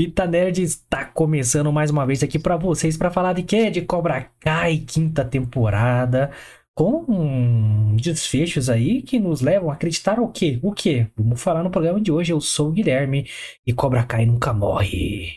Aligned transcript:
Fita 0.00 0.26
Nerd 0.26 0.62
está 0.62 1.04
começando 1.04 1.70
mais 1.70 1.90
uma 1.90 2.06
vez 2.06 2.22
aqui 2.22 2.38
para 2.38 2.56
vocês 2.56 2.96
para 2.96 3.10
falar 3.10 3.34
de 3.34 3.42
quê? 3.42 3.68
De 3.68 3.82
Cobra 3.82 4.30
Kai, 4.40 4.78
quinta 4.78 5.22
temporada, 5.22 6.30
com 6.74 7.94
desfechos 7.96 8.70
aí 8.70 9.02
que 9.02 9.18
nos 9.18 9.42
levam 9.42 9.68
a 9.70 9.74
acreditar 9.74 10.18
o 10.18 10.28
quê? 10.28 10.58
O 10.62 10.72
quê? 10.72 11.06
Vamos 11.14 11.42
falar 11.42 11.62
no 11.62 11.70
programa 11.70 12.00
de 12.00 12.10
hoje. 12.10 12.32
Eu 12.32 12.40
sou 12.40 12.70
o 12.70 12.72
Guilherme 12.72 13.28
e 13.66 13.74
Cobra 13.74 14.02
Kai 14.02 14.24
nunca 14.24 14.54
morre. 14.54 15.32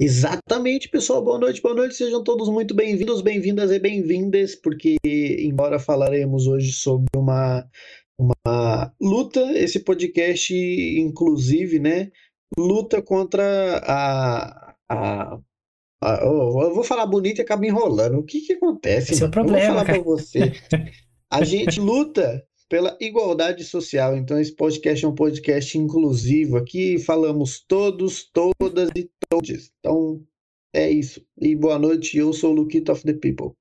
Exatamente, 0.00 0.88
pessoal. 0.88 1.22
Boa 1.22 1.38
noite, 1.38 1.60
boa 1.60 1.74
noite. 1.74 1.94
Sejam 1.94 2.24
todos 2.24 2.48
muito 2.48 2.74
bem-vindos, 2.74 3.20
bem-vindas 3.20 3.70
e 3.70 3.78
bem-vindas, 3.78 4.54
porque 4.54 4.96
embora 5.04 5.78
falaremos 5.78 6.46
hoje 6.46 6.72
sobre 6.72 7.10
uma 7.14 7.62
uma 8.18 8.92
luta, 9.00 9.40
esse 9.52 9.78
podcast 9.78 10.52
inclusive, 10.52 11.78
né, 11.78 12.10
luta 12.56 13.02
contra 13.02 13.78
a, 13.84 14.74
a, 14.88 15.38
a 16.02 16.20
eu 16.22 16.74
vou 16.74 16.84
falar 16.84 17.06
bonito 17.06 17.38
e 17.38 17.42
acaba 17.42 17.66
enrolando. 17.66 18.18
O 18.18 18.24
que 18.24 18.40
que 18.40 18.52
acontece? 18.52 19.12
Esse 19.12 19.22
é 19.22 19.26
o 19.26 19.30
problema, 19.30 19.58
eu 19.58 19.66
vou 19.66 19.84
falar 19.84 19.84
para 19.84 20.02
você. 20.02 20.52
A 21.30 21.44
gente 21.44 21.80
luta 21.80 22.42
pela 22.68 22.96
igualdade 23.00 23.64
social. 23.64 24.16
Então 24.16 24.38
esse 24.38 24.54
podcast 24.54 25.04
é 25.04 25.08
um 25.08 25.14
podcast 25.14 25.76
inclusivo. 25.76 26.56
Aqui 26.56 26.98
falamos 26.98 27.64
todos, 27.66 28.30
todas 28.30 28.90
e 28.94 29.10
todos. 29.28 29.72
Então 29.78 30.22
é 30.72 30.88
isso. 30.90 31.24
E 31.40 31.56
boa 31.56 31.78
noite. 31.78 32.16
Eu 32.16 32.32
sou 32.32 32.52
o 32.52 32.54
Luquito 32.54 32.92
of 32.92 33.02
the 33.02 33.14
People. 33.14 33.52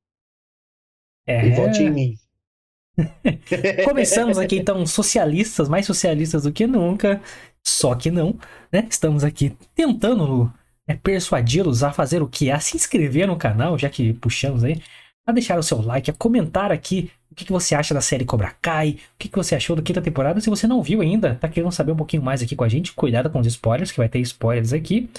É... 1.26 1.48
E 1.48 1.52
vote 1.52 1.82
em 1.82 1.92
mim. 1.92 2.14
Começamos 3.86 4.38
aqui 4.38 4.58
então 4.58 4.86
socialistas, 4.86 5.70
mais 5.70 5.86
socialistas 5.86 6.44
do 6.44 6.52
que 6.52 6.66
nunca, 6.66 7.22
só 7.68 7.94
que 7.96 8.10
não, 8.10 8.36
né? 8.72 8.88
Estamos 8.90 9.24
aqui 9.24 9.56
tentando 9.76 10.52
né, 10.88 10.98
persuadi-los 11.04 11.84
a 11.84 11.92
fazer 11.92 12.22
o 12.22 12.28
que? 12.28 12.50
A 12.50 12.60
se 12.60 12.78
inscrever 12.78 13.28
no 13.28 13.36
canal, 13.36 13.78
já 13.78 13.90
que 13.90 14.14
puxamos 14.14 14.64
aí, 14.64 14.82
a 15.26 15.34
deixar 15.34 15.60
o 15.60 15.64
seu 15.64 15.82
like, 15.82 16.10
a 16.10 16.14
comentar 16.14 16.72
aqui 16.72 17.12
o 17.30 17.36
que, 17.36 17.44
que 17.44 17.52
você 17.52 17.76
acha 17.76 17.94
da 17.94 18.00
série 18.00 18.24
Cobra 18.24 18.56
Kai, 18.62 18.92
o 19.16 19.18
que, 19.20 19.28
que 19.28 19.36
você 19.36 19.54
achou 19.54 19.76
da 19.76 19.82
quinta 19.82 20.02
temporada. 20.02 20.40
Se 20.40 20.50
você 20.50 20.66
não 20.66 20.82
viu 20.82 21.02
ainda, 21.02 21.36
tá 21.36 21.50
querendo 21.50 21.72
saber 21.72 21.92
um 21.92 21.98
pouquinho 21.98 22.24
mais 22.24 22.42
aqui 22.42 22.56
com 22.56 22.64
a 22.64 22.70
gente, 22.70 22.94
cuidado 22.94 23.30
com 23.30 23.40
os 23.40 23.48
spoilers, 23.48 23.92
que 23.92 23.98
vai 23.98 24.08
ter 24.08 24.20
spoilers 24.20 24.72
aqui. 24.72 25.10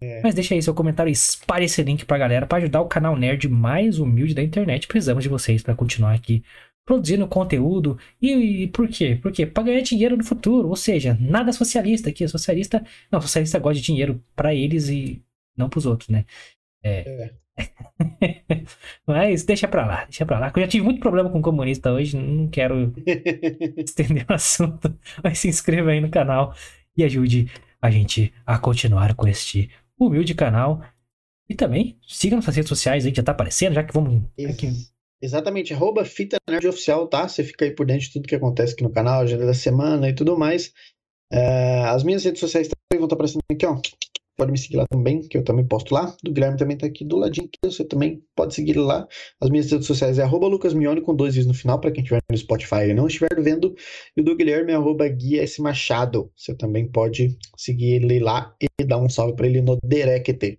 É. 0.00 0.22
Mas 0.22 0.34
deixa 0.34 0.54
aí 0.54 0.62
seu 0.62 0.72
comentário 0.72 1.10
e 1.10 1.12
espalhe 1.12 1.66
esse 1.66 1.82
link 1.82 2.04
pra 2.04 2.16
galera 2.16 2.46
para 2.46 2.58
ajudar 2.58 2.80
o 2.80 2.86
canal 2.86 3.16
nerd 3.16 3.48
mais 3.48 3.98
humilde 3.98 4.32
da 4.32 4.42
internet. 4.42 4.86
Precisamos 4.86 5.22
de 5.22 5.28
vocês 5.28 5.62
para 5.62 5.74
continuar 5.74 6.14
aqui 6.14 6.42
produzindo 6.88 7.28
conteúdo. 7.28 7.98
E, 8.20 8.62
e, 8.62 8.68
por 8.68 8.88
quê? 8.88 9.18
Porque 9.20 9.44
para 9.44 9.64
ganhar 9.64 9.82
dinheiro 9.82 10.16
no 10.16 10.24
futuro, 10.24 10.68
ou 10.68 10.74
seja, 10.74 11.18
nada 11.20 11.52
socialista 11.52 12.08
aqui, 12.08 12.26
socialista, 12.26 12.82
não, 13.12 13.20
socialista 13.20 13.58
gosta 13.58 13.78
de 13.78 13.84
dinheiro 13.84 14.24
para 14.34 14.54
eles 14.54 14.88
e 14.88 15.22
não 15.54 15.68
para 15.68 15.78
os 15.78 15.84
outros, 15.84 16.08
né? 16.08 16.24
É. 16.82 17.30
Mas 19.06 19.44
deixa 19.44 19.68
pra 19.68 19.84
lá, 19.84 20.04
deixa 20.04 20.24
pra 20.24 20.38
lá. 20.38 20.50
Eu 20.56 20.62
já 20.62 20.68
tive 20.68 20.82
muito 20.82 20.98
problema 20.98 21.28
com 21.28 21.42
comunista 21.42 21.92
hoje, 21.92 22.16
não 22.16 22.48
quero 22.48 22.94
estender 23.76 24.24
o 24.26 24.32
assunto. 24.32 24.98
Mas 25.22 25.40
se 25.40 25.48
inscreva 25.48 25.90
aí 25.90 26.00
no 26.00 26.08
canal 26.08 26.54
e 26.96 27.04
ajude 27.04 27.50
a 27.82 27.90
gente 27.90 28.32
a 28.46 28.58
continuar 28.58 29.14
com 29.14 29.28
este 29.28 29.68
humilde 30.00 30.34
canal. 30.34 30.82
E 31.50 31.54
também 31.54 31.98
siga 32.08 32.36
nossas 32.36 32.56
redes 32.56 32.70
sociais 32.70 33.04
aí 33.04 33.12
que 33.12 33.18
já 33.18 33.22
tá 33.22 33.32
aparecendo, 33.32 33.74
já 33.74 33.84
que 33.84 33.92
vamos. 33.92 34.22
Aqui. 34.48 34.72
Ex- 35.20 35.32
Exatamente, 35.32 35.72
arroba 35.72 36.04
Fita 36.04 36.36
Nerd 36.48 36.68
Oficial, 36.68 37.06
tá? 37.08 37.28
Você 37.28 37.42
fica 37.44 37.64
aí 37.64 37.70
por 37.72 37.86
dentro 37.86 38.06
de 38.06 38.12
tudo 38.12 38.28
que 38.28 38.34
acontece 38.34 38.74
aqui 38.74 38.82
no 38.82 38.92
canal, 38.92 39.20
agenda 39.20 39.46
da 39.46 39.54
semana 39.54 40.08
e 40.08 40.14
tudo 40.14 40.38
mais. 40.38 40.72
É, 41.32 41.84
as 41.84 42.02
minhas 42.02 42.24
redes 42.24 42.40
sociais 42.40 42.68
também 42.68 42.98
vão 42.98 43.04
estar 43.06 43.14
aparecendo 43.14 43.42
aqui, 43.50 43.66
ó. 43.66 43.78
Pode 44.38 44.52
me 44.52 44.58
seguir 44.58 44.76
lá 44.76 44.86
também, 44.88 45.20
que 45.26 45.36
eu 45.36 45.42
também 45.42 45.66
posto 45.66 45.92
lá. 45.92 46.16
Do 46.22 46.32
Guilherme 46.32 46.56
também 46.56 46.76
tá 46.76 46.86
aqui 46.86 47.04
do 47.04 47.16
ladinho, 47.16 47.48
que 47.48 47.58
você 47.68 47.84
também 47.84 48.22
pode 48.36 48.54
seguir 48.54 48.78
lá. 48.78 49.04
As 49.40 49.50
minhas 49.50 49.68
redes 49.68 49.88
sociais 49.88 50.16
é 50.20 50.22
arroba 50.22 50.46
Lucas 50.46 50.72
Mione 50.72 51.00
com 51.00 51.12
dois 51.12 51.36
is 51.36 51.44
no 51.44 51.52
final, 51.52 51.80
para 51.80 51.90
quem 51.90 52.02
estiver 52.04 52.20
no 52.30 52.38
Spotify 52.38 52.88
e 52.88 52.94
não 52.94 53.08
estiver 53.08 53.34
vendo. 53.42 53.74
E 54.16 54.20
o 54.20 54.24
do 54.24 54.36
Guilherme 54.36 54.70
é 54.70 54.76
arroba 54.76 55.08
Guia 55.08 55.42
S 55.42 55.60
Machado. 55.60 56.30
Você 56.36 56.54
também 56.54 56.88
pode 56.88 57.36
seguir 57.56 57.94
ele 57.94 58.20
lá 58.20 58.54
e 58.62 58.84
dar 58.84 58.98
um 58.98 59.08
salve 59.08 59.34
para 59.34 59.48
ele 59.48 59.60
no 59.60 59.76
direct. 59.84 60.56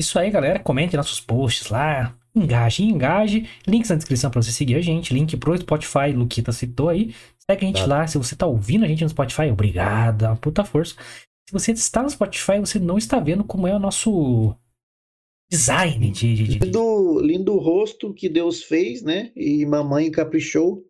Isso 0.00 0.18
aí, 0.18 0.30
galera. 0.30 0.60
Comente 0.60 0.96
nossos 0.96 1.20
posts 1.20 1.68
lá. 1.68 2.18
Engaje, 2.34 2.82
engaje. 2.84 3.48
Links 3.66 3.90
na 3.90 3.96
descrição 3.96 4.30
pra 4.30 4.40
você 4.42 4.52
seguir 4.52 4.76
a 4.76 4.80
gente. 4.80 5.12
Link 5.12 5.36
pro 5.36 5.56
Spotify, 5.56 6.12
Luquita 6.14 6.50
citou 6.52 6.88
aí. 6.88 7.14
Segue 7.38 7.64
a 7.64 7.68
gente 7.68 7.80
Tá. 7.80 7.86
lá. 7.86 8.06
Se 8.06 8.16
você 8.18 8.34
tá 8.34 8.46
ouvindo 8.46 8.84
a 8.84 8.88
gente 8.88 9.02
no 9.02 9.10
Spotify, 9.10 9.50
obrigado. 9.50 10.22
uma 10.22 10.36
Puta 10.36 10.64
força. 10.64 10.94
Se 11.46 11.52
você 11.52 11.72
está 11.72 12.02
no 12.02 12.08
Spotify, 12.10 12.58
você 12.60 12.78
não 12.78 12.96
está 12.96 13.20
vendo 13.20 13.44
como 13.44 13.66
é 13.66 13.74
o 13.74 13.78
nosso 13.78 14.54
design 15.50 16.10
de. 16.10 16.34
de- 16.34 16.48
de- 16.48 16.58
Lindo, 16.60 17.20
lindo 17.20 17.58
rosto 17.58 18.14
que 18.14 18.28
Deus 18.28 18.62
fez, 18.62 19.02
né? 19.02 19.30
E 19.36 19.66
mamãe 19.66 20.10
caprichou. 20.10 20.82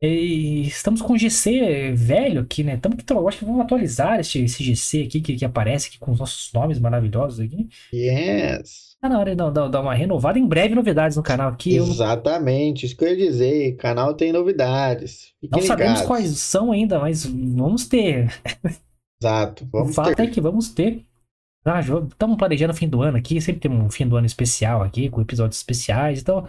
E 0.00 0.62
estamos 0.66 1.02
com 1.02 1.16
GC 1.16 1.92
velho 1.92 2.40
aqui, 2.40 2.64
né? 2.64 2.74
Estamos 2.74 3.02
que 3.04 3.12
eu 3.12 3.28
acho 3.28 3.38
que 3.38 3.44
vamos 3.44 3.60
atualizar 3.60 4.18
esse, 4.18 4.42
esse 4.42 4.64
GC 4.64 5.02
aqui 5.04 5.20
que, 5.20 5.36
que 5.36 5.44
aparece 5.44 5.88
aqui 5.88 5.98
com 5.98 6.10
os 6.10 6.18
nossos 6.18 6.50
nomes 6.54 6.78
maravilhosos 6.78 7.38
aqui. 7.38 7.68
Yes. 7.92 8.91
Tá 9.02 9.08
na 9.08 9.18
hora 9.18 9.34
de 9.34 9.36
dar, 9.36 9.80
uma 9.80 9.94
renovada. 9.94 10.38
Em 10.38 10.46
breve, 10.46 10.76
novidades 10.76 11.16
no 11.16 11.24
canal 11.24 11.50
aqui. 11.50 11.74
Eu 11.74 11.84
Exatamente, 11.84 12.86
isso 12.86 12.96
que 12.96 13.04
eu 13.04 13.08
ia 13.08 13.16
dizer. 13.16 13.74
O 13.74 13.76
canal 13.76 14.14
tem 14.14 14.32
novidades. 14.32 15.32
Fiquem 15.40 15.60
não 15.60 15.66
sabemos 15.66 16.00
ligados. 16.00 16.06
quais 16.06 16.38
são 16.38 16.70
ainda, 16.70 17.00
mas 17.00 17.26
vamos 17.26 17.88
ter. 17.88 18.32
Exato. 19.20 19.64
O 19.64 19.68
Vamos 19.70 19.94
fato 19.96 20.14
ter. 20.14 20.22
é 20.22 20.26
que 20.28 20.40
vamos 20.40 20.68
ter. 20.68 21.04
Ah, 21.64 21.80
estamos 21.80 22.36
planejando 22.36 22.72
o 22.72 22.76
fim 22.76 22.88
do 22.88 23.02
ano 23.02 23.18
aqui. 23.18 23.40
Sempre 23.40 23.68
tem 23.68 23.70
um 23.72 23.90
fim 23.90 24.06
do 24.06 24.16
ano 24.16 24.26
especial 24.26 24.82
aqui, 24.82 25.10
com 25.10 25.20
episódios 25.20 25.58
especiais. 25.58 26.20
Então, 26.20 26.46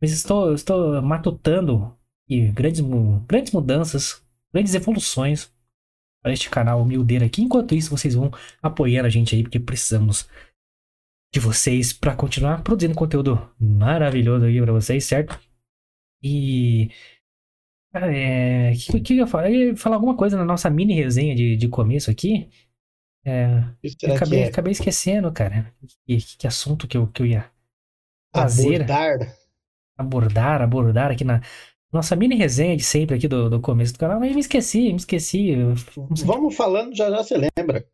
mas 0.00 0.12
estou, 0.12 0.52
estou 0.52 1.00
matutando 1.00 1.90
e 2.28 2.48
grandes, 2.48 2.82
grandes 3.26 3.52
mudanças, 3.52 4.22
grandes 4.52 4.74
evoluções 4.74 5.50
para 6.22 6.34
este 6.34 6.50
canal 6.50 6.82
humildeiro 6.82 7.24
aqui. 7.24 7.40
Enquanto 7.42 7.74
isso, 7.74 7.90
vocês 7.90 8.14
vão 8.14 8.30
apoiando 8.62 9.06
a 9.06 9.10
gente 9.10 9.34
aí, 9.34 9.42
porque 9.42 9.58
precisamos 9.60 10.28
de 11.34 11.40
vocês 11.40 11.92
para 11.92 12.14
continuar 12.14 12.62
produzindo 12.62 12.94
conteúdo 12.94 13.36
maravilhoso 13.58 14.46
aqui 14.46 14.60
para 14.60 14.72
vocês, 14.72 15.04
certo? 15.04 15.36
E. 16.22 16.88
Cara, 17.92 18.16
é. 18.16 18.72
O 18.72 18.92
que, 18.92 19.00
que 19.00 19.18
eu 19.18 19.26
falar? 19.26 19.50
Eu 19.50 19.70
ia 19.70 19.76
falar 19.76 19.96
alguma 19.96 20.16
coisa 20.16 20.36
na 20.36 20.44
nossa 20.44 20.70
mini 20.70 20.94
resenha 20.94 21.34
de, 21.34 21.56
de 21.56 21.68
começo 21.68 22.08
aqui. 22.08 22.48
É, 23.26 23.64
eu 24.02 24.14
acabei, 24.14 24.42
é? 24.42 24.46
acabei 24.46 24.70
esquecendo, 24.70 25.32
cara. 25.32 25.74
Que, 26.06 26.18
que 26.38 26.46
assunto 26.46 26.86
que 26.86 26.96
eu, 26.96 27.08
que 27.08 27.22
eu 27.22 27.26
ia 27.26 27.50
fazer, 28.32 28.82
Abordar. 28.82 29.36
abordar, 29.98 30.62
abordar 30.62 31.10
aqui 31.10 31.24
na 31.24 31.40
nossa 31.92 32.14
mini 32.14 32.36
resenha 32.36 32.76
de 32.76 32.84
sempre 32.84 33.16
aqui 33.16 33.26
do, 33.26 33.50
do 33.50 33.60
começo 33.60 33.92
do 33.92 33.98
canal. 33.98 34.20
Mas 34.20 34.32
me 34.32 34.40
esqueci, 34.40 34.90
me 34.90 34.96
esqueci. 34.96 35.56
Vamos 36.24 36.54
falando, 36.54 36.94
já 36.94 37.10
já 37.10 37.24
você 37.24 37.36
lembra. 37.56 37.84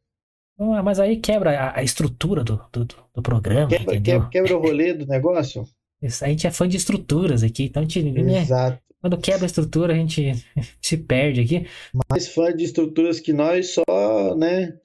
Ah, 0.61 0.83
Mas 0.83 1.01
aí 1.01 1.17
quebra 1.17 1.73
a, 1.75 1.83
estrutura 1.83 2.45
do, 2.45 2.61
do, 2.73 2.85
do- 2.85 3.23
programa, 3.23 3.69
Quebra, 3.69 3.95
entendeu? 3.97 4.29
quebra, 4.29 4.57
o 4.57 4.61
rolê 4.61 4.93
do 4.95 5.07
negócio. 5.07 5.67
Isso, 6.03 6.25
A 6.25 6.29
gente 6.29 6.47
é 6.47 6.51
fã 6.51 6.67
de 6.69 6.77
estruturas 6.77 7.43
aqui, 7.43 7.65
então 7.65 7.83
a 7.83 7.85
gente, 7.87 8.03
né, 8.03 8.41
Exato. 8.41 8.81
quando 9.01 9.19
quebra 9.19 9.45
a 9.45 9.47
estrutura, 9.47 9.93
a 9.93 9.97
gente 9.97 10.33
se 10.81 10.97
perde 10.97 11.41
aqui. 11.41 11.67
Mais 12.11 12.29
fã 12.29 12.55
de 12.55 12.65
estruturas 12.65 13.21
que 13.21 13.33
nós, 13.33 13.75
só, 13.75 14.35
né? 14.37 14.79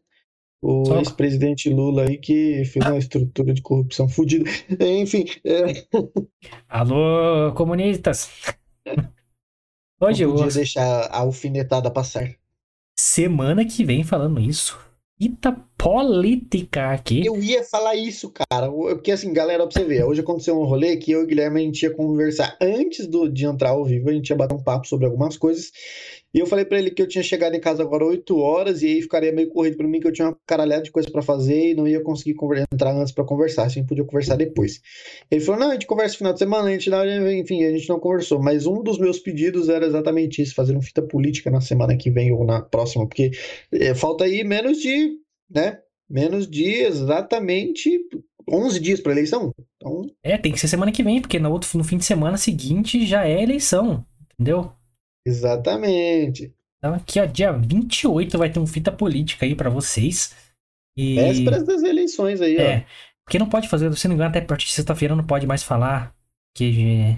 O 0.62 0.84
Só- 0.86 0.98
ex-presidente 1.00 1.70
Lula 1.70 2.04
aí 2.04 2.18
que 2.18 2.64
fez 2.66 2.86
uma 2.86 2.98
estrutura 2.98 3.54
de 3.54 3.62
corrupção 3.62 4.10
fodida. 4.10 4.50
Enfim, 4.80 5.26
é, 5.46 5.86
Alô, 6.68 7.54
comunistas! 7.54 8.30
Hoje, 10.02 10.24
não 10.26 10.32
eu, 10.32 10.38
podia 10.38 10.54
deixar 10.54 11.02
a 11.06 11.20
alfinetada 11.20 11.90
passar. 11.92 12.34
semana 13.00 13.64
que 13.66 13.84
vem 13.86 14.04
falando 14.04 14.40
isso. 14.42 14.78
Ita 15.18 15.54
política 15.78 16.92
aqui. 16.92 17.26
Eu 17.26 17.42
ia 17.42 17.64
falar 17.64 17.96
isso, 17.96 18.30
cara. 18.32 18.70
Porque 18.70 19.12
assim, 19.12 19.32
galera, 19.32 19.66
pra 19.66 19.72
você 19.72 19.86
ver, 19.86 20.04
hoje 20.04 20.20
aconteceu 20.20 20.60
um 20.60 20.66
rolê 20.66 20.98
que 20.98 21.12
eu 21.12 21.22
e 21.22 21.24
o 21.24 21.28
Guilherme 21.28 21.62
a 21.62 21.64
gente 21.64 21.84
ia 21.84 21.94
conversar 21.94 22.58
antes 22.60 23.08
do, 23.08 23.30
de 23.30 23.46
entrar 23.46 23.70
ao 23.70 23.86
vivo, 23.86 24.10
a 24.10 24.14
gente 24.14 24.30
ia 24.30 24.36
bater 24.36 24.56
um 24.56 24.64
papo 24.64 24.86
sobre 24.88 25.06
algumas 25.06 25.38
coisas. 25.38 25.72
E 26.36 26.40
eu 26.40 26.46
falei 26.46 26.66
pra 26.66 26.78
ele 26.78 26.92
que 26.92 27.02
eu 27.02 27.08
tinha 27.08 27.24
chegado 27.24 27.56
em 27.56 27.62
casa 27.62 27.82
agora 27.82 28.04
8 28.04 28.38
horas 28.38 28.82
e 28.82 28.88
aí 28.88 29.02
ficaria 29.02 29.32
meio 29.32 29.48
corrido 29.48 29.78
pra 29.78 29.88
mim 29.88 30.02
que 30.02 30.08
eu 30.08 30.12
tinha 30.12 30.28
uma 30.28 30.38
caralhada 30.46 30.84
de 30.84 30.92
coisa 30.92 31.10
pra 31.10 31.22
fazer 31.22 31.72
e 31.72 31.74
não 31.74 31.88
ia 31.88 32.02
conseguir 32.02 32.36
entrar 32.74 32.94
antes 32.94 33.14
pra 33.14 33.24
conversar, 33.24 33.64
assim, 33.64 33.86
podia 33.86 34.04
conversar 34.04 34.36
depois. 34.36 34.82
Ele 35.32 35.40
falou: 35.40 35.62
"Não, 35.62 35.70
a 35.70 35.74
gente 35.76 35.88
conversa 35.88 36.16
no 36.16 36.18
final 36.18 36.34
de 36.34 36.40
semana, 36.40 36.68
a 36.68 36.72
gente 36.74 36.90
não, 36.90 37.32
enfim, 37.32 37.64
a 37.64 37.72
gente 37.72 37.88
não 37.88 38.02
conversou, 38.02 38.44
mas 38.44 38.66
um 38.66 38.84
dos 38.84 39.00
meus 39.00 39.18
pedidos 39.18 39.70
era 39.70 39.86
exatamente 39.86 40.42
isso, 40.42 40.54
fazer 40.54 40.76
um 40.76 40.82
fita 40.82 41.02
política 41.02 41.50
na 41.50 41.62
semana 41.62 41.96
que 41.96 42.12
vem 42.12 42.34
ou 42.34 42.44
na 42.44 42.62
próxima, 42.62 43.08
porque 43.08 43.32
eh, 43.72 43.96
falta 43.96 44.26
aí 44.26 44.44
menos 44.44 44.80
de, 44.80 45.12
né? 45.50 45.80
Menos 46.10 46.50
de 46.50 46.66
exatamente 46.66 47.98
11 48.52 48.78
dias 48.82 49.00
para 49.00 49.14
eleição. 49.14 49.54
Então, 49.78 50.06
É, 50.22 50.38
tem 50.38 50.52
que 50.52 50.60
ser 50.60 50.68
semana 50.68 50.92
que 50.92 51.02
vem, 51.02 51.22
porque 51.22 51.40
no, 51.40 51.50
outro, 51.50 51.70
no 51.78 51.84
fim 51.86 51.98
de 51.98 52.04
semana 52.04 52.36
seguinte 52.36 53.06
já 53.06 53.26
é 53.26 53.42
eleição, 53.42 54.06
entendeu? 54.34 54.70
Exatamente. 55.26 56.54
Então 56.78 56.94
aqui, 56.94 57.20
ó, 57.20 57.26
dia 57.26 57.52
28 57.52 58.38
vai 58.38 58.50
ter 58.52 58.60
um 58.60 58.68
fita 58.68 58.92
política 58.92 59.46
aí 59.46 59.56
pra 59.56 59.70
vocês. 59.70 60.36
E... 60.98 61.16
Vésperas 61.16 61.66
das 61.66 61.84
eleições 61.84 62.42
aí, 62.42 62.58
É, 62.58 62.78
ó. 62.80 62.82
porque 63.26 63.40
não 63.40 63.50
pode 63.50 63.68
fazer, 63.68 63.96
se 63.98 64.08
não 64.08 64.16
engano, 64.16 64.30
até 64.30 64.40
a 64.40 64.46
partir 64.46 64.68
de 64.68 64.74
sexta-feira 64.74 65.16
não 65.16 65.26
pode 65.26 65.48
mais 65.48 65.64
falar 65.64 66.16
que 66.56 67.18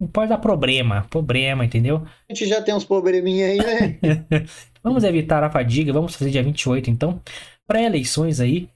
não 0.00 0.08
pode 0.08 0.28
dar 0.30 0.38
problema, 0.38 1.06
problema, 1.10 1.64
entendeu? 1.64 2.06
A 2.28 2.34
gente 2.34 2.46
já 2.48 2.62
tem 2.62 2.74
uns 2.74 2.84
probleminha 2.84 3.46
aí, 3.48 3.62
né? 3.62 3.98
vamos 4.82 5.04
evitar 5.04 5.42
a 5.42 5.50
fadiga, 5.50 5.92
vamos 5.92 6.14
fazer 6.14 6.30
dia 6.30 6.42
28, 6.42 6.90
então, 6.90 7.20
pré-eleições 7.66 8.40
aí, 8.40 8.68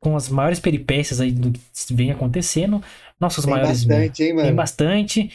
com 0.00 0.16
as 0.16 0.28
maiores 0.28 0.60
peripécias 0.60 1.20
aí 1.20 1.32
do 1.32 1.52
que 1.52 1.94
vem 1.94 2.10
acontecendo, 2.10 2.82
nossos 3.20 3.44
Tem 3.44 3.54
maiores 3.54 3.84
bastante, 3.86 4.22
hein, 4.24 4.34
tem 4.40 4.52
mano? 4.52 4.56
bastante. 4.56 5.30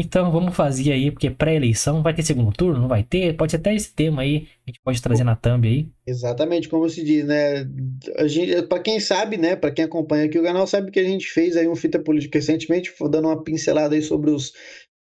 Então 0.00 0.32
vamos 0.32 0.56
fazer 0.56 0.92
aí, 0.92 1.10
porque 1.10 1.28
pré-eleição 1.28 2.02
vai 2.02 2.14
ter 2.14 2.22
segundo 2.22 2.50
turno, 2.56 2.80
não 2.80 2.88
vai 2.88 3.02
ter? 3.02 3.36
Pode 3.36 3.52
ser 3.52 3.58
até 3.58 3.74
esse 3.74 3.94
tema 3.94 4.22
aí, 4.22 4.48
a 4.66 4.70
gente 4.70 4.80
pode 4.82 5.02
trazer 5.02 5.24
na 5.24 5.36
thumb 5.36 5.68
aí. 5.68 5.88
Exatamente 6.06 6.70
como 6.70 6.88
se 6.88 7.04
diz, 7.04 7.26
né? 7.26 7.68
A 8.16 8.26
gente, 8.26 8.62
para 8.62 8.82
quem 8.82 8.98
sabe, 8.98 9.36
né? 9.36 9.56
Para 9.56 9.70
quem 9.70 9.84
acompanha 9.84 10.24
aqui 10.24 10.38
o 10.38 10.42
canal, 10.42 10.66
sabe 10.66 10.90
que 10.90 10.98
a 10.98 11.04
gente 11.04 11.26
fez 11.26 11.54
aí 11.54 11.68
um 11.68 11.76
fita 11.76 11.98
política 11.98 12.38
recentemente, 12.38 12.94
dando 13.10 13.28
uma 13.28 13.44
pincelada 13.44 13.94
aí 13.94 14.00
sobre 14.00 14.30
os 14.30 14.54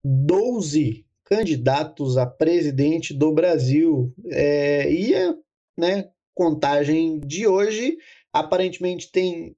12 0.05 1.07
candidatos 1.25 2.19
a 2.19 2.27
presidente 2.27 3.15
do 3.15 3.33
Brasil. 3.33 4.13
É, 4.31 4.93
e 4.93 5.15
a 5.15 5.35
né, 5.79 6.11
contagem 6.35 7.19
de 7.21 7.47
hoje, 7.47 7.97
aparentemente 8.31 9.11
tem 9.11 9.57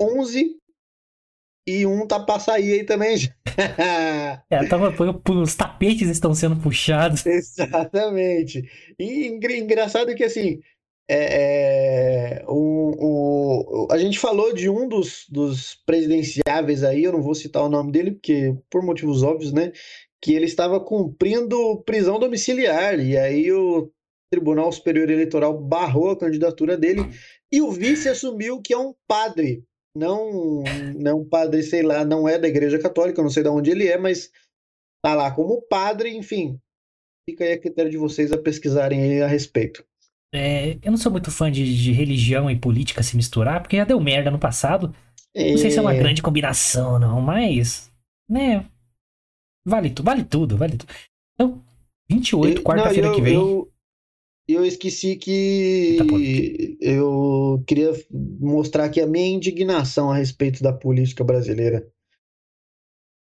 11 0.00 0.56
e 1.78 1.86
um 1.86 2.06
tá 2.06 2.18
pra 2.20 2.38
sair 2.38 2.72
aí 2.80 2.84
também. 2.84 3.16
É, 4.48 4.64
tava, 4.66 4.94
os 5.34 5.54
tapetes 5.54 6.08
estão 6.08 6.34
sendo 6.34 6.56
puxados. 6.56 7.24
Exatamente. 7.26 8.62
E 8.98 9.26
engra- 9.26 9.56
engraçado 9.56 10.14
que 10.14 10.24
assim, 10.24 10.60
é, 11.08 12.38
é, 12.38 12.44
o, 12.48 13.84
o- 13.84 13.88
a 13.90 13.98
gente 13.98 14.18
falou 14.18 14.54
de 14.54 14.68
um 14.70 14.88
dos, 14.88 15.26
dos 15.28 15.76
presidenciáveis 15.84 16.82
aí, 16.84 17.04
eu 17.04 17.12
não 17.12 17.20
vou 17.22 17.34
citar 17.34 17.62
o 17.62 17.68
nome 17.68 17.92
dele, 17.92 18.12
porque 18.12 18.54
por 18.70 18.82
motivos 18.82 19.22
óbvios, 19.22 19.52
né? 19.52 19.72
Que 20.22 20.34
ele 20.34 20.46
estava 20.46 20.80
cumprindo 20.80 21.82
prisão 21.84 22.18
domiciliar, 22.18 22.98
e 23.00 23.16
aí 23.18 23.50
o 23.52 23.90
Tribunal 24.32 24.70
Superior 24.72 25.10
Eleitoral 25.10 25.58
barrou 25.58 26.10
a 26.10 26.18
candidatura 26.18 26.76
dele, 26.76 27.02
e 27.52 27.60
o 27.60 27.70
vice 27.72 28.08
assumiu 28.08 28.60
que 28.62 28.72
é 28.72 28.78
um 28.78 28.94
padre. 29.08 29.64
Não, 29.96 30.62
não 30.96 31.24
padre, 31.24 31.62
sei 31.62 31.82
lá, 31.82 32.04
não 32.04 32.28
é 32.28 32.38
da 32.38 32.48
Igreja 32.48 32.78
Católica, 32.78 33.22
não 33.22 33.30
sei 33.30 33.42
de 33.42 33.48
onde 33.48 33.70
ele 33.70 33.88
é, 33.88 33.98
mas 33.98 34.30
tá 35.04 35.14
lá 35.14 35.34
como 35.34 35.62
padre, 35.62 36.16
enfim. 36.16 36.58
Fica 37.28 37.44
aí 37.44 37.52
a 37.52 37.60
critério 37.60 37.90
de 37.90 37.96
vocês 37.96 38.32
a 38.32 38.38
pesquisarem 38.38 39.20
a 39.22 39.26
respeito. 39.26 39.84
É, 40.32 40.74
eu 40.82 40.90
não 40.92 40.96
sou 40.96 41.10
muito 41.10 41.30
fã 41.30 41.50
de, 41.50 41.76
de 41.76 41.92
religião 41.92 42.48
e 42.50 42.58
política 42.58 43.02
se 43.02 43.16
misturar, 43.16 43.60
porque 43.60 43.76
já 43.76 43.84
deu 43.84 44.00
merda 44.00 44.30
no 44.30 44.38
passado. 44.38 44.94
Não 45.34 45.58
sei 45.58 45.70
se 45.70 45.78
é 45.78 45.80
uma 45.80 45.94
grande 45.94 46.22
combinação, 46.22 46.98
não, 46.98 47.20
mas. 47.20 47.92
Né? 48.28 48.64
Vale, 49.66 49.90
tu, 49.90 50.02
vale 50.02 50.24
tudo, 50.24 50.56
vale 50.56 50.76
tudo. 50.76 50.92
Então, 51.34 51.62
28, 52.10 52.58
Eu- 52.58 52.64
quarta-feira 52.64 53.12
que 53.12 53.20
vem. 53.20 53.34
Eu, 53.34 53.70
eu 54.52 54.64
esqueci 54.64 55.16
que 55.16 55.96
Tá, 55.98 56.04
eu 56.80 57.62
queria 57.66 57.92
mostrar 58.10 58.84
aqui 58.84 59.00
a 59.00 59.06
minha 59.06 59.28
indignação 59.28 60.10
a 60.10 60.16
respeito 60.16 60.62
da 60.62 60.72
política 60.72 61.22
brasileira. 61.24 61.86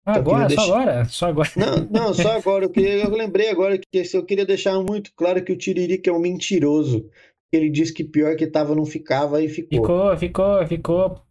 Queria 0.05 0.21
agora, 0.21 0.49
só 0.49 0.57
deixar- 0.57 0.65
agora, 0.75 1.05
só 1.07 1.27
agora. 1.29 1.49
Não, 1.57 1.77
não, 1.91 2.15
só 2.15 2.33
agora, 2.37 2.65
eu, 2.65 2.71
queria- 2.71 3.05
eu 3.05 3.11
lembrei 3.11 3.51
agora 3.51 3.79
que 3.79 3.87
eu 4.15 4.25
queria 4.25 4.47
deixar 4.47 4.81
muito 4.83 5.13
claro 5.15 5.45
que 5.45 5.53
o 5.53 5.57
Tiririca 5.59 6.09
é 6.11 6.13
um 6.13 6.19
mentiroso. 6.19 7.11
Ele 7.53 7.71
disse 7.71 7.93
que 7.95 8.05
pior 8.05 8.37
que 8.37 8.47
tava 8.47 8.75
não 8.75 8.85
ficava 8.87 9.43
e 9.43 9.49
ficou. 9.49 9.81
Ficou, 9.81 10.17
ficou, 10.17 10.67
ficou. 10.67 11.23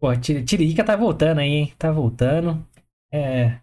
Pô, 0.00 0.14
Tiri- 0.16 0.44
Tiririca 0.44 0.84
tá 0.84 0.96
voltando 0.96 1.38
aí, 1.40 1.48
hein? 1.50 1.72
Tá 1.78 1.90
voltando. 1.90 2.64
É. 3.12 3.60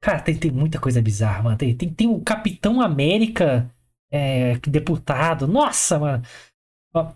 Cara, 0.00 0.20
tem, 0.20 0.38
tem 0.38 0.50
muita 0.50 0.78
coisa 0.80 1.02
bizarra, 1.02 1.42
mano. 1.42 1.58
Tem, 1.58 1.76
tem, 1.76 1.92
tem 1.92 2.06
o 2.06 2.20
Capitão 2.20 2.80
América, 2.80 3.68
é, 4.10 4.56
deputado. 4.58 5.46
Nossa, 5.46 5.98
mano. 5.98 6.22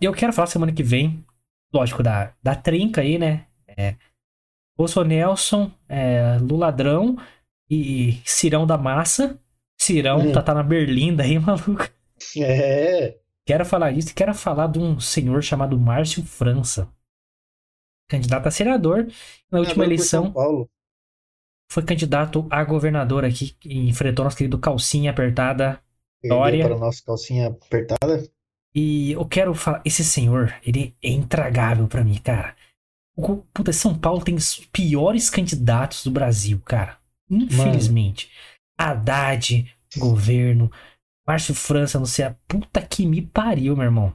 Eu 0.01 0.13
quero 0.13 0.33
falar 0.33 0.47
semana 0.47 0.73
que 0.73 0.83
vem, 0.83 1.25
lógico, 1.73 2.03
da, 2.03 2.33
da 2.43 2.55
trinca 2.55 3.01
aí, 3.01 3.19
né? 3.19 3.47
É, 3.67 3.97
Bolso 4.77 5.03
Nelson, 5.03 5.71
é, 5.89 6.39
Luladrão 6.41 7.17
e 7.69 8.21
Cirão 8.25 8.67
da 8.67 8.77
Massa. 8.79 9.39
Cirão 9.81 10.19
Uhum. 10.19 10.33
tá, 10.33 10.43
tá 10.43 10.55
na 10.55 10.63
Berlinda 10.63 11.23
aí, 11.23 11.39
maluco. 11.41 11.89
É, 12.39 13.17
Quero 13.45 13.65
falar 13.65 13.91
isso 13.91 14.11
e 14.11 14.15
quero 14.15 14.33
falar 14.35 14.69
de 14.69 14.79
um 14.79 15.01
senhor 15.01 15.43
chamado 15.43 15.79
Márcio 15.79 16.23
França. 16.25 16.89
Candidato 18.09 18.47
a 18.47 18.51
senador. 18.51 19.09
Na 19.51 19.59
última 19.59 19.85
por 19.85 19.85
eleição, 19.85 20.33
foi 21.71 21.83
candidato 21.83 22.47
a 22.51 22.63
governador 22.63 23.25
aqui. 23.25 23.57
E 23.65 23.89
enfrentou 23.89 24.25
nosso 24.25 24.37
querido 24.37 24.59
Calcinha 24.59 25.11
Apertada. 25.11 25.83
Dória. 26.29 26.65
para 26.67 26.79
nossa 26.79 27.03
calcinha 27.05 27.49
apertada. 27.49 28.29
E 28.75 29.13
eu 29.13 29.25
quero 29.27 29.55
falar. 29.55 29.83
Esse 29.85 30.03
senhor, 30.05 30.55
ele 30.65 30.95
é 31.03 31.11
intragável 31.11 31.87
pra 31.89 32.03
mim, 32.05 32.19
cara. 32.23 32.55
O, 33.17 33.37
puta, 33.53 33.73
São 33.73 33.97
Paulo 33.99 34.23
tem 34.25 34.35
os 34.35 34.57
piores 34.73 35.29
candidatos 35.29 36.03
do 36.05 36.11
Brasil, 36.11 36.61
cara. 36.65 36.97
Infelizmente. 37.31 38.31
Haddad, 38.79 39.67
governo. 39.99 40.71
Márcio 41.27 41.55
França, 41.55 41.99
não 41.99 42.07
sei. 42.07 42.25
a 42.25 42.35
Puta 42.49 42.81
que 42.83 43.07
me 43.07 43.21
pariu, 43.23 43.77
meu 43.77 43.85
irmão. 43.85 44.13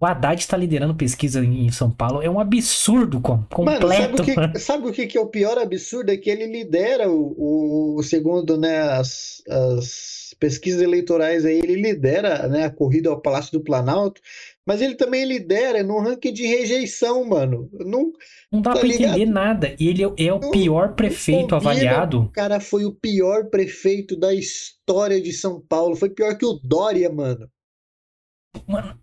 O 0.00 0.06
Haddad 0.06 0.40
está 0.40 0.56
liderando 0.56 0.94
pesquisa 0.94 1.42
em 1.42 1.70
São 1.70 1.90
Paulo. 1.90 2.20
É 2.20 2.28
um 2.28 2.40
absurdo 2.40 3.20
com- 3.20 3.36
Mano, 3.64 3.88
sabe 3.88 4.08
completo. 4.18 4.22
o 4.22 4.24
que, 4.24 4.34
mano. 4.34 4.58
sabe 4.58 4.88
o 4.88 4.92
que 4.92 5.06
que 5.06 5.16
é 5.16 5.20
o 5.20 5.28
pior 5.28 5.56
absurdo? 5.56 6.10
É 6.10 6.16
que 6.16 6.28
ele 6.28 6.46
lidera 6.46 7.08
o, 7.08 7.32
o- 7.38 7.96
o- 7.96 8.02
segundo 8.02 8.58
né, 8.58 8.80
as, 8.80 9.40
as 9.48 10.23
pesquisas 10.34 10.82
eleitorais 10.82 11.44
aí, 11.44 11.58
ele 11.58 11.76
lidera 11.76 12.46
né, 12.48 12.64
a 12.64 12.70
corrida 12.70 13.08
ao 13.10 13.20
Palácio 13.20 13.52
do 13.52 13.62
Planalto, 13.64 14.20
mas 14.66 14.80
ele 14.82 14.94
também 14.94 15.24
lidera 15.24 15.82
no 15.82 15.98
ranking 16.00 16.32
de 16.32 16.46
rejeição, 16.46 17.24
mano. 17.24 17.68
Não, 17.72 18.12
Não 18.52 18.60
dá 18.60 18.72
tá 18.72 18.80
pra 18.80 18.88
ligado? 18.88 19.10
entender 19.16 19.30
nada. 19.30 19.74
E 19.78 19.88
ele 19.88 20.02
é- 20.04 20.26
é 20.26 20.32
o 20.32 20.40
Não- 20.40 20.50
pior 20.50 20.94
prefeito 20.94 21.40
combina. 21.50 21.56
avaliado. 21.56 22.22
o 22.22 22.28
cara 22.30 22.60
foi 22.60 22.84
o 22.84 22.92
pior 22.94 23.46
prefeito 23.50 24.16
da 24.16 24.32
história 24.34 25.20
de 25.20 25.32
São 25.32 25.60
Paulo. 25.60 25.96
Foi 25.96 26.10
pior 26.10 26.36
que 26.36 26.44
o 26.46 26.54
Dória, 26.62 27.10
mano. 27.10 27.48
Mano. 28.66 28.98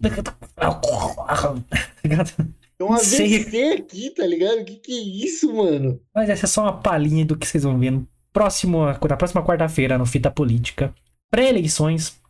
É 2.78 2.84
um 2.84 2.96
sei. 2.98 3.36
AVC 3.36 3.62
aqui, 3.78 4.10
tá 4.10 4.26
ligado? 4.26 4.64
Que 4.64 4.76
que 4.76 4.92
é 4.92 5.24
isso, 5.24 5.52
mano? 5.54 6.00
Mas 6.14 6.28
essa 6.28 6.44
é 6.44 6.48
só 6.48 6.62
uma 6.62 6.80
palhinha 6.82 7.24
do 7.24 7.36
que 7.36 7.46
vocês 7.46 7.62
vão 7.64 7.78
ver 7.78 7.90
no 7.90 8.06
próximo, 8.36 8.84
na 8.84 9.16
próxima 9.16 9.42
quarta-feira 9.42 9.96
no 9.96 10.04
Fita 10.04 10.30
Política. 10.30 10.94
Pré-eleições. 11.30 12.20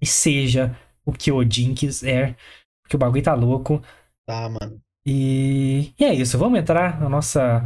E 0.00 0.06
seja 0.06 0.78
o 1.04 1.12
que 1.12 1.32
Odin 1.32 1.74
quiser. 1.74 2.36
Porque 2.82 2.94
o 2.94 2.98
bagulho 2.98 3.20
tá 3.20 3.34
louco. 3.34 3.82
Tá, 4.24 4.48
mano. 4.48 4.80
E, 5.04 5.92
e 5.98 6.04
é 6.04 6.14
isso. 6.14 6.38
Vamos 6.38 6.56
entrar 6.60 7.00
na 7.00 7.08
nossa 7.08 7.64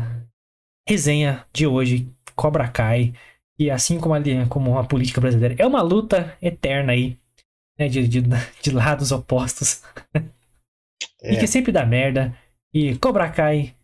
resenha 0.88 1.44
de 1.52 1.66
hoje. 1.66 2.10
Cobra 2.34 2.66
Kai. 2.68 3.12
E 3.58 3.70
assim 3.70 4.00
como 4.00 4.14
a, 4.14 4.20
como 4.48 4.78
a 4.78 4.84
política 4.84 5.20
brasileira. 5.20 5.54
É 5.58 5.66
uma 5.66 5.82
luta 5.82 6.38
eterna 6.40 6.92
aí. 6.92 7.18
Né, 7.78 7.88
de, 7.88 8.08
de, 8.08 8.22
de 8.62 8.70
lados 8.70 9.12
opostos. 9.12 9.82
E 11.22 11.36
É. 11.36 11.40
que 11.40 11.46
sempre 11.46 11.72
dá 11.72 11.86
merda. 11.86 12.36
E 12.72 12.96
Cobra 12.98 13.30
Kai 13.30 13.74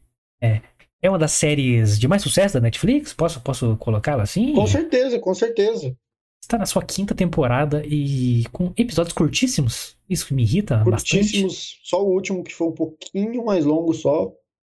é, 0.42 0.60
é 1.02 1.08
uma 1.08 1.18
das 1.18 1.32
séries 1.32 1.98
de 1.98 2.06
mais 2.06 2.22
sucesso 2.22 2.54
da 2.54 2.60
Netflix. 2.60 3.12
Posso, 3.12 3.40
posso 3.40 3.76
colocá-la 3.76 4.22
assim? 4.22 4.52
Com 4.52 4.66
certeza, 4.66 5.18
com 5.18 5.34
certeza. 5.34 5.96
Está 6.42 6.58
na 6.58 6.66
sua 6.66 6.82
quinta 6.82 7.14
temporada 7.14 7.82
e 7.86 8.44
com 8.52 8.72
episódios 8.76 9.12
curtíssimos. 9.12 9.96
Isso 10.08 10.26
que 10.26 10.34
me 10.34 10.42
irrita 10.42 10.78
bastante. 10.78 11.18
Curtíssimos, 11.18 11.80
só 11.84 12.02
o 12.02 12.12
último 12.12 12.42
que 12.42 12.54
foi 12.54 12.68
um 12.68 12.72
pouquinho 12.72 13.44
mais 13.44 13.64
longo 13.64 13.92
só. 13.94 14.32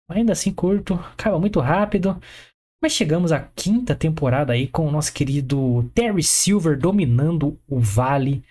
Ainda 0.08 0.32
assim 0.32 0.52
curto, 0.52 0.94
acaba 0.94 1.38
muito 1.38 1.60
rápido. 1.60 2.20
Mas 2.80 2.92
chegamos 2.92 3.32
à 3.32 3.40
quinta 3.40 3.94
temporada 3.94 4.52
aí 4.52 4.68
com 4.68 4.86
o 4.86 4.90
nosso 4.90 5.12
querido 5.12 5.90
Terry 5.94 6.22
Silver 6.22 6.78
dominando 6.78 7.58
o 7.66 7.80
vale 7.80 8.44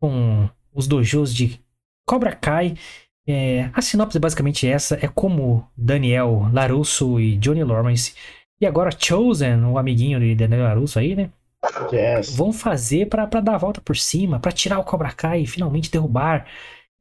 com 0.00 0.48
os 0.72 0.86
dojos 0.86 1.34
de 1.34 1.60
Cobra 2.06 2.34
Kai. 2.34 2.76
É, 3.30 3.70
a 3.72 3.82
sinopse 3.82 4.16
é 4.16 4.20
basicamente 4.20 4.66
essa: 4.66 4.98
é 5.02 5.08
como 5.08 5.66
Daniel 5.76 6.48
Larusso 6.52 7.18
e 7.20 7.36
Johnny 7.36 7.62
Lawrence 7.64 8.14
e 8.60 8.66
agora 8.66 8.90
Chosen, 8.96 9.64
o 9.64 9.78
amiguinho 9.78 10.20
de 10.20 10.34
Daniel 10.34 10.64
Larusso 10.64 10.98
aí, 10.98 11.14
né? 11.16 11.30
Yes. 11.92 12.34
vão 12.34 12.52
fazer 12.54 13.06
pra 13.08 13.26
dar 13.26 13.54
a 13.54 13.58
volta 13.58 13.80
por 13.82 13.94
cima, 13.96 14.40
pra 14.40 14.50
tirar 14.50 14.78
o 14.78 14.84
Cobra 14.84 15.12
Kai 15.12 15.42
e 15.42 15.46
finalmente 15.46 15.90
derrubar 15.90 16.46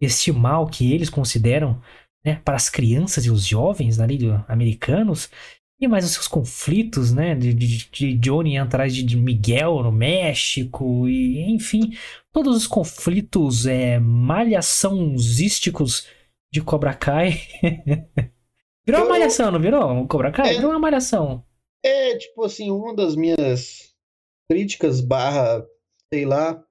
este 0.01 0.31
mal 0.33 0.67
que 0.67 0.91
eles 0.93 1.09
consideram 1.09 1.81
né, 2.25 2.41
para 2.43 2.55
as 2.57 2.69
crianças 2.69 3.25
e 3.25 3.31
os 3.31 3.45
jovens 3.45 3.99
ali 3.99 4.17
do- 4.17 4.43
americanos. 4.47 5.29
E 5.81 5.87
mais 5.87 6.03
os 6.03 6.11
seus 6.11 6.27
conflitos, 6.27 7.13
né? 7.13 7.33
De, 7.35 7.53
de, 7.53 7.89
de 7.89 8.13
Johnny 8.17 8.57
atrás 8.57 8.93
de, 8.93 9.01
de 9.01 9.15
Miguel 9.15 9.81
no 9.81 9.93
México, 9.93 11.07
e 11.07 11.39
enfim, 11.53 11.93
todos 12.33 12.57
os 12.57 12.67
conflitos 12.67 13.65
é, 13.65 13.97
malhaçãozísticos 13.99 16.05
de 16.51 16.61
Cobra 16.61 16.93
Kai. 16.93 17.31
virou 18.85 19.01
uma 19.01 19.09
malhação, 19.09 19.51
não 19.51 19.61
virou? 19.61 20.01
O 20.01 20.07
Cobra 20.07 20.31
Kai? 20.31 20.51
É, 20.51 20.53
virou 20.55 20.71
uma 20.71 20.79
malhação. 20.79 21.45
É, 21.83 22.17
tipo 22.17 22.43
assim, 22.43 22.71
uma 22.71 22.95
das 22.95 23.15
minhas 23.15 23.93
críticas 24.49 24.99
barra, 25.01 25.65
sei 26.13 26.25
lá, 26.25 26.63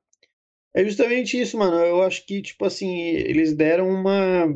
é 0.75 0.85
justamente 0.85 1.41
isso, 1.41 1.57
mano. 1.57 1.77
Eu 1.77 2.03
acho 2.03 2.25
que, 2.27 2.43
tipo 2.43 2.65
assim, 2.65 2.97
eles 2.99 3.55
deram 3.55 3.89
uma. 3.89 4.47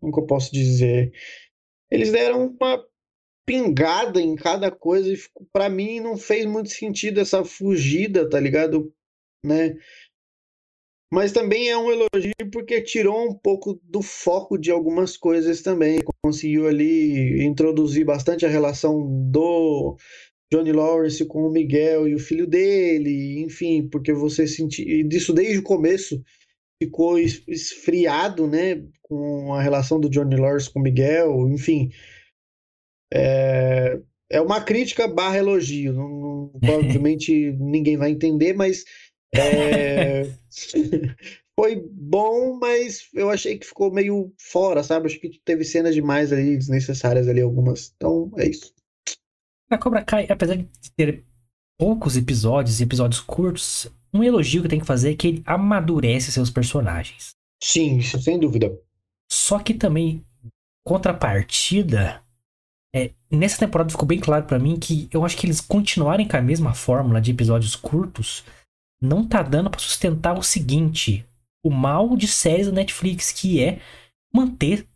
Como 0.00 0.12
que 0.12 0.20
eu 0.20 0.26
posso 0.26 0.52
dizer? 0.52 1.12
Eles 1.90 2.10
deram 2.10 2.48
uma 2.48 2.84
pingada 3.46 4.20
em 4.20 4.34
cada 4.34 4.70
coisa 4.70 5.12
e 5.12 5.18
para 5.52 5.68
mim 5.68 6.00
não 6.00 6.16
fez 6.16 6.46
muito 6.46 6.70
sentido 6.70 7.20
essa 7.20 7.44
fugida, 7.44 8.28
tá 8.28 8.40
ligado? 8.40 8.92
Né? 9.44 9.76
Mas 11.14 11.30
também 11.30 11.68
é 11.68 11.78
um 11.78 11.92
elogio 11.92 12.32
porque 12.50 12.82
tirou 12.82 13.30
um 13.30 13.32
pouco 13.32 13.80
do 13.84 14.02
foco 14.02 14.58
de 14.58 14.72
algumas 14.72 15.16
coisas 15.16 15.62
também. 15.62 16.00
Conseguiu 16.24 16.66
ali 16.66 17.44
introduzir 17.44 18.04
bastante 18.04 18.44
a 18.44 18.48
relação 18.48 19.00
do 19.30 19.96
Johnny 20.52 20.72
Lawrence 20.72 21.24
com 21.24 21.46
o 21.46 21.52
Miguel 21.52 22.08
e 22.08 22.16
o 22.16 22.18
filho 22.18 22.48
dele, 22.48 23.40
enfim, 23.44 23.88
porque 23.88 24.12
você 24.12 24.44
sentiu 24.48 25.06
disso 25.06 25.32
desde 25.32 25.58
o 25.58 25.62
começo 25.62 26.20
ficou 26.82 27.16
esfriado, 27.16 28.48
né, 28.48 28.82
com 29.00 29.54
a 29.54 29.62
relação 29.62 30.00
do 30.00 30.10
Johnny 30.10 30.34
Lawrence 30.34 30.68
com 30.68 30.80
o 30.80 30.82
Miguel, 30.82 31.48
enfim. 31.48 31.92
É, 33.12 34.00
é 34.28 34.40
uma 34.40 34.60
crítica 34.60 35.06
barra 35.06 35.38
elogio. 35.38 35.92
Não, 35.92 36.08
não, 36.08 36.48
provavelmente 36.60 37.52
ninguém 37.52 37.96
vai 37.96 38.10
entender, 38.10 38.52
mas 38.52 38.84
é, 39.38 40.30
foi 41.58 41.76
bom, 41.92 42.58
mas 42.58 43.08
eu 43.14 43.30
achei 43.30 43.58
que 43.58 43.66
ficou 43.66 43.92
meio 43.92 44.32
fora, 44.38 44.82
sabe? 44.82 45.06
Acho 45.06 45.20
que 45.20 45.40
teve 45.44 45.64
cenas 45.64 45.94
demais 45.94 46.32
ali, 46.32 46.56
desnecessárias 46.56 47.28
ali, 47.28 47.40
algumas. 47.40 47.92
Então, 47.96 48.30
é 48.36 48.48
isso. 48.48 48.72
A 49.70 49.78
Cobra 49.78 50.04
Kai, 50.04 50.26
apesar 50.28 50.56
de 50.56 50.68
ter 50.96 51.24
poucos 51.78 52.16
episódios 52.16 52.80
e 52.80 52.84
episódios 52.84 53.20
curtos, 53.20 53.90
um 54.12 54.22
elogio 54.22 54.62
que 54.62 54.68
tem 54.68 54.80
que 54.80 54.86
fazer 54.86 55.12
é 55.12 55.16
que 55.16 55.28
ele 55.28 55.42
amadurece 55.46 56.30
seus 56.30 56.50
personagens. 56.50 57.34
Sim, 57.62 58.00
sem 58.00 58.38
dúvida. 58.38 58.76
Só 59.30 59.58
que 59.58 59.74
também, 59.74 60.24
contrapartida, 60.86 62.22
é, 62.94 63.10
nessa 63.30 63.58
temporada 63.58 63.90
ficou 63.90 64.06
bem 64.06 64.20
claro 64.20 64.44
para 64.44 64.58
mim 64.58 64.78
que 64.78 65.08
eu 65.10 65.24
acho 65.24 65.36
que 65.36 65.46
eles 65.46 65.60
continuarem 65.60 66.28
com 66.28 66.36
a 66.36 66.42
mesma 66.42 66.74
fórmula 66.74 67.20
de 67.20 67.30
episódios 67.30 67.74
curtos 67.74 68.44
não 69.04 69.26
tá 69.26 69.42
dando 69.42 69.70
para 69.70 69.80
sustentar 69.80 70.38
o 70.38 70.42
seguinte: 70.42 71.24
o 71.64 71.70
mal 71.70 72.16
de 72.16 72.26
séries 72.26 72.66
da 72.66 72.72
Netflix, 72.72 73.32
que 73.32 73.62
é 73.62 73.78
manter 74.34 74.86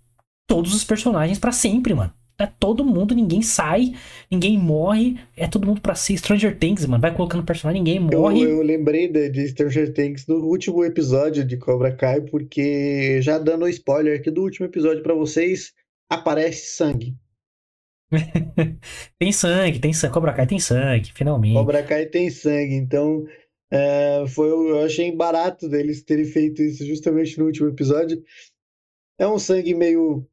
todos 0.49 0.75
os 0.75 0.85
personagens 0.85 1.38
para 1.38 1.53
sempre, 1.53 1.95
mano. 1.95 2.12
É 2.41 2.47
todo 2.47 2.85
mundo, 2.85 3.17
ninguém 3.17 3.43
sai, 3.43 3.95
ninguém 4.31 4.57
morre, 4.57 5.19
é 5.37 5.49
todo 5.49 5.67
mundo 5.67 5.81
pra 5.81 5.97
ser 5.97 6.17
Stranger 6.17 6.57
Things, 6.57 6.87
mano. 6.87 7.03
Vai 7.03 7.12
colocando 7.12 7.45
personagem, 7.45 7.83
ninguém 7.83 7.99
morre. 7.99 8.43
Eu, 8.43 8.50
eu 8.50 8.62
lembrei 8.62 9.09
de, 9.09 9.29
de, 9.29 9.49
Stranger 9.49 9.93
Things 9.93 10.25
no 10.29 10.37
último 10.37 10.85
episódio 10.85 11.45
de 11.45 11.57
Cobra 11.57 11.91
Kai, 11.93 12.21
porque 12.21 13.21
já 13.23 13.38
dando 13.38 13.69
spoiler 13.69 14.21
aqui 14.21 14.31
do 14.31 14.43
último 14.43 14.67
episódio 14.67 15.03
para 15.03 15.15
vocês, 15.15 15.73
aparece 16.09 16.77
sangue. 16.77 17.17
tem 19.19 19.33
sangue, 19.33 19.81
tem 19.81 19.93
sangue. 19.93 20.15
Cobra 20.15 20.33
Kai 20.33 20.47
tem 20.47 20.61
sangue, 20.61 21.12
finalmente. 21.12 21.55
Cobra 21.55 21.83
Kai 21.83 22.07
tem 22.07 22.31
sangue, 22.31 22.75
então 22.75 23.27
é, 23.70 24.25
foi, 24.28 24.48
eu 24.48 24.84
achei 24.84 25.14
barato 25.14 25.68
deles 25.68 26.02
terem 26.02 26.25
feito 26.25 26.62
isso 26.62 26.87
justamente 26.87 27.38
no 27.38 27.46
último 27.46 27.68
episódio. 27.68 28.22
É 29.18 29.26
um 29.26 29.38
sangue 29.38 29.75
meio 29.75 30.26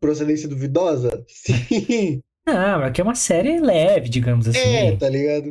procedência 0.00 0.48
duvidosa? 0.48 1.24
Sim. 1.28 2.20
Ah, 2.46 2.78
mas 2.78 2.92
que 2.92 3.00
é 3.00 3.04
uma 3.04 3.14
série 3.14 3.58
leve, 3.58 4.08
digamos 4.08 4.46
assim. 4.46 4.58
É, 4.58 4.96
tá 4.96 5.08
ligado? 5.08 5.48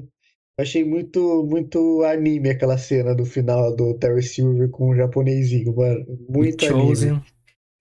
Eu 0.55 0.61
achei 0.61 0.83
muito, 0.83 1.43
muito 1.43 2.03
anime 2.03 2.51
aquela 2.51 2.77
cena 2.77 3.15
do 3.15 3.25
final 3.25 3.75
do 3.75 3.97
Terry 3.97 4.21
Silver 4.21 4.69
com 4.69 4.89
o 4.89 4.95
japonesinho, 4.95 5.75
mano. 5.75 6.05
Muito 6.29 6.65
Chosen. 6.65 7.09
anime. 7.09 7.25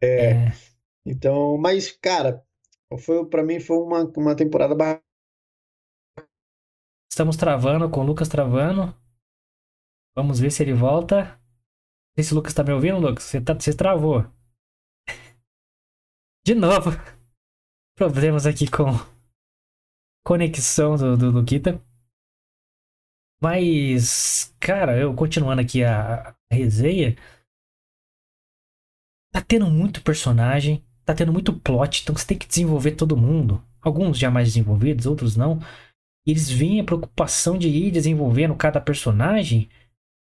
É. 0.03 0.25
é. 0.31 0.53
Então, 1.05 1.59
mas, 1.59 1.91
cara, 1.91 2.43
foi, 2.99 3.27
pra 3.27 3.43
mim 3.43 3.61
foi 3.61 3.77
uma, 3.77 4.05
uma 4.17 4.35
temporada 4.35 4.75
Estamos 7.11 7.37
travando 7.37 7.91
com 7.91 8.01
o 8.01 8.05
Lucas 8.05 8.27
travando. 8.27 8.95
Vamos 10.15 10.41
ver 10.41 10.51
se 10.51 10.63
ele 10.63 10.73
volta. 10.73 11.25
Não 11.25 12.15
sei 12.17 12.25
se 12.25 12.33
o 12.33 12.37
Lucas 12.37 12.55
tá 12.55 12.63
me 12.63 12.73
ouvindo, 12.73 12.99
Lucas. 12.99 13.25
Você, 13.25 13.41
tá, 13.41 13.55
você 13.55 13.75
travou. 13.75 14.27
De 16.45 16.55
novo. 16.55 16.91
Problemas 17.97 18.47
aqui 18.47 18.71
com 18.71 18.87
conexão 20.25 20.97
do, 20.97 21.17
do 21.17 21.31
Luquita. 21.31 21.83
Mas, 23.43 24.55
cara, 24.61 24.97
eu 24.97 25.15
continuando 25.15 25.61
aqui 25.63 25.83
a, 25.83 26.31
a 26.31 26.35
resenha. 26.55 27.17
Tá 29.33 29.41
tendo 29.41 29.67
muito 29.67 30.03
personagem, 30.03 30.85
tá 31.05 31.15
tendo 31.15 31.33
muito 31.33 31.59
plot, 31.59 32.03
então 32.03 32.15
você 32.15 32.27
tem 32.27 32.39
que 32.39 32.47
desenvolver 32.47 32.93
todo 32.93 33.17
mundo. 33.17 33.65
Alguns 33.81 34.19
já 34.19 34.31
mais 34.31 34.49
desenvolvidos, 34.49 35.07
outros 35.07 35.37
não. 35.37 35.59
Eles 36.25 36.49
veem 36.49 36.81
a 36.81 36.85
preocupação 36.85 37.59
de 37.59 37.69
ir 37.69 37.91
desenvolvendo 37.91 38.55
cada 38.55 38.81
personagem. 38.81 39.69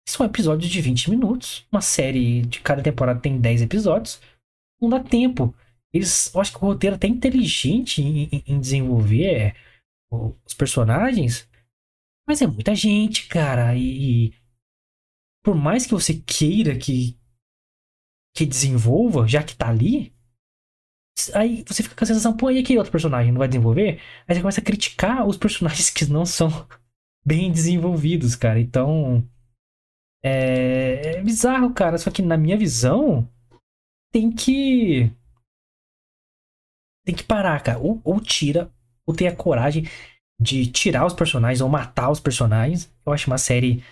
São 0.08 0.26
episódios 0.26 0.72
de 0.72 0.82
20 0.82 1.10
minutos. 1.10 1.66
Uma 1.72 1.82
série 1.82 2.44
de 2.44 2.60
cada 2.62 2.84
temporada 2.84 3.20
tem 3.20 3.40
10 3.40 3.64
episódios. 3.64 4.22
Não 4.82 4.90
dá 4.90 5.04
tempo. 5.04 5.54
Eles, 5.94 6.34
eu 6.34 6.42
acho 6.42 6.52
que 6.52 6.58
o 6.58 6.68
roteiro 6.68 6.96
é 6.96 6.98
até 6.98 7.08
inteligente 7.08 8.02
em, 8.02 8.44
em 8.46 8.60
desenvolver 8.60 9.26
é, 9.26 9.56
os 10.12 10.54
personagens, 10.54 11.50
mas 12.28 12.42
é 12.42 12.48
muita 12.48 12.76
gente, 12.76 13.28
cara. 13.28 13.76
E, 13.76 14.28
e, 14.28 14.34
por 15.44 15.56
mais 15.56 15.86
que 15.86 15.94
você 15.94 16.14
queira 16.14 16.78
que 16.78 17.18
que 18.36 18.46
desenvolva, 18.46 19.26
já 19.26 19.42
que 19.42 19.56
tá 19.56 19.70
ali, 19.70 20.14
aí 21.34 21.64
você 21.66 21.82
fica 21.82 21.96
com 21.96 22.04
a 22.04 22.08
sensação, 22.08 22.36
pô, 22.36 22.52
e 22.52 22.60
aquele 22.60 22.78
outro 22.78 22.92
personagem 22.92 23.32
não 23.32 23.40
vai 23.40 23.48
desenvolver? 23.48 24.02
Aí 24.28 24.36
você 24.36 24.42
começa 24.42 24.60
a 24.60 24.64
criticar 24.64 25.26
os 25.26 25.38
personagens 25.38 25.90
que 25.92 26.06
não 26.06 26.26
são 26.26 26.50
bem 27.26 27.50
desenvolvidos, 27.50 28.36
cara. 28.36 28.60
Então, 28.60 29.26
é, 30.26 31.18
é 31.18 31.22
bizarro, 31.22 31.72
cara. 31.74 31.98
Só 31.98 32.10
que 32.10 32.22
na 32.22 32.36
minha 32.36 32.58
visão, 32.58 33.30
tem 34.12 34.32
que 34.32 35.12
tem 37.06 37.14
que 37.14 37.24
parar, 37.24 37.62
cara. 37.62 37.78
Ou, 37.78 38.02
ou 38.04 38.20
tira, 38.20 38.72
ou 39.06 39.16
tem 39.16 39.28
a 39.28 39.36
coragem 39.36 39.84
de 40.40 40.66
tirar 40.66 41.06
os 41.06 41.14
personagens 41.14 41.62
ou 41.62 41.70
matar 41.70 42.10
os 42.10 42.20
personagens. 42.20 42.92
Eu 43.06 43.14
acho 43.14 43.28
uma 43.28 43.38
série 43.38 43.84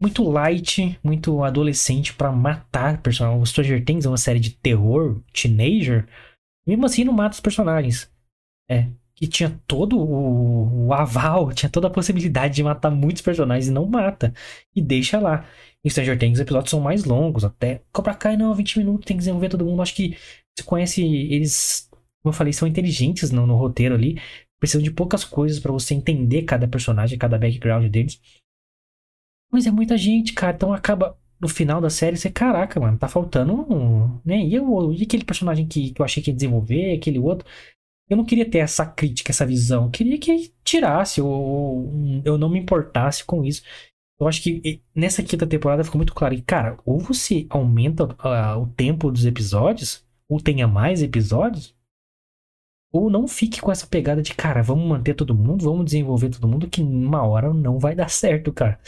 muito 0.00 0.28
light, 0.28 0.98
muito 1.02 1.42
adolescente 1.44 2.12
para 2.12 2.32
matar 2.32 3.00
personagens. 3.00 3.42
O 3.42 3.46
Stranger 3.46 3.84
Things 3.84 4.04
é 4.04 4.08
uma 4.08 4.18
série 4.18 4.40
de 4.40 4.50
terror, 4.50 5.22
teenager. 5.32 6.08
Mesmo 6.66 6.84
assim, 6.84 7.04
não 7.04 7.12
mata 7.12 7.34
os 7.34 7.40
personagens. 7.40 8.10
É. 8.68 8.88
Que 9.16 9.26
tinha 9.26 9.60
todo 9.66 9.98
o, 9.98 10.88
o 10.88 10.92
aval, 10.92 11.52
tinha 11.52 11.70
toda 11.70 11.88
a 11.88 11.90
possibilidade 11.90 12.54
de 12.56 12.62
matar 12.62 12.90
muitos 12.90 13.22
personagens 13.22 13.68
e 13.68 13.72
não 13.72 13.86
mata. 13.86 14.32
E 14.74 14.82
deixa 14.82 15.18
lá. 15.18 15.46
Em 15.84 15.88
Stranger 15.88 16.18
Things, 16.18 16.34
os 16.34 16.40
episódios 16.40 16.70
são 16.70 16.80
mais 16.80 17.04
longos, 17.04 17.44
até. 17.44 17.82
Cobra 17.92 18.14
Kai 18.14 18.36
não, 18.36 18.54
20 18.54 18.78
minutos, 18.78 19.06
tem 19.06 19.16
que 19.16 19.20
desenvolver 19.20 19.48
todo 19.48 19.64
mundo. 19.64 19.80
Acho 19.82 19.94
que 19.94 20.16
você 20.54 20.64
conhece 20.64 21.02
eles, 21.02 21.88
como 22.22 22.30
eu 22.30 22.32
falei, 22.32 22.52
são 22.52 22.68
inteligentes 22.68 23.30
no, 23.30 23.46
no 23.46 23.56
roteiro 23.56 23.94
ali. 23.94 24.20
Precisam 24.60 24.82
de 24.82 24.90
poucas 24.90 25.24
coisas 25.24 25.60
para 25.60 25.72
você 25.72 25.94
entender 25.94 26.42
cada 26.42 26.68
personagem, 26.68 27.18
cada 27.18 27.38
background 27.38 27.90
deles. 27.90 28.20
Mas 29.52 29.66
é 29.66 29.70
muita 29.70 29.96
gente, 29.96 30.32
cara. 30.32 30.54
Então 30.54 30.72
acaba 30.72 31.16
no 31.40 31.48
final 31.48 31.80
da 31.80 31.90
série 31.90 32.16
você, 32.16 32.30
caraca, 32.30 32.80
mano, 32.80 32.98
tá 32.98 33.08
faltando 33.08 33.52
um, 33.72 34.20
né? 34.24 34.38
E, 34.38 34.54
eu, 34.54 34.92
e 34.92 35.02
aquele 35.02 35.24
personagem 35.24 35.66
que, 35.66 35.92
que 35.92 36.00
eu 36.00 36.04
achei 36.04 36.22
que 36.22 36.30
ia 36.30 36.34
desenvolver, 36.34 36.94
aquele 36.96 37.18
outro. 37.18 37.46
Eu 38.08 38.16
não 38.16 38.24
queria 38.24 38.48
ter 38.48 38.58
essa 38.58 38.86
crítica, 38.86 39.32
essa 39.32 39.46
visão. 39.46 39.84
Eu 39.84 39.90
queria 39.90 40.18
que 40.18 40.52
tirasse, 40.62 41.20
ou 41.20 41.90
eu 42.24 42.38
não 42.38 42.48
me 42.48 42.58
importasse 42.58 43.24
com 43.24 43.44
isso. 43.44 43.62
Eu 44.18 44.26
acho 44.26 44.42
que 44.42 44.82
nessa 44.94 45.22
quinta 45.22 45.46
temporada 45.46 45.84
ficou 45.84 45.98
muito 45.98 46.14
claro. 46.14 46.34
E, 46.34 46.40
cara, 46.40 46.78
ou 46.84 46.98
você 46.98 47.46
aumenta 47.50 48.04
uh, 48.04 48.60
o 48.62 48.66
tempo 48.68 49.10
dos 49.10 49.26
episódios, 49.26 50.04
ou 50.28 50.40
tenha 50.40 50.66
mais 50.66 51.02
episódios, 51.02 51.74
ou 52.92 53.10
não 53.10 53.28
fique 53.28 53.60
com 53.60 53.70
essa 53.70 53.86
pegada 53.86 54.22
de, 54.22 54.34
cara, 54.34 54.62
vamos 54.62 54.88
manter 54.88 55.14
todo 55.14 55.34
mundo, 55.34 55.64
vamos 55.64 55.84
desenvolver 55.84 56.30
todo 56.30 56.48
mundo, 56.48 56.68
que 56.68 56.80
uma 56.80 57.22
hora 57.26 57.52
não 57.52 57.78
vai 57.78 57.94
dar 57.94 58.08
certo, 58.08 58.52
cara. 58.52 58.80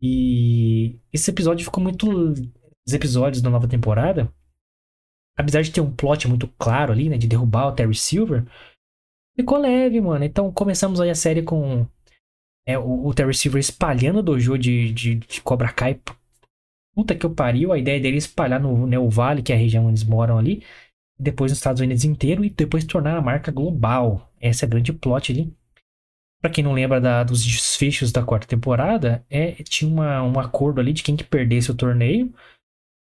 E 0.00 0.98
esse 1.12 1.30
episódio 1.30 1.64
ficou 1.64 1.82
muito. 1.82 2.08
Os 2.84 2.92
episódios 2.92 3.40
da 3.40 3.50
nova 3.50 3.68
temporada 3.68 4.32
apesar 5.36 5.62
de 5.62 5.70
ter 5.70 5.80
um 5.80 5.90
plot 5.90 6.28
muito 6.28 6.48
claro 6.58 6.92
ali, 6.92 7.08
né? 7.08 7.16
De 7.16 7.26
derrubar 7.26 7.68
o 7.68 7.72
Terry 7.72 7.94
Silver, 7.94 8.44
ficou 9.36 9.58
leve, 9.58 10.00
mano. 10.00 10.24
Então 10.24 10.52
começamos 10.52 11.00
aí 11.00 11.10
a 11.10 11.14
série 11.14 11.42
com 11.42 11.86
é, 12.66 12.78
o, 12.78 13.06
o 13.06 13.14
Terry 13.14 13.34
Silver 13.34 13.60
espalhando 13.60 14.18
o 14.18 14.22
dojo 14.22 14.56
de, 14.58 14.92
de, 14.92 15.14
de 15.16 15.40
Cobra 15.40 15.72
Kai. 15.72 16.00
Puta 16.94 17.14
que 17.14 17.24
eu 17.24 17.34
pariu, 17.34 17.72
a 17.72 17.78
ideia 17.78 18.00
dele 18.00 18.16
é 18.16 18.18
espalhar 18.18 18.60
no 18.60 18.86
Neo 18.86 19.08
Valley, 19.08 19.42
que 19.42 19.52
é 19.52 19.56
a 19.56 19.58
região 19.58 19.84
onde 19.84 20.00
eles 20.00 20.04
moram 20.04 20.36
ali, 20.36 20.62
depois 21.18 21.50
nos 21.50 21.58
Estados 21.58 21.80
Unidos 21.80 22.04
inteiro 22.04 22.44
e 22.44 22.50
depois 22.50 22.84
tornar 22.84 23.16
a 23.16 23.22
marca 23.22 23.50
global. 23.50 24.30
Essa 24.38 24.64
é 24.64 24.66
a 24.66 24.70
grande 24.70 24.92
plot 24.92 25.32
ali. 25.32 25.54
Pra 26.42 26.50
quem 26.50 26.62
não 26.62 26.72
lembra 26.72 27.00
da, 27.00 27.22
dos 27.22 27.42
desfechos 27.44 28.12
da 28.12 28.22
quarta 28.22 28.46
temporada, 28.46 29.24
é, 29.30 29.52
tinha 29.62 29.90
uma, 29.90 30.22
um 30.22 30.38
acordo 30.38 30.80
ali 30.80 30.92
de 30.92 31.02
quem 31.02 31.16
que 31.16 31.24
perdesse 31.24 31.70
o 31.70 31.74
torneio 31.74 32.34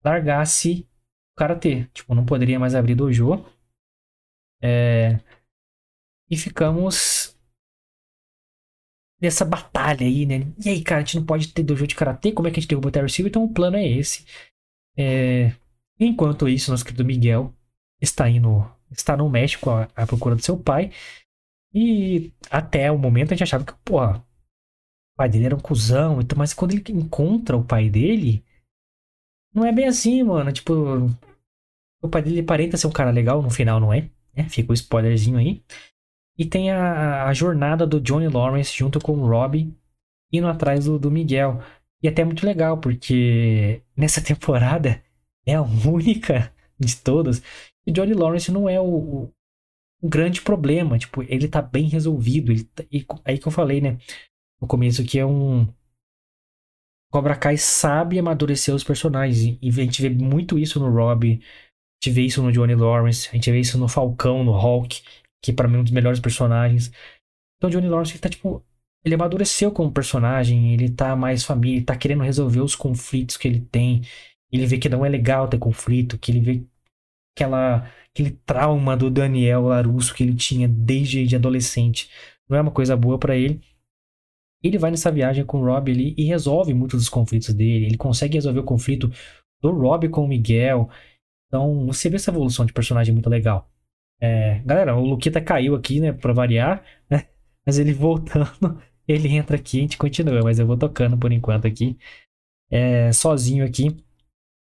largasse 0.05 0.87
o 0.87 0.94
karatê. 1.35 1.85
Tipo, 1.93 2.15
não 2.15 2.25
poderia 2.25 2.59
mais 2.59 2.75
abrir 2.75 2.95
dojo. 2.95 3.45
É, 4.61 5.19
e 6.29 6.37
ficamos 6.37 7.35
nessa 9.21 9.45
batalha 9.45 10.05
aí, 10.05 10.25
né? 10.25 10.53
E 10.63 10.69
aí, 10.69 10.83
cara, 10.83 11.01
a 11.01 11.03
gente 11.03 11.17
não 11.17 11.25
pode 11.25 11.47
ter 11.49 11.63
dojo 11.63 11.87
de 11.87 11.95
karatê? 11.95 12.31
Como 12.31 12.47
é 12.47 12.51
que 12.51 12.59
a 12.59 12.61
gente 12.61 12.69
derruba 12.69 12.89
o 12.89 12.91
Terry 12.91 13.09
Silver? 13.09 13.29
Então 13.29 13.43
o 13.43 13.53
plano 13.53 13.77
é 13.77 13.87
esse. 13.87 14.25
É, 14.97 15.53
enquanto 15.99 16.47
isso, 16.47 16.71
nosso 16.71 16.85
querido 16.85 17.05
Miguel 17.05 17.53
está 18.01 18.29
indo, 18.29 18.65
está 18.91 19.17
no 19.17 19.29
México 19.29 19.69
à, 19.69 19.89
à 19.95 20.07
procura 20.07 20.35
do 20.35 20.43
seu 20.43 20.57
pai. 20.57 20.91
E 21.73 22.31
até 22.49 22.91
o 22.91 22.97
momento 22.97 23.33
a 23.33 23.35
gente 23.35 23.43
achava 23.43 23.65
que, 23.65 23.73
porra, 23.83 24.19
o 24.19 25.17
pai 25.17 25.29
dele 25.29 25.45
era 25.45 25.55
um 25.55 25.59
cuzão, 25.59 26.21
então, 26.21 26.37
mas 26.37 26.53
quando 26.53 26.71
ele 26.71 26.83
encontra 26.89 27.57
o 27.57 27.65
pai 27.65 27.89
dele, 27.89 28.44
não 29.55 29.65
é 29.65 29.71
bem 29.71 29.87
assim, 29.87 30.21
mano. 30.21 30.51
Tipo, 30.51 31.09
o 32.01 32.09
pai 32.09 32.21
dele 32.21 32.41
aparenta 32.41 32.77
ser 32.77 32.87
um 32.87 32.91
cara 32.91 33.11
legal, 33.11 33.41
no 33.41 33.49
final 33.49 33.79
não 33.79 33.93
é. 33.93 34.09
Né? 34.35 34.49
Fica 34.49 34.69
o 34.69 34.71
um 34.71 34.73
spoilerzinho 34.73 35.37
aí. 35.37 35.63
E 36.37 36.45
tem 36.45 36.69
a, 36.69 37.25
a, 37.25 37.33
jornada 37.33 37.87
do 37.87 38.01
Johnny 38.01 38.27
Lawrence 38.27 38.77
junto 38.77 38.99
com 38.99 39.13
o 39.13 39.27
Robbie 39.27 39.73
indo 40.31 40.47
atrás 40.47 40.85
do, 40.85 40.99
do 40.99 41.09
Miguel. 41.09 41.61
E 42.03 42.07
até 42.07 42.21
é 42.21 42.25
muito 42.25 42.45
legal, 42.45 42.77
porque 42.77 43.81
nessa 43.95 44.19
temporada 44.21 45.01
é 45.45 45.55
a 45.55 45.61
única 45.61 46.53
de 46.77 46.95
todas. 46.97 47.41
E 47.87 47.91
Johnny 47.91 48.13
Lawrence 48.13 48.51
não 48.51 48.67
é 48.67 48.79
o, 48.79 49.29
um 50.03 50.09
grande 50.09 50.41
problema. 50.41 50.97
Tipo, 50.99 51.23
ele 51.23 51.47
tá 51.47 51.61
bem 51.61 51.87
resolvido. 51.87 52.51
Ele 52.51 52.63
tá, 52.65 52.83
e 52.91 53.05
aí 53.23 53.37
que 53.37 53.47
eu 53.47 53.51
falei, 53.51 53.79
né? 53.79 53.97
No 54.61 54.67
começo 54.67 55.05
que 55.05 55.17
é 55.17 55.25
um. 55.25 55.67
Cobra 57.15 57.33
Kai 57.33 57.55
sabe 57.55 58.19
amadurecer 58.19 58.75
os 58.75 58.83
personagens. 58.83 59.57
E 59.61 59.69
a 59.69 59.71
gente 59.71 60.01
vê 60.01 60.09
muito 60.09 60.59
isso 60.59 60.81
no 60.81 60.93
Rob. 60.93 61.31
A 61.31 61.33
gente 61.33 62.13
vê 62.13 62.23
isso 62.23 62.43
no 62.43 62.51
Johnny 62.51 62.75
Lawrence. 62.75 63.29
A 63.29 63.35
gente 63.35 63.49
vê 63.49 63.61
isso 63.61 63.77
no 63.77 63.87
Falcão, 63.87 64.43
no 64.43 64.51
Hulk. 64.51 65.01
Que 65.41 65.53
para 65.53 65.65
mim 65.65 65.77
é 65.77 65.79
um 65.79 65.83
dos 65.83 65.93
melhores 65.93 66.19
personagens. 66.19 66.91
Então 67.55 67.69
Johnny 67.69 67.87
Lawrence 67.87 68.11
ele 68.11 68.19
tá 68.19 68.27
tipo. 68.27 68.61
Ele 69.05 69.15
amadureceu 69.15 69.71
como 69.71 69.93
personagem. 69.93 70.73
Ele 70.73 70.89
tá 70.89 71.15
mais 71.15 71.45
família. 71.45 71.77
Ele 71.77 71.85
tá 71.85 71.95
querendo 71.95 72.21
resolver 72.21 72.59
os 72.59 72.75
conflitos 72.75 73.37
que 73.37 73.47
ele 73.47 73.61
tem. 73.61 74.01
Ele 74.51 74.65
vê 74.65 74.77
que 74.77 74.89
não 74.89 75.05
é 75.05 75.07
legal 75.07 75.47
ter 75.47 75.57
conflito. 75.57 76.17
Que 76.17 76.33
ele 76.33 76.41
vê 76.41 76.63
aquela 77.33 77.89
aquele 78.13 78.31
trauma 78.45 78.97
do 78.97 79.09
Daniel 79.09 79.61
Larusso 79.67 80.13
que 80.13 80.21
ele 80.21 80.35
tinha 80.35 80.67
desde 80.67 81.25
de 81.25 81.37
adolescente. 81.37 82.09
Não 82.49 82.57
é 82.57 82.61
uma 82.61 82.71
coisa 82.71 82.97
boa 82.97 83.17
para 83.17 83.37
ele. 83.37 83.61
Ele 84.65 84.77
vai 84.77 84.89
nessa 84.89 85.11
viagem 85.11 85.45
com 85.45 85.61
o 85.61 85.65
Rob 85.65 85.91
ali 85.91 86.15
e 86.17 86.23
resolve 86.25 86.73
muitos 86.73 86.99
dos 86.99 87.09
conflitos 87.09 87.53
dele. 87.53 87.85
Ele 87.85 87.97
consegue 87.97 88.35
resolver 88.35 88.59
o 88.59 88.63
conflito 88.63 89.11
do 89.61 89.71
Rob 89.71 90.09
com 90.09 90.25
o 90.25 90.27
Miguel. 90.27 90.89
Então, 91.47 91.85
você 91.85 92.09
vê 92.09 92.15
essa 92.15 92.31
evolução 92.31 92.65
de 92.65 92.73
personagem 92.73 93.13
muito 93.13 93.29
legal. 93.29 93.69
É, 94.19 94.59
galera, 94.65 94.95
o 94.95 95.05
Luquita 95.05 95.41
caiu 95.41 95.75
aqui, 95.75 95.99
né, 95.99 96.11
pra 96.11 96.33
variar, 96.33 96.83
né? 97.09 97.27
Mas 97.65 97.77
ele 97.77 97.93
voltando, 97.93 98.81
ele 99.07 99.29
entra 99.29 99.55
aqui, 99.57 99.79
a 99.79 99.81
gente 99.81 99.97
continua, 99.97 100.41
mas 100.43 100.57
eu 100.57 100.65
vou 100.65 100.77
tocando 100.77 101.17
por 101.17 101.31
enquanto 101.31 101.67
aqui. 101.67 101.97
É, 102.71 103.11
sozinho 103.11 103.65
aqui. 103.65 103.95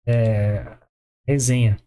É, 0.07 0.77
resenha. 1.27 1.77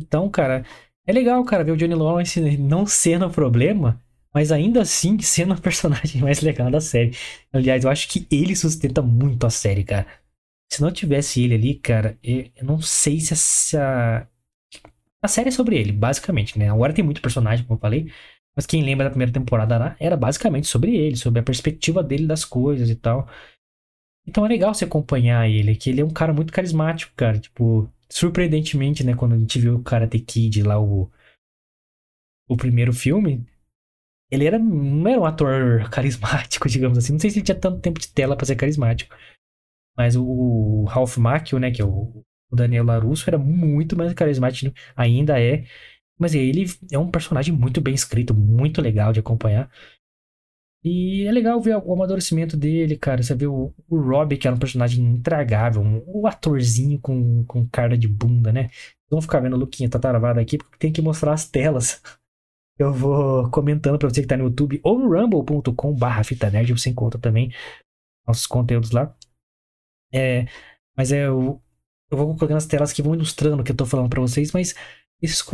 Então, 0.00 0.28
cara, 0.30 0.64
é 1.06 1.12
legal, 1.12 1.42
cara, 1.44 1.64
ver 1.64 1.72
o 1.72 1.76
Johnny 1.76 1.94
Lawrence 1.94 2.58
não 2.58 2.86
sendo 2.86 3.26
o 3.26 3.30
problema, 3.30 4.00
mas 4.38 4.52
ainda 4.52 4.82
assim 4.82 5.18
sendo 5.18 5.52
o 5.54 5.60
personagem 5.60 6.22
mais 6.22 6.40
legal 6.40 6.70
da 6.70 6.80
série. 6.80 7.10
Aliás, 7.52 7.82
eu 7.82 7.90
acho 7.90 8.08
que 8.08 8.24
ele 8.30 8.54
sustenta 8.54 9.02
muito 9.02 9.44
a 9.44 9.50
série, 9.50 9.82
cara. 9.82 10.06
Se 10.72 10.80
não 10.80 10.92
tivesse 10.92 11.42
ele 11.42 11.54
ali, 11.54 11.74
cara, 11.74 12.16
eu 12.22 12.48
não 12.62 12.80
sei 12.80 13.18
se 13.18 13.32
essa. 13.32 14.28
A 15.20 15.26
série 15.26 15.48
é 15.48 15.50
sobre 15.50 15.76
ele, 15.76 15.90
basicamente, 15.90 16.56
né? 16.56 16.70
Agora 16.70 16.92
tem 16.92 17.04
muito 17.04 17.20
personagem, 17.20 17.64
como 17.66 17.78
eu 17.78 17.80
falei. 17.80 18.12
Mas 18.54 18.64
quem 18.64 18.84
lembra 18.84 19.06
da 19.06 19.10
primeira 19.10 19.32
temporada 19.32 19.96
era 19.98 20.16
basicamente 20.16 20.68
sobre 20.68 20.94
ele, 20.96 21.16
sobre 21.16 21.40
a 21.40 21.42
perspectiva 21.42 22.00
dele 22.00 22.26
das 22.26 22.44
coisas 22.44 22.88
e 22.88 22.94
tal. 22.94 23.28
Então 24.24 24.46
é 24.46 24.48
legal 24.48 24.72
você 24.72 24.84
acompanhar 24.84 25.50
ele, 25.50 25.74
que 25.74 25.90
ele 25.90 26.00
é 26.00 26.04
um 26.04 26.10
cara 26.10 26.32
muito 26.32 26.52
carismático, 26.52 27.12
cara. 27.16 27.40
Tipo, 27.40 27.90
surpreendentemente, 28.08 29.02
né, 29.02 29.16
quando 29.16 29.34
a 29.34 29.38
gente 29.38 29.58
viu 29.58 29.76
o 29.76 29.82
Karate 29.82 30.20
Kid 30.20 30.62
lá, 30.62 30.80
o, 30.80 31.10
o 32.48 32.56
primeiro 32.56 32.92
filme, 32.92 33.44
ele 34.30 34.44
era, 34.46 34.58
não 34.58 35.08
era 35.10 35.20
um 35.20 35.24
ator 35.24 35.88
carismático, 35.90 36.68
digamos 36.70 36.98
assim. 36.98 37.12
Não 37.12 37.20
sei 37.20 37.30
se 37.30 37.38
ele 37.38 37.44
tinha 37.44 37.58
tanto 37.58 37.80
tempo 37.80 38.00
de 38.00 38.08
tela 38.08 38.36
para 38.36 38.46
ser 38.46 38.56
carismático. 38.56 39.14
Mas 39.96 40.16
o 40.16 40.84
Ralph 40.84 41.16
Macchio, 41.16 41.58
né, 41.58 41.70
que 41.70 41.82
é 41.82 41.84
o, 41.84 42.22
o 42.50 42.56
Daniel 42.56 42.84
LaRusso, 42.84 43.28
era 43.28 43.38
muito 43.38 43.96
mais 43.96 44.12
carismático, 44.14 44.72
ainda 44.96 45.40
é. 45.40 45.64
Mas 46.18 46.34
ele 46.34 46.66
é 46.92 46.98
um 46.98 47.10
personagem 47.10 47.54
muito 47.54 47.80
bem 47.80 47.94
escrito, 47.94 48.34
muito 48.34 48.80
legal 48.80 49.12
de 49.12 49.20
acompanhar. 49.20 49.70
E 50.84 51.26
é 51.26 51.32
legal 51.32 51.60
ver 51.60 51.76
o 51.76 51.92
amadurecimento 51.92 52.56
dele, 52.56 52.96
cara. 52.96 53.22
Você 53.22 53.34
vê 53.34 53.46
o, 53.46 53.74
o 53.88 54.00
Rob, 54.00 54.36
que 54.36 54.46
era 54.46 54.54
um 54.54 54.58
personagem 54.58 55.04
intragável, 55.04 55.82
um, 55.82 56.02
o 56.06 56.26
atorzinho 56.26 57.00
com, 57.00 57.44
com 57.44 57.68
cara 57.68 57.98
de 57.98 58.08
bunda, 58.08 58.52
né? 58.52 58.70
Vamos 59.10 59.24
ficar 59.24 59.40
vendo 59.40 59.56
o 59.56 59.58
Luquinha 59.58 59.88
tá 59.88 59.98
travado 59.98 60.38
aqui, 60.38 60.58
porque 60.58 60.78
tem 60.78 60.92
que 60.92 61.02
mostrar 61.02 61.32
as 61.32 61.48
telas. 61.48 62.00
Eu 62.78 62.92
vou 62.92 63.50
comentando 63.50 63.98
pra 63.98 64.08
você 64.08 64.22
que 64.22 64.28
tá 64.28 64.36
no 64.36 64.44
YouTube 64.44 64.80
ou 64.84 64.98
no 64.98 65.08
rumble.com 65.08 65.94
barra 65.94 66.22
fita 66.22 66.48
nerd, 66.48 66.72
você 66.72 66.90
encontra 66.90 67.20
também 67.20 67.52
nossos 68.26 68.46
conteúdos 68.46 68.92
lá. 68.92 69.14
É, 70.12 70.46
mas 70.96 71.10
é, 71.10 71.26
eu, 71.26 71.60
eu 72.10 72.16
vou 72.16 72.36
colocando 72.36 72.56
as 72.56 72.66
telas 72.66 72.92
que 72.92 73.02
vão 73.02 73.14
ilustrando 73.14 73.62
o 73.62 73.64
que 73.64 73.72
eu 73.72 73.76
tô 73.76 73.84
falando 73.84 74.08
pra 74.08 74.20
vocês, 74.20 74.52
mas 74.52 74.74
esses, 75.20 75.44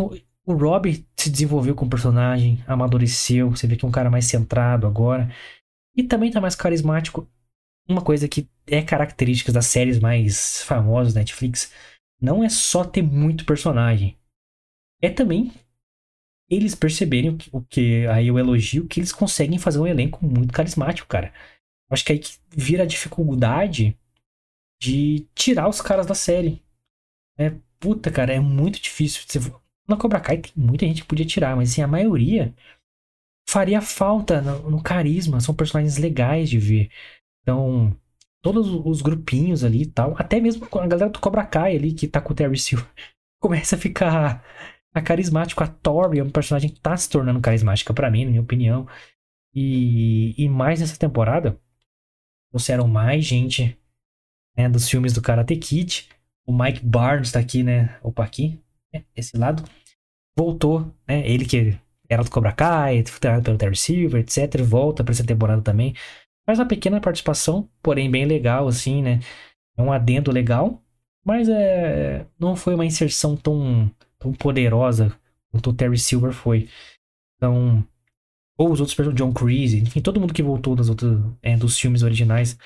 o 0.46 0.52
Rob 0.52 1.06
se 1.16 1.30
desenvolveu 1.30 1.74
como 1.74 1.90
personagem, 1.90 2.62
amadureceu, 2.66 3.50
você 3.50 3.66
vê 3.66 3.76
que 3.76 3.84
é 3.84 3.88
um 3.88 3.92
cara 3.92 4.10
mais 4.10 4.26
centrado 4.26 4.86
agora. 4.86 5.30
E 5.96 6.02
também 6.02 6.30
tá 6.30 6.40
mais 6.40 6.54
carismático. 6.54 7.26
Uma 7.88 8.02
coisa 8.02 8.28
que 8.28 8.48
é 8.66 8.82
característica 8.82 9.52
das 9.52 9.66
séries 9.66 9.98
mais 9.98 10.62
famosas 10.62 11.14
da 11.14 11.20
Netflix 11.20 11.72
não 12.20 12.44
é 12.44 12.48
só 12.48 12.84
ter 12.84 13.02
muito 13.02 13.44
personagem. 13.46 14.18
É 15.00 15.10
também 15.10 15.52
eles 16.50 16.74
perceberem 16.74 17.36
o 17.52 17.60
que 17.62 18.06
aí 18.08 18.28
eu 18.28 18.38
elogio 18.38 18.86
que 18.86 19.00
eles 19.00 19.12
conseguem 19.12 19.58
fazer 19.58 19.78
um 19.78 19.86
elenco 19.86 20.24
muito 20.24 20.52
carismático, 20.52 21.08
cara. 21.08 21.32
Acho 21.90 22.04
que 22.04 22.12
aí 22.12 22.18
que 22.18 22.38
vira 22.50 22.82
a 22.82 22.86
dificuldade 22.86 23.96
de 24.80 25.26
tirar 25.34 25.68
os 25.68 25.80
caras 25.80 26.06
da 26.06 26.14
série. 26.14 26.62
É, 27.38 27.52
puta, 27.80 28.10
cara, 28.10 28.32
é 28.32 28.40
muito 28.40 28.80
difícil. 28.80 29.22
Na 29.88 29.96
Cobra 29.96 30.20
Kai 30.20 30.38
tem 30.38 30.52
muita 30.56 30.86
gente 30.86 31.02
que 31.02 31.08
podia 31.08 31.26
tirar, 31.26 31.56
mas 31.56 31.70
assim, 31.70 31.82
a 31.82 31.86
maioria 31.86 32.54
faria 33.48 33.80
falta 33.80 34.40
no, 34.40 34.70
no 34.70 34.82
carisma. 34.82 35.40
São 35.40 35.54
personagens 35.54 35.96
legais 35.98 36.48
de 36.48 36.58
ver. 36.58 36.90
Então, 37.42 37.96
todos 38.42 38.68
os 38.68 39.02
grupinhos 39.02 39.64
ali 39.64 39.82
e 39.82 39.86
tal, 39.86 40.14
até 40.18 40.40
mesmo 40.40 40.66
a 40.66 40.86
galera 40.86 41.10
do 41.10 41.20
Cobra 41.20 41.46
Kai 41.46 41.76
ali, 41.76 41.92
que 41.92 42.08
tá 42.08 42.20
com 42.20 42.32
o 42.32 42.36
Terry 42.36 42.58
Silver, 42.58 42.88
começa 43.40 43.76
a 43.76 43.78
ficar 43.78 44.44
a 44.94 45.02
carismático. 45.02 45.62
A 45.62 45.66
Tori 45.66 46.20
é 46.20 46.24
um 46.24 46.30
personagem 46.30 46.70
que 46.70 46.80
tá 46.80 46.96
se 46.96 47.10
tornando 47.10 47.40
carismática 47.40 47.92
para 47.92 48.10
mim, 48.10 48.24
na 48.24 48.30
minha 48.30 48.42
opinião. 48.42 48.86
E, 49.52 50.34
e 50.38 50.48
mais 50.48 50.80
nessa 50.80 50.96
temporada, 50.96 51.58
trouxeram 52.50 52.88
mais 52.88 53.24
gente 53.24 53.76
né, 54.56 54.68
dos 54.68 54.88
filmes 54.88 55.12
do 55.12 55.20
Karate 55.20 55.56
Kid. 55.56 56.08
O 56.46 56.56
Mike 56.56 56.84
Barnes 56.84 57.32
tá 57.32 57.40
aqui, 57.40 57.62
né? 57.62 57.98
Opa, 58.02 58.24
aqui. 58.24 58.60
Né, 58.92 59.04
esse 59.16 59.36
lado, 59.36 59.64
voltou, 60.36 60.92
né? 61.06 61.28
Ele 61.28 61.44
que 61.44 61.76
era 62.08 62.22
do 62.22 62.30
Cobra 62.30 62.52
Kai, 62.52 63.02
pelo 63.42 63.58
Terry 63.58 63.76
Silver, 63.76 64.20
etc. 64.20 64.62
Volta 64.62 65.02
para 65.02 65.12
essa 65.12 65.24
temporada 65.24 65.62
também. 65.62 65.94
Faz 66.46 66.58
uma 66.58 66.66
pequena 66.66 67.00
participação, 67.00 67.68
porém 67.82 68.10
bem 68.10 68.26
legal, 68.26 68.68
assim, 68.68 69.02
né? 69.02 69.20
É 69.76 69.82
um 69.82 69.92
adendo 69.92 70.30
legal, 70.30 70.82
mas 71.24 71.48
é, 71.48 72.26
não 72.38 72.54
foi 72.54 72.74
uma 72.74 72.84
inserção 72.84 73.36
tão, 73.36 73.90
tão 74.24 74.32
poderosa 74.32 75.14
quanto 75.50 75.70
o 75.70 75.72
Terry 75.72 75.98
Silver 75.98 76.32
foi. 76.32 76.68
Então, 77.36 77.86
ou 78.56 78.72
os 78.72 78.80
outros 78.80 78.94
personagens, 78.94 79.18
John 79.18 79.32
Creasy, 79.32 79.78
enfim, 79.80 80.00
todo 80.00 80.20
mundo 80.20 80.34
que 80.34 80.42
voltou 80.42 80.74
das 80.74 80.88
outras, 80.88 81.20
é, 81.42 81.56
dos 81.56 81.78
filmes 81.78 82.02
originais. 82.02 82.58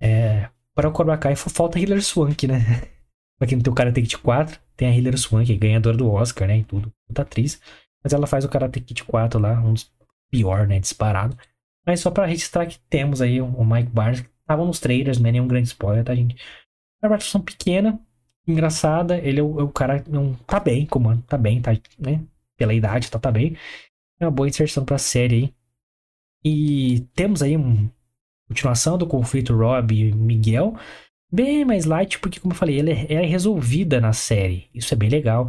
É, 0.00 0.48
para 0.74 0.88
o 0.88 0.92
Cobra 0.92 1.16
Kai 1.18 1.34
falta 1.34 1.78
Hilary 1.78 2.02
Swank, 2.02 2.46
né? 2.46 2.58
Pra 3.38 3.46
quem 3.46 3.56
não 3.56 3.62
tem 3.62 3.72
o 3.72 3.74
Karate 3.74 4.02
Kid 4.02 4.18
4, 4.18 4.60
tem 4.76 4.88
a 4.88 4.96
Hilary 4.96 5.16
Swank, 5.16 5.56
ganhadora 5.56 5.96
do 5.96 6.10
Oscar, 6.10 6.48
né? 6.48 6.58
E 6.58 6.64
tudo. 6.64 6.92
Puta 7.06 7.22
atriz. 7.22 7.60
Mas 8.02 8.12
ela 8.12 8.26
faz 8.26 8.44
o 8.44 8.48
Karate 8.48 8.80
Kid 8.80 9.04
4 9.04 9.40
lá, 9.40 9.60
um 9.60 9.74
dos 9.74 9.92
pior, 10.30 10.66
né? 10.66 10.80
Disparado. 10.80 11.36
Mas 11.86 12.00
só 12.00 12.10
pra 12.10 12.26
registrar 12.26 12.66
que 12.66 12.78
temos 12.90 13.22
aí 13.22 13.40
o 13.40 13.64
Mike 13.64 13.90
Barnes, 13.90 14.20
que 14.20 14.28
tava 14.44 14.64
nos 14.64 14.80
trailers, 14.80 15.18
não 15.18 15.28
é 15.28 15.32
nenhum 15.32 15.48
grande 15.48 15.68
spoiler, 15.68 16.04
tá, 16.04 16.14
gente? 16.14 16.36
Uma 17.02 17.10
participação 17.10 17.40
pequena, 17.40 18.00
engraçada. 18.52 19.18
Ele 19.18 19.40
é 19.40 19.42
o, 19.42 19.60
é 19.60 19.62
o 19.62 19.68
cara. 19.68 20.04
Não, 20.08 20.34
tá 20.46 20.60
bem, 20.60 20.86
comando, 20.86 21.22
tá 21.22 21.38
bem, 21.38 21.60
tá, 21.60 21.72
né? 21.98 22.22
Pela 22.56 22.74
idade, 22.74 23.10
tá, 23.10 23.18
tá 23.18 23.30
bem. 23.30 23.56
É 24.20 24.26
uma 24.26 24.30
boa 24.30 24.48
inserção 24.48 24.84
pra 24.84 24.98
série 24.98 25.34
aí. 25.34 25.54
E 26.44 27.00
temos 27.14 27.42
aí 27.42 27.56
uma 27.56 27.90
continuação 28.48 28.98
do 28.98 29.06
conflito 29.06 29.56
Rob 29.56 29.94
e 29.94 30.12
Miguel. 30.12 30.76
Bem 31.30 31.64
mais 31.64 31.84
light, 31.84 32.18
porque, 32.20 32.40
como 32.40 32.54
eu 32.54 32.58
falei, 32.58 32.78
ele 32.78 32.92
é, 32.92 33.12
é 33.14 33.26
resolvida 33.26 34.00
na 34.00 34.12
série. 34.12 34.68
Isso 34.74 34.94
é 34.94 34.96
bem 34.96 35.10
legal 35.10 35.48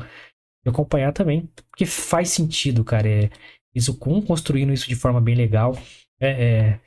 de 0.63 0.69
acompanhar 0.69 1.13
também. 1.13 1.49
Porque 1.69 1.85
faz 1.85 2.29
sentido, 2.29 2.83
cara. 2.83 3.07
É, 3.07 3.29
isso 3.73 3.97
com 3.97 4.21
construindo 4.21 4.73
isso 4.73 4.87
de 4.89 4.95
forma 4.95 5.21
bem 5.21 5.35
legal. 5.35 5.77
É, 6.19 6.29
é, 6.29 6.79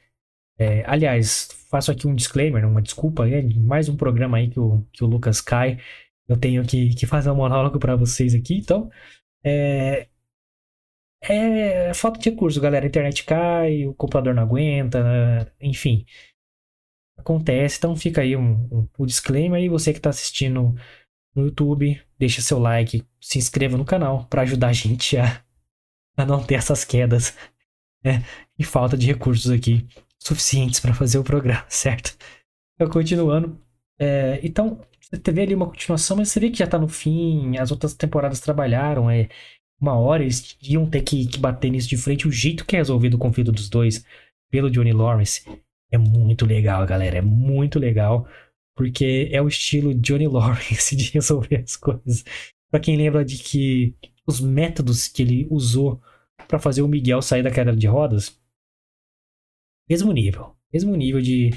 é, 0.58 0.84
aliás, 0.86 1.48
faço 1.70 1.90
aqui 1.90 2.06
um 2.06 2.14
disclaimer, 2.14 2.66
uma 2.68 2.82
desculpa, 2.82 3.26
é 3.28 3.42
mais 3.42 3.88
um 3.88 3.96
programa 3.96 4.36
aí 4.36 4.50
que 4.50 4.60
o, 4.60 4.84
que 4.92 5.02
o 5.02 5.06
Lucas 5.06 5.40
cai. 5.40 5.78
Eu 6.28 6.36
tenho 6.36 6.64
que, 6.64 6.94
que 6.94 7.06
fazer 7.06 7.30
um 7.30 7.36
monólogo 7.36 7.78
para 7.78 7.96
vocês 7.96 8.34
aqui, 8.34 8.58
então. 8.58 8.90
É, 9.44 10.08
é 11.22 11.94
falta 11.94 12.18
de 12.18 12.30
recurso, 12.30 12.60
galera. 12.60 12.84
A 12.86 12.88
internet 12.88 13.24
cai, 13.24 13.86
o 13.86 13.94
computador 13.94 14.34
não 14.34 14.42
aguenta, 14.42 15.52
enfim. 15.60 16.04
Acontece, 17.16 17.78
então 17.78 17.94
fica 17.94 18.22
aí 18.22 18.36
um, 18.36 18.68
um, 18.72 18.88
um 18.98 19.06
disclaimer. 19.06 19.62
E 19.62 19.68
você 19.68 19.92
que 19.92 19.98
está 19.98 20.10
assistindo 20.10 20.74
no 21.34 21.44
YouTube, 21.44 22.00
deixa 22.18 22.42
seu 22.42 22.58
like, 22.58 23.04
se 23.20 23.38
inscreva 23.38 23.76
no 23.76 23.84
canal 23.84 24.26
para 24.26 24.42
ajudar 24.42 24.68
a 24.68 24.72
gente 24.72 25.16
a, 25.16 25.42
a 26.16 26.26
não 26.26 26.42
ter 26.42 26.54
essas 26.54 26.84
quedas 26.84 27.36
né? 28.04 28.24
e 28.58 28.64
falta 28.64 28.96
de 28.96 29.06
recursos 29.06 29.50
aqui 29.50 29.86
suficientes 30.18 30.80
para 30.80 30.94
fazer 30.94 31.18
o 31.18 31.24
programa, 31.24 31.64
certo? 31.68 32.16
Então, 32.74 32.88
continuando. 32.88 33.60
É, 33.98 34.40
então, 34.42 34.80
vê 35.32 35.42
ali 35.42 35.54
uma 35.54 35.66
continuação, 35.66 36.16
mas 36.16 36.30
você 36.30 36.40
vê 36.40 36.50
que 36.50 36.58
já 36.58 36.66
tá 36.66 36.78
no 36.78 36.88
fim, 36.88 37.56
as 37.58 37.70
outras 37.70 37.94
temporadas 37.94 38.40
trabalharam, 38.40 39.10
é 39.10 39.28
uma 39.80 39.98
hora, 39.98 40.22
eles 40.22 40.56
iam 40.62 40.88
ter 40.88 41.02
que, 41.02 41.26
que 41.26 41.38
bater 41.38 41.70
nisso 41.70 41.88
de 41.88 41.96
frente. 41.96 42.28
O 42.28 42.32
jeito 42.32 42.64
que 42.64 42.76
é 42.76 42.78
resolvido 42.78 43.14
o 43.14 43.18
conflito 43.18 43.50
dos 43.50 43.68
dois 43.68 44.04
pelo 44.50 44.70
Johnny 44.70 44.92
Lawrence 44.92 45.44
é 45.90 45.98
muito 45.98 46.46
legal, 46.46 46.86
galera. 46.86 47.18
É 47.18 47.20
muito 47.20 47.78
legal. 47.78 48.28
Porque 48.76 49.28
é 49.30 49.42
o 49.42 49.48
estilo 49.48 49.94
Johnny 49.94 50.26
Lawrence 50.28 50.96
de 50.96 51.10
resolver 51.10 51.56
as 51.56 51.76
coisas. 51.76 52.24
Para 52.70 52.80
quem 52.80 52.96
lembra 52.96 53.24
de 53.24 53.36
que 53.38 53.94
os 54.26 54.40
métodos 54.40 55.08
que 55.08 55.22
ele 55.22 55.46
usou 55.50 56.00
para 56.48 56.58
fazer 56.58 56.80
o 56.82 56.88
Miguel 56.88 57.20
sair 57.20 57.42
da 57.42 57.50
cadeira 57.50 57.76
de 57.76 57.86
rodas, 57.86 58.40
mesmo 59.90 60.12
nível, 60.12 60.56
mesmo 60.72 60.96
nível 60.96 61.20
de 61.20 61.50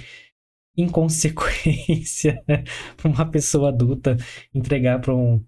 inconsequência 0.77 2.43
né? 2.47 2.63
para 2.97 3.09
uma 3.09 3.29
pessoa 3.29 3.69
adulta 3.69 4.17
entregar 4.53 4.99
para 4.99 5.15
um 5.15 5.43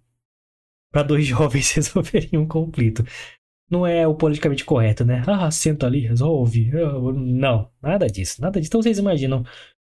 para 0.92 1.04
dois 1.04 1.26
jovens 1.28 1.72
resolverem 1.72 2.40
um 2.40 2.48
conflito. 2.48 3.04
Não 3.70 3.86
é 3.86 4.08
o 4.08 4.16
politicamente 4.16 4.64
correto, 4.64 5.04
né? 5.04 5.24
Ah, 5.28 5.52
senta 5.52 5.86
ali, 5.88 6.00
resolve. 6.00 6.72
Não, 6.72 7.70
nada 7.82 8.08
disso, 8.08 8.42
nada 8.42 8.60
disso. 8.60 8.70
Então 8.70 8.82
vocês 8.82 8.98
imaginam 8.98 9.44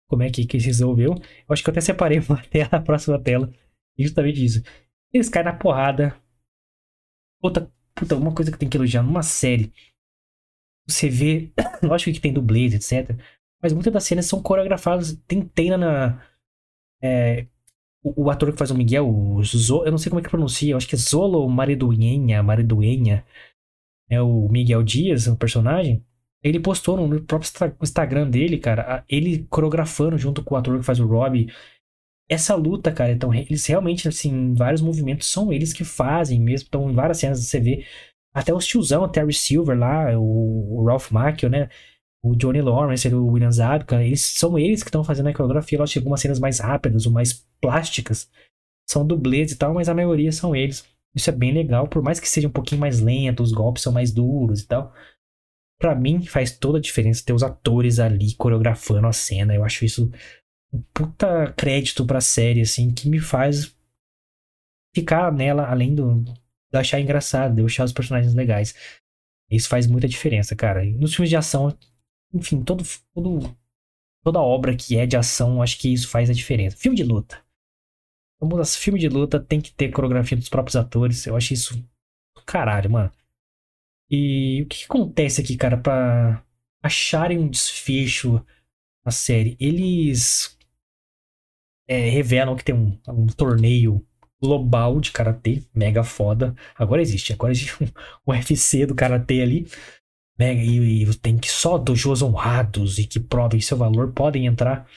como 0.08 0.24
é 0.24 0.30
que, 0.32 0.46
que 0.46 0.60
se 0.60 0.66
resolveu. 0.66 1.14
Eu 1.14 1.54
acho 1.54 1.64
que 1.64 1.70
eu 1.70 1.72
até 1.72 1.82
separei 1.82 2.20
uma 2.28 2.42
tela, 2.44 2.70
a 2.72 2.82
próxima 2.82 3.22
tela, 3.22 3.54
justamente 3.98 4.44
isso. 4.44 4.64
Eles 5.14 5.30
caem 5.30 5.46
na 5.46 5.54
porrada. 5.54 6.20
Outra, 7.42 7.72
puta, 7.94 8.16
uma 8.16 8.34
coisa 8.34 8.52
que 8.52 8.58
tem 8.58 8.68
que 8.68 8.78
elogiar 8.78 9.04
numa 9.04 9.22
série. 9.22 9.72
Você 10.88 11.08
vê, 11.10 11.52
lógico 11.84 12.12
que 12.14 12.22
tem 12.22 12.34
dublês, 12.34 12.74
etc. 12.74 13.16
Mas 13.62 13.74
muitas 13.74 13.92
das 13.92 14.04
cenas 14.04 14.26
são 14.26 14.42
coreografadas. 14.42 15.14
Tem 15.28 15.42
teina 15.42 15.78
na. 15.78 16.24
É, 17.02 17.48
o, 18.04 18.26
o, 18.26 18.30
ator 18.30 18.52
que 18.52 18.58
faz 18.58 18.72
o 18.72 18.76
Miguel, 18.76 19.08
o 19.08 19.44
Zo, 19.44 19.84
eu 19.86 19.92
não 19.92 19.98
sei 19.98 20.10
como 20.10 20.20
é 20.20 20.24
que 20.24 20.30
pronuncia, 20.30 20.72
eu 20.72 20.78
acho 20.78 20.88
que 20.88 20.96
é 20.96 20.98
Zolo 20.98 21.48
Mariduenha, 21.50 22.42
Mariduenha. 22.44 23.26
É 24.10 24.22
o 24.22 24.48
Miguel 24.50 24.84
Dias, 24.84 25.28
o 25.28 25.36
personagem. 25.36 26.04
Ele 26.44 26.60
postou 26.60 26.96
no 26.96 27.22
próprio 27.24 27.50
Instagram 27.82 28.30
dele, 28.30 28.58
cara, 28.58 29.04
ele 29.10 29.46
coreografando 29.50 30.18
junto 30.18 30.44
com 30.44 30.56
o 30.56 30.58
ator 30.58 30.78
que 30.80 30.86
faz 30.86 31.00
o 31.00 31.08
Rob. 31.08 31.52
Essa 32.30 32.56
luta, 32.56 32.92
cara, 32.92 33.12
então 33.12 33.34
eles 33.34 33.66
realmente, 33.66 34.08
assim, 34.08 34.54
vários 34.54 34.82
movimentos 34.82 35.28
são 35.28 35.52
eles 35.52 35.74
que 35.74 35.84
fazem 35.84 36.40
mesmo. 36.40 36.68
Então, 36.68 36.90
em 36.90 36.94
várias 36.94 37.20
cenas 37.20 37.40
você 37.40 37.60
vê 37.60 37.86
até 38.34 38.54
os 38.54 38.66
tiozão, 38.68 39.04
o 39.04 39.08
Terry 39.10 39.34
Silver 39.34 39.78
lá, 39.78 40.18
o, 40.18 40.82
o 40.82 40.86
Ralph 40.86 41.12
Macchio, 41.12 41.50
né? 41.50 41.70
O 42.24 42.36
Johnny 42.36 42.62
Lawrence, 42.62 43.08
o 43.14 43.28
William 43.28 43.52
Zabka, 43.52 44.04
eles 44.04 44.22
são 44.22 44.58
eles 44.58 44.84
que 44.84 44.90
estão 44.90 45.04
fazendo 45.04 45.28
a 45.28 45.34
coreografia. 45.34 45.80
Lógico, 45.80 46.00
algumas 46.00 46.22
cenas 46.22 46.40
mais 46.40 46.60
rápidas 46.60 47.06
ou 47.06 47.12
mais 47.12 47.46
plásticas 47.62 48.30
são 48.90 49.06
dublês 49.06 49.52
e 49.52 49.56
tal, 49.56 49.74
mas 49.74 49.88
a 49.88 49.94
maioria 49.94 50.32
são 50.32 50.56
eles. 50.56 50.86
Isso 51.16 51.30
é 51.30 51.34
bem 51.34 51.52
legal, 51.52 51.88
por 51.88 52.02
mais 52.02 52.20
que 52.20 52.28
seja 52.28 52.48
um 52.48 52.52
pouquinho 52.52 52.82
mais 52.82 53.00
lento, 53.00 53.44
os 53.44 53.52
golpes 53.52 53.84
são 53.84 53.94
mais 53.94 54.12
duros 54.12 54.62
e 54.62 54.68
tal 54.68 54.94
para 55.80 55.96
mim 55.96 56.26
faz 56.26 56.52
toda 56.58 56.80
a 56.80 56.82
diferença 56.82 57.24
ter 57.24 57.34
os 57.34 57.44
atores 57.44 58.00
ali 58.00 58.34
coreografando 58.36 59.08
a 59.08 59.14
cena. 59.14 59.54
Eu 59.54 59.64
acho 59.64 59.86
isso 59.86 60.12
um 60.74 60.82
puta 60.94 61.54
crédito 61.54 62.06
pra 62.06 62.20
série, 62.20 62.62
assim, 62.62 62.92
que 62.92 63.08
me 63.08 63.20
faz 63.20 63.76
ficar 64.94 65.32
nela, 65.32 65.70
além 65.70 65.94
do, 65.94 66.24
de 66.24 66.78
achar 66.78 67.00
engraçado, 67.00 67.56
de 67.56 67.62
eu 67.62 67.66
achar 67.68 67.86
os 67.86 67.94
personagens 67.94 68.34
legais. 68.34 68.76
Isso 69.50 69.70
faz 69.70 69.88
muita 69.88 70.08
diferença, 70.08 70.56
cara. 70.56 70.84
E 70.84 70.94
nos 70.94 71.14
filmes 71.14 71.30
de 71.30 71.38
ação, 71.38 71.78
enfim, 72.34 72.64
todo, 72.64 72.84
todo, 73.14 73.58
toda 74.24 74.40
obra 74.40 74.76
que 74.76 74.98
é 74.98 75.06
de 75.06 75.18
ação, 75.18 75.62
acho 75.62 75.80
que 75.80 75.92
isso 75.92 76.10
faz 76.10 76.30
a 76.30 76.34
diferença. 76.34 76.78
Filme 76.78 76.96
de 76.98 77.04
luta. 77.04 77.44
Vamos 78.40 78.76
filme 78.76 79.00
de 79.00 79.10
luta 79.10 79.40
tem 79.40 79.60
que 79.60 79.74
ter 79.74 79.92
coreografia 79.92 80.38
dos 80.38 80.50
próprios 80.50 80.76
atores. 80.76 81.26
Eu 81.26 81.36
acho 81.36 81.54
isso 81.54 81.84
caralho, 82.46 82.90
mano. 82.90 83.12
E 84.10 84.62
o 84.64 84.68
que, 84.68 84.80
que 84.80 84.86
acontece 84.86 85.42
aqui, 85.42 85.58
cara, 85.58 85.78
para 85.78 86.44
acharem 86.82 87.38
um 87.40 87.50
desfecho 87.50 88.44
na 89.06 89.12
série? 89.12 89.58
Eles 89.60 90.58
é, 91.88 92.10
revelam 92.10 92.56
que 92.56 92.64
tem 92.64 92.74
um, 92.74 92.98
um, 93.10 93.28
torneio 93.28 94.06
global 94.42 95.00
de 95.02 95.12
karatê, 95.12 95.64
mega 95.74 96.04
foda. 96.04 96.56
Agora 96.76 97.02
existe, 97.02 97.34
agora 97.34 97.52
existe 97.52 97.76
um, 97.84 97.88
um 98.26 98.32
UFC 98.32 98.86
do 98.86 98.96
karatê 98.96 99.42
ali. 99.42 99.68
Mega, 100.38 100.62
e, 100.62 101.04
e 101.04 101.16
tem 101.16 101.38
que 101.38 101.50
só 101.50 101.78
dojos 101.78 102.22
honrados 102.22 103.00
e 103.00 103.08
que 103.08 103.20
provem 103.20 103.60
seu 103.60 103.78
valor 103.78 104.14
podem 104.14 104.46
entrar 104.46 104.88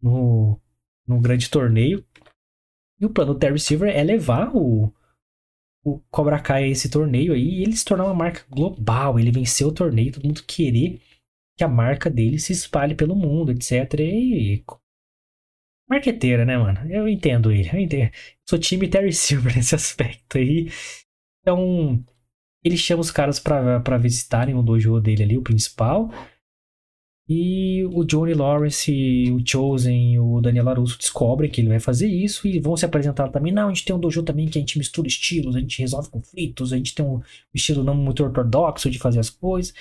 no, 0.00 0.58
no 1.06 1.20
grande 1.20 1.50
torneio. 1.50 2.04
E 2.98 3.04
o 3.04 3.10
plano 3.10 3.34
do 3.34 3.38
Terry 3.38 3.58
Silver 3.58 3.94
é 3.94 4.02
levar 4.02 4.50
o, 4.56 4.90
o 5.84 6.00
Cobra 6.10 6.40
Kai 6.40 6.64
a 6.64 6.68
esse 6.68 6.88
torneio 6.88 7.34
aí 7.34 7.58
e 7.58 7.62
ele 7.62 7.76
se 7.76 7.84
tornar 7.84 8.04
uma 8.06 8.14
marca 8.14 8.44
global. 8.48 9.18
Ele 9.18 9.30
venceu 9.30 9.68
o 9.68 9.74
torneio, 9.74 10.12
todo 10.12 10.26
mundo 10.26 10.42
querer 10.44 11.00
que 11.56 11.64
a 11.64 11.68
marca 11.68 12.10
dele 12.10 12.38
se 12.38 12.52
espalhe 12.52 12.94
pelo 12.94 13.14
mundo, 13.14 13.52
etc. 13.52 14.00
E. 14.00 14.64
Marqueteira, 15.88 16.44
né, 16.44 16.56
mano? 16.58 16.90
Eu 16.90 17.08
entendo 17.08 17.52
ele. 17.52 17.68
Eu 17.72 17.78
entendo. 17.78 18.10
Sou 18.48 18.58
time 18.58 18.88
Terry 18.88 19.12
Silver 19.12 19.54
nesse 19.56 19.74
aspecto 19.74 20.38
aí. 20.38 20.70
Então, 21.40 22.04
ele 22.66 22.76
chama 22.76 23.00
os 23.00 23.10
caras 23.12 23.38
para 23.38 23.96
visitarem 23.96 24.54
o 24.54 24.62
dojo 24.62 25.00
dele 25.00 25.22
ali, 25.22 25.38
o 25.38 25.42
principal. 25.42 26.10
E 27.28 27.84
o 27.92 28.04
Johnny 28.04 28.34
Lawrence, 28.34 29.32
o 29.32 29.44
Chosen 29.44 30.18
o 30.18 30.40
Daniel 30.40 30.64
LaRusso 30.64 30.98
descobrem 30.98 31.50
que 31.50 31.60
ele 31.60 31.68
vai 31.68 31.80
fazer 31.80 32.08
isso 32.08 32.46
e 32.46 32.60
vão 32.60 32.76
se 32.76 32.84
apresentar 32.84 33.28
também. 33.30 33.52
Não, 33.52 33.66
a 33.66 33.68
gente 33.68 33.84
tem 33.84 33.94
um 33.94 33.98
dojo 34.00 34.22
também 34.22 34.46
que 34.46 34.58
a 34.58 34.60
gente 34.60 34.78
mistura 34.78 35.08
estilos, 35.08 35.56
a 35.56 35.60
gente 35.60 35.80
resolve 35.80 36.08
conflitos, 36.08 36.72
a 36.72 36.76
gente 36.76 36.94
tem 36.94 37.04
um 37.04 37.20
estilo 37.54 37.82
não 37.84 37.94
muito 37.94 38.22
ortodoxo 38.22 38.90
de 38.90 38.98
fazer 38.98 39.20
as 39.20 39.30
coisas. 39.30 39.72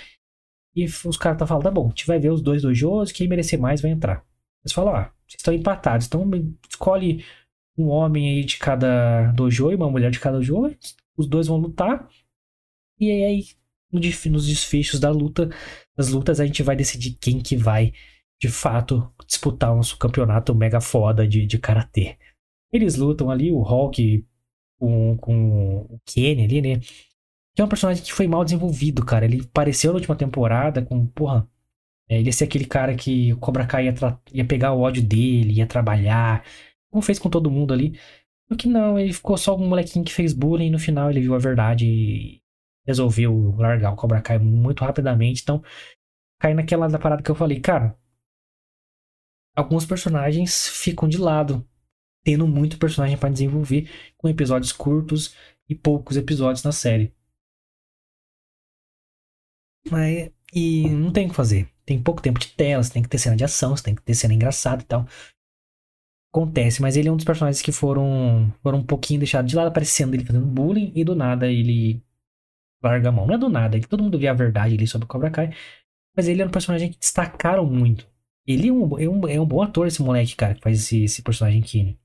E 0.75 0.85
os 0.85 1.17
caras 1.17 1.39
tá 1.39 1.47
falando, 1.47 1.63
tá 1.63 1.71
bom, 1.71 1.85
a 1.85 1.89
gente 1.89 2.05
vai 2.05 2.19
ver 2.19 2.31
os 2.31 2.41
dois 2.41 2.63
dojos, 2.63 3.11
quem 3.11 3.27
merecer 3.27 3.59
mais 3.59 3.81
vai 3.81 3.91
entrar. 3.91 4.23
Eles 4.63 4.73
falam, 4.73 4.95
ah, 4.95 5.11
vocês 5.27 5.39
estão 5.39 5.53
empatados, 5.53 6.07
então 6.07 6.29
escolhe 6.69 7.23
um 7.77 7.87
homem 7.87 8.29
aí 8.29 8.43
de 8.43 8.57
cada 8.57 9.31
dojo 9.31 9.71
e 9.71 9.75
uma 9.75 9.89
mulher 9.89 10.11
de 10.11 10.19
cada 10.19 10.37
dojo, 10.37 10.75
os 11.17 11.27
dois 11.27 11.47
vão 11.47 11.57
lutar. 11.57 12.09
E 12.99 13.11
aí, 13.11 13.43
nos 13.91 14.47
desfechos 14.47 14.99
da 14.99 15.09
luta, 15.11 15.49
das 15.95 16.09
lutas, 16.09 16.39
a 16.39 16.45
gente 16.45 16.63
vai 16.63 16.75
decidir 16.75 17.17
quem 17.19 17.39
que 17.39 17.55
vai, 17.55 17.93
de 18.41 18.49
fato, 18.49 19.11
disputar 19.27 19.71
o 19.73 19.77
nosso 19.77 19.97
campeonato 19.97 20.53
mega 20.55 20.81
foda 20.81 21.27
de, 21.27 21.45
de 21.45 21.57
karatê. 21.57 22.17
Eles 22.71 22.95
lutam 22.95 23.29
ali, 23.29 23.51
o 23.51 23.61
Hulk 23.61 24.25
com, 24.79 25.17
com 25.17 25.77
o 25.89 25.99
Kenny 26.05 26.43
ali, 26.43 26.61
né? 26.61 26.79
Que 27.55 27.61
é 27.61 27.65
um 27.65 27.69
personagem 27.69 28.03
que 28.03 28.13
foi 28.13 28.27
mal 28.27 28.43
desenvolvido, 28.43 29.05
cara. 29.05 29.25
Ele 29.25 29.41
apareceu 29.41 29.91
na 29.91 29.97
última 29.97 30.15
temporada 30.15 30.81
com, 30.81 31.05
porra, 31.07 31.47
é, 32.09 32.17
ele 32.19 32.27
ia 32.27 32.33
ser 32.33 32.45
aquele 32.45 32.65
cara 32.65 32.95
que 32.95 33.33
o 33.33 33.37
Cobra 33.37 33.65
Kai 33.65 33.85
ia, 33.87 33.95
ia 34.33 34.45
pegar 34.45 34.73
o 34.73 34.81
ódio 34.81 35.03
dele, 35.03 35.53
ia 35.53 35.67
trabalhar, 35.67 36.43
como 36.91 37.01
fez 37.01 37.19
com 37.19 37.29
todo 37.29 37.51
mundo 37.51 37.73
ali. 37.73 37.97
Só 38.49 38.55
que 38.57 38.67
não, 38.67 38.99
ele 38.99 39.13
ficou 39.13 39.37
só 39.37 39.55
um 39.55 39.67
molequinho 39.67 40.05
que 40.05 40.13
fez 40.13 40.33
bullying 40.33 40.67
e 40.67 40.69
no 40.69 40.79
final 40.79 41.09
ele 41.09 41.21
viu 41.21 41.33
a 41.33 41.39
verdade 41.39 41.85
e 41.85 42.41
resolveu 42.85 43.55
largar 43.57 43.91
o 43.91 43.95
Cobra 43.95 44.21
Kai 44.21 44.37
muito 44.37 44.83
rapidamente. 44.83 45.41
Então, 45.41 45.63
cai 46.39 46.53
naquela 46.53 46.87
da 46.87 46.99
parada 46.99 47.23
que 47.23 47.31
eu 47.31 47.35
falei, 47.35 47.59
cara. 47.59 47.97
Alguns 49.55 49.85
personagens 49.85 50.67
ficam 50.67 51.07
de 51.07 51.17
lado, 51.17 51.65
tendo 52.23 52.47
muito 52.47 52.77
personagem 52.77 53.17
para 53.17 53.29
desenvolver, 53.29 53.89
com 54.17 54.27
episódios 54.27 54.71
curtos 54.71 55.35
e 55.69 55.73
poucos 55.73 56.17
episódios 56.17 56.63
na 56.63 56.71
série. 56.71 57.13
Mas, 59.89 60.31
e 60.53 60.89
não 60.89 61.11
tem 61.11 61.27
o 61.27 61.29
que 61.29 61.35
fazer. 61.35 61.69
Tem 61.85 62.01
pouco 62.01 62.21
tempo 62.21 62.39
de 62.39 62.47
tela, 62.49 62.83
você 62.83 62.91
tem 62.91 63.03
que 63.03 63.09
ter 63.09 63.19
cena 63.19 63.35
de 63.35 63.43
ação, 63.43 63.75
você 63.75 63.83
tem 63.83 63.95
que 63.95 64.01
ter 64.01 64.13
cena 64.15 64.33
engraçada 64.33 64.81
e 64.81 64.85
tal. 64.85 65.07
Acontece, 66.33 66.81
mas 66.81 66.97
ele 66.97 67.07
é 67.07 67.11
um 67.11 67.15
dos 67.15 67.25
personagens 67.25 67.61
que 67.61 67.71
foram, 67.71 68.53
foram 68.61 68.79
um 68.79 68.85
pouquinho 68.85 69.19
deixados 69.19 69.49
de 69.49 69.55
lado, 69.55 69.67
aparecendo 69.67 70.13
ele 70.13 70.25
fazendo 70.25 70.45
bullying, 70.45 70.91
e 70.95 71.03
do 71.03 71.15
nada 71.15 71.47
ele 71.49 72.03
larga 72.83 73.09
a 73.09 73.11
mão. 73.11 73.27
Não 73.27 73.35
é 73.35 73.37
do 73.37 73.49
nada, 73.49 73.77
ele, 73.77 73.87
todo 73.87 74.03
mundo 74.03 74.19
vê 74.19 74.27
a 74.27 74.33
verdade 74.33 74.75
ali 74.75 74.87
sobre 74.87 75.05
o 75.05 75.07
Cobra 75.07 75.31
Kai, 75.31 75.51
mas 76.15 76.27
ele 76.27 76.41
é 76.41 76.45
um 76.45 76.51
personagem 76.51 76.91
que 76.91 76.99
destacaram 76.99 77.65
muito. 77.65 78.07
Ele 78.47 78.69
é 78.69 78.71
um, 78.71 78.99
é 78.99 79.09
um, 79.09 79.27
é 79.27 79.41
um 79.41 79.45
bom 79.45 79.61
ator, 79.61 79.87
esse 79.87 80.01
moleque, 80.01 80.35
cara, 80.35 80.55
que 80.55 80.61
faz 80.61 80.79
esse, 80.79 81.03
esse 81.03 81.21
personagem 81.21 81.61
Kine. 81.61 81.99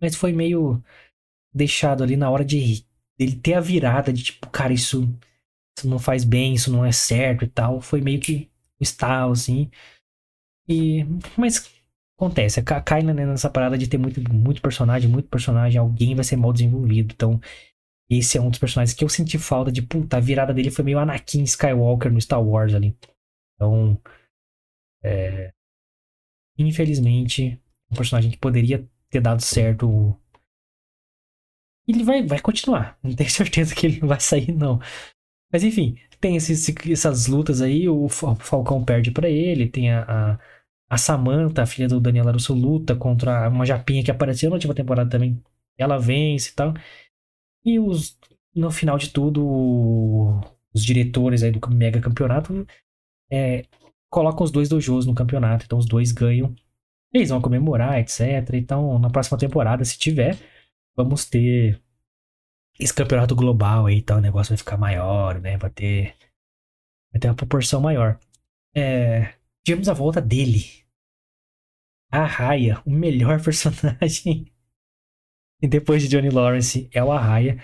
Mas 0.00 0.14
foi 0.14 0.32
meio 0.32 0.82
deixado 1.52 2.02
ali 2.02 2.16
na 2.16 2.30
hora 2.30 2.44
de 2.44 2.84
ele 3.18 3.36
ter 3.36 3.54
a 3.54 3.60
virada 3.60 4.12
de 4.12 4.22
tipo, 4.22 4.48
cara, 4.50 4.72
isso 4.72 5.08
isso 5.78 5.88
não 5.88 5.98
faz 5.98 6.24
bem, 6.24 6.54
isso 6.54 6.72
não 6.72 6.84
é 6.84 6.92
certo 6.92 7.44
e 7.44 7.48
tal. 7.48 7.80
Foi 7.80 8.00
meio 8.00 8.20
que 8.20 8.50
o 8.80 8.82
estalo, 8.82 9.32
assim. 9.32 9.70
E, 10.68 11.04
mas 11.36 11.70
acontece, 12.16 12.60
cai 12.62 13.02
nessa 13.02 13.48
parada 13.48 13.78
de 13.78 13.86
ter 13.86 13.96
muito, 13.96 14.20
muito 14.32 14.60
personagem, 14.60 15.08
muito 15.08 15.28
personagem, 15.28 15.78
alguém 15.78 16.14
vai 16.14 16.24
ser 16.24 16.36
mal 16.36 16.52
desenvolvido. 16.52 17.12
Então, 17.14 17.40
esse 18.10 18.38
é 18.38 18.40
um 18.40 18.48
dos 18.48 18.58
personagens 18.58 18.96
que 18.96 19.04
eu 19.04 19.08
senti 19.08 19.38
falta 19.38 19.70
de, 19.70 19.82
puta, 19.82 20.16
a 20.16 20.20
virada 20.20 20.54
dele 20.54 20.70
foi 20.70 20.84
meio 20.84 20.98
Anakin 20.98 21.42
Skywalker 21.42 22.10
no 22.10 22.20
Star 22.20 22.42
Wars 22.42 22.74
ali. 22.74 22.96
Então, 23.54 24.00
é, 25.04 25.52
infelizmente, 26.58 27.60
um 27.90 27.96
personagem 27.96 28.30
que 28.30 28.38
poderia 28.38 28.88
ter 29.10 29.20
dado 29.20 29.42
certo. 29.42 30.16
Ele 31.86 32.02
vai, 32.02 32.22
vai 32.26 32.40
continuar. 32.40 32.98
Não 33.02 33.14
tenho 33.14 33.30
certeza 33.30 33.74
que 33.74 33.86
ele 33.86 34.00
não 34.00 34.08
vai 34.08 34.20
sair, 34.20 34.52
não. 34.52 34.78
Mas 35.50 35.64
enfim, 35.64 35.98
tem 36.20 36.36
esses, 36.36 36.68
essas 36.90 37.26
lutas 37.26 37.62
aí, 37.62 37.88
o 37.88 38.08
Falcão 38.08 38.84
perde 38.84 39.10
para 39.10 39.30
ele, 39.30 39.68
tem 39.68 39.90
a, 39.90 40.04
a, 40.34 40.38
a 40.90 40.98
Samantha, 40.98 41.62
a 41.62 41.66
filha 41.66 41.88
do 41.88 42.00
Daniel 42.00 42.26
Larusso, 42.26 42.52
luta 42.52 42.94
contra 42.94 43.48
uma 43.48 43.64
japinha 43.64 44.04
que 44.04 44.10
apareceu 44.10 44.50
na 44.50 44.56
última 44.56 44.74
temporada 44.74 45.08
também. 45.08 45.42
Ela 45.78 45.98
vence 45.98 46.50
e 46.50 46.54
tal. 46.54 46.74
E 47.64 47.78
os, 47.78 48.18
no 48.54 48.70
final 48.70 48.98
de 48.98 49.10
tudo, 49.10 50.40
os 50.72 50.84
diretores 50.84 51.42
aí 51.42 51.50
do 51.50 51.60
mega 51.70 52.00
campeonato 52.00 52.66
é, 53.30 53.64
colocam 54.10 54.44
os 54.44 54.50
dois 54.50 54.68
dojos 54.68 55.06
no 55.06 55.14
campeonato, 55.14 55.64
então 55.64 55.78
os 55.78 55.86
dois 55.86 56.12
ganham. 56.12 56.54
Eles 57.12 57.30
vão 57.30 57.40
comemorar, 57.40 57.98
etc. 57.98 58.20
Então, 58.54 58.98
na 58.98 59.10
próxima 59.10 59.38
temporada, 59.38 59.84
se 59.84 59.98
tiver, 59.98 60.36
vamos 60.96 61.24
ter 61.24 61.80
esse 62.78 62.94
campeonato 62.94 63.34
global 63.34 63.86
aí, 63.86 63.98
então 63.98 64.18
o 64.18 64.20
negócio 64.20 64.50
vai 64.50 64.58
ficar 64.58 64.76
maior, 64.76 65.40
né? 65.40 65.56
Vai 65.56 65.70
ter, 65.70 66.14
vai 67.12 67.20
ter 67.20 67.28
uma 67.28 67.34
proporção 67.34 67.80
maior. 67.80 68.18
É, 68.74 69.34
tivemos 69.64 69.88
a 69.88 69.94
volta 69.94 70.20
dele. 70.20 70.64
A 72.10 72.24
Raya, 72.24 72.82
o 72.86 72.90
melhor 72.90 73.40
personagem. 73.44 74.52
E 75.62 75.66
depois 75.68 76.02
de 76.02 76.08
Johnny 76.08 76.30
Lawrence 76.30 76.88
é 76.92 77.02
o 77.02 77.12
Arraia. 77.12 77.58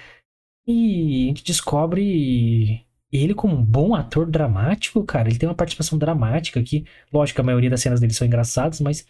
E 0.67 1.25
a 1.25 1.27
gente 1.29 1.45
descobre 1.45 2.85
ele 3.13 3.35
como 3.35 3.55
um 3.55 3.65
bom 3.65 3.95
ator 3.95 4.29
dramático, 4.29 5.05
cara. 5.05 5.29
Ele 5.29 5.39
tem 5.39 5.49
uma 5.49 5.55
participação 5.55 5.99
dramática 5.99 6.59
aqui. 6.59 6.85
Lógico 7.13 7.41
a 7.41 7.45
maioria 7.45 7.71
das 7.71 7.81
cenas 7.81 8.01
dele 8.01 8.13
são 8.13 8.27
engraçadas, 8.27 8.81
mas 8.81 9.07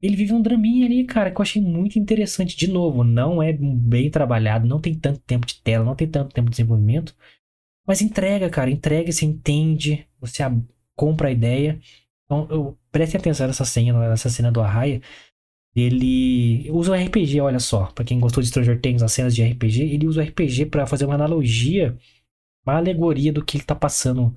ele 0.00 0.16
vive 0.16 0.32
um 0.32 0.40
draminha 0.40 0.86
ali, 0.86 1.04
cara, 1.04 1.30
que 1.30 1.40
eu 1.40 1.42
achei 1.42 1.60
muito 1.60 1.98
interessante. 1.98 2.56
De 2.56 2.68
novo, 2.68 3.02
não 3.02 3.42
é 3.42 3.52
bem 3.52 4.10
trabalhado, 4.10 4.66
não 4.66 4.80
tem 4.80 4.94
tanto 4.94 5.20
tempo 5.20 5.46
de 5.46 5.60
tela, 5.60 5.84
não 5.84 5.96
tem 5.96 6.08
tanto 6.08 6.32
tempo 6.32 6.46
de 6.46 6.52
desenvolvimento. 6.52 7.16
Mas 7.86 8.00
entrega, 8.00 8.48
cara, 8.50 8.70
entrega, 8.70 9.10
você 9.10 9.24
entende, 9.24 10.06
você 10.20 10.42
compra 10.94 11.28
a 11.28 11.32
ideia. 11.32 11.80
Então, 12.26 12.46
eu, 12.50 12.78
preste 12.92 13.16
atenção 13.16 13.46
nessa 13.46 13.64
cena, 13.64 14.08
nessa 14.10 14.28
cena 14.28 14.52
do 14.52 14.60
Arraia. 14.60 15.00
Ele 15.76 16.70
usa 16.70 16.92
o 16.92 16.94
RPG, 16.94 17.40
olha 17.40 17.60
só. 17.60 17.86
para 17.86 18.04
quem 18.04 18.18
gostou 18.18 18.42
de 18.42 18.48
Stranger 18.48 18.80
Things, 18.80 19.02
as 19.02 19.12
cenas 19.12 19.34
de 19.34 19.44
RPG, 19.44 19.82
ele 19.82 20.06
usa 20.06 20.20
o 20.20 20.24
RPG 20.24 20.66
para 20.66 20.86
fazer 20.86 21.04
uma 21.04 21.14
analogia, 21.14 21.96
uma 22.66 22.76
alegoria 22.76 23.32
do 23.32 23.44
que 23.44 23.56
ele 23.58 23.64
tá 23.64 23.74
passando 23.74 24.34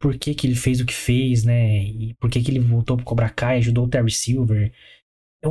por 0.00 0.16
que, 0.18 0.34
que 0.34 0.46
ele 0.46 0.54
fez 0.54 0.80
o 0.80 0.86
que 0.86 0.94
fez, 0.94 1.44
né? 1.44 1.84
E 1.84 2.14
por 2.14 2.30
que, 2.30 2.42
que 2.42 2.50
ele 2.50 2.58
voltou 2.58 2.96
pro 2.96 3.04
Cobra 3.04 3.28
Kai, 3.28 3.58
ajudou 3.58 3.84
o 3.84 3.88
Terry 3.88 4.10
Silver. 4.10 4.72
É 5.44 5.48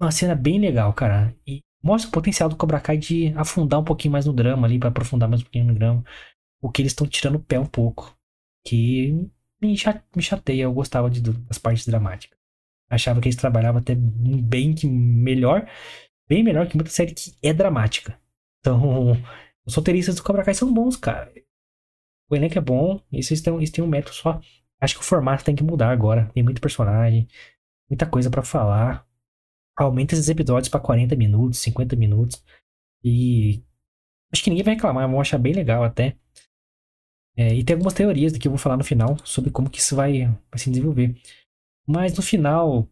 uma 0.00 0.10
cena 0.10 0.34
bem 0.34 0.58
legal, 0.58 0.92
cara. 0.92 1.34
E 1.46 1.62
mostra 1.82 2.08
o 2.08 2.12
potencial 2.12 2.48
do 2.48 2.56
Cobra 2.56 2.80
Kai 2.80 2.98
de 2.98 3.32
afundar 3.36 3.80
um 3.80 3.84
pouquinho 3.84 4.12
mais 4.12 4.26
no 4.26 4.32
drama 4.32 4.66
ali, 4.66 4.78
para 4.78 4.88
aprofundar 4.88 5.28
mais 5.28 5.40
um 5.42 5.44
pouquinho 5.44 5.66
no 5.66 5.74
drama. 5.74 6.04
O 6.60 6.70
que 6.70 6.82
eles 6.82 6.92
estão 6.92 7.06
tirando 7.06 7.36
o 7.36 7.42
pé 7.42 7.58
um 7.58 7.66
pouco. 7.66 8.16
Que 8.66 9.30
me, 9.62 9.76
chateia, 9.76 10.64
eu 10.64 10.72
gostava 10.72 11.08
de, 11.08 11.20
das 11.20 11.58
partes 11.58 11.86
dramáticas. 11.86 12.37
Achava 12.90 13.20
que 13.20 13.28
eles 13.28 13.36
trabalhavam 13.36 13.80
até 13.80 13.94
bem 13.94 14.74
que 14.74 14.86
melhor, 14.86 15.68
bem 16.28 16.42
melhor 16.42 16.66
que 16.66 16.76
muita 16.76 16.90
série 16.90 17.12
que 17.12 17.34
é 17.42 17.52
dramática. 17.52 18.18
Então, 18.60 19.12
os 19.66 19.74
roteiristas 19.74 20.16
do 20.16 20.22
Cobra 20.22 20.44
Kai 20.44 20.54
são 20.54 20.72
bons, 20.72 20.96
cara. 20.96 21.32
O 22.30 22.36
elenco 22.36 22.58
é 22.58 22.60
bom, 22.60 23.00
e 23.10 23.22
vocês 23.22 23.40
têm, 23.40 23.54
eles 23.56 23.70
têm 23.70 23.82
um 23.84 23.88
método 23.88 24.14
só. 24.14 24.40
Acho 24.80 24.94
que 24.94 25.00
o 25.00 25.04
formato 25.04 25.44
tem 25.44 25.56
que 25.56 25.62
mudar 25.62 25.90
agora. 25.90 26.30
Tem 26.34 26.42
muito 26.42 26.60
personagem, 26.60 27.26
muita 27.88 28.06
coisa 28.06 28.30
para 28.30 28.42
falar. 28.42 29.06
Aumenta 29.76 30.14
esses 30.14 30.28
episódios 30.28 30.68
para 30.68 30.80
40 30.80 31.16
minutos, 31.16 31.58
50 31.60 31.96
minutos. 31.96 32.42
E 33.02 33.62
acho 34.32 34.42
que 34.42 34.50
ninguém 34.50 34.64
vai 34.64 34.74
reclamar, 34.74 35.08
vão 35.08 35.20
achar 35.20 35.38
bem 35.38 35.52
legal 35.52 35.84
até. 35.84 36.16
É, 37.36 37.54
e 37.54 37.62
tem 37.64 37.74
algumas 37.74 37.94
teorias 37.94 38.36
que 38.36 38.48
eu 38.48 38.52
vou 38.52 38.58
falar 38.58 38.76
no 38.76 38.84
final 38.84 39.16
sobre 39.24 39.50
como 39.50 39.70
que 39.70 39.78
isso 39.78 39.94
vai, 39.94 40.26
vai 40.26 40.58
se 40.58 40.70
desenvolver. 40.70 41.14
Mas 41.88 42.14
no 42.14 42.22
final. 42.22 42.86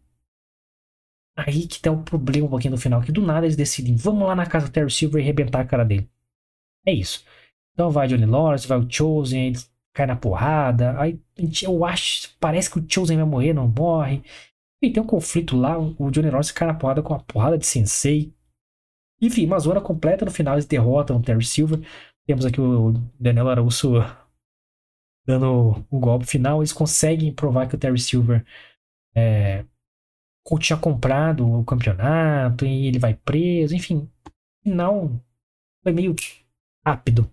Aí 1.35 1.67
que 1.67 1.79
tá 1.79 1.91
o 1.91 2.03
problema 2.03 2.47
um 2.47 2.49
pouquinho 2.49 2.71
no 2.71 2.79
final, 2.79 2.99
que 3.01 3.11
do 3.11 3.21
nada 3.21 3.45
eles 3.45 3.55
decidem, 3.55 3.95
vamos 3.95 4.27
lá 4.27 4.35
na 4.35 4.47
casa 4.47 4.65
do 4.65 4.71
Terry 4.71 4.89
Silver 4.89 5.21
e 5.21 5.23
arrebentar 5.23 5.61
a 5.61 5.67
cara 5.67 5.85
dele. 5.85 6.09
É 6.83 6.91
isso. 6.91 7.23
Então 7.73 7.91
vai 7.91 8.07
Johnny 8.07 8.25
Lawrence, 8.25 8.67
vai 8.67 8.79
o 8.79 8.89
Chosen, 8.89 9.49
ele 9.49 9.59
cai 9.93 10.07
na 10.07 10.15
porrada. 10.15 10.99
Aí 10.99 11.21
eu 11.61 11.85
acho, 11.85 12.35
parece 12.39 12.71
que 12.71 12.79
o 12.79 12.85
Chosen 12.89 13.17
vai 13.17 13.25
morrer, 13.25 13.53
não 13.53 13.67
morre. 13.67 14.23
E 14.81 14.91
tem 14.91 15.01
um 15.01 15.05
conflito 15.05 15.55
lá, 15.55 15.77
o 15.77 16.09
Johnny 16.09 16.31
Lawrence 16.31 16.53
cai 16.53 16.67
na 16.67 16.73
porrada 16.73 17.03
com 17.03 17.13
a 17.13 17.19
porrada 17.19 17.57
de 17.57 17.67
Sensei. 17.67 18.33
Enfim, 19.21 19.45
uma 19.45 19.59
zona 19.59 19.79
completa, 19.81 20.25
no 20.25 20.31
final 20.31 20.55
eles 20.55 20.65
derrotam 20.65 21.17
o 21.17 21.21
Terry 21.21 21.45
Silver. 21.45 21.79
Temos 22.25 22.45
aqui 22.47 22.59
o 22.59 22.93
Daniel 23.19 23.49
Araújo 23.49 23.93
dando 25.25 25.85
o 25.89 25.99
golpe 25.99 26.25
final. 26.25 26.61
Eles 26.61 26.73
conseguem 26.73 27.31
provar 27.31 27.67
que 27.67 27.75
o 27.75 27.77
Terry 27.77 27.99
Silver 27.99 28.43
é, 29.17 29.65
tinha 30.59 30.77
comprado 30.77 31.59
o 31.59 31.65
campeonato 31.65 32.65
e 32.65 32.85
ele 32.87 32.99
vai 32.99 33.15
preso. 33.15 33.75
Enfim, 33.75 34.09
final 34.63 35.11
foi 35.83 35.91
meio 35.91 36.15
rápido. 36.85 37.29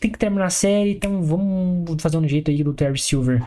Tem 0.00 0.10
que 0.10 0.18
terminar 0.18 0.46
a 0.46 0.50
série, 0.50 0.92
então 0.92 1.22
vamos 1.22 2.02
fazer 2.02 2.18
um 2.18 2.28
jeito 2.28 2.50
aí 2.50 2.62
do 2.62 2.74
Terry 2.74 2.98
Silver 2.98 3.40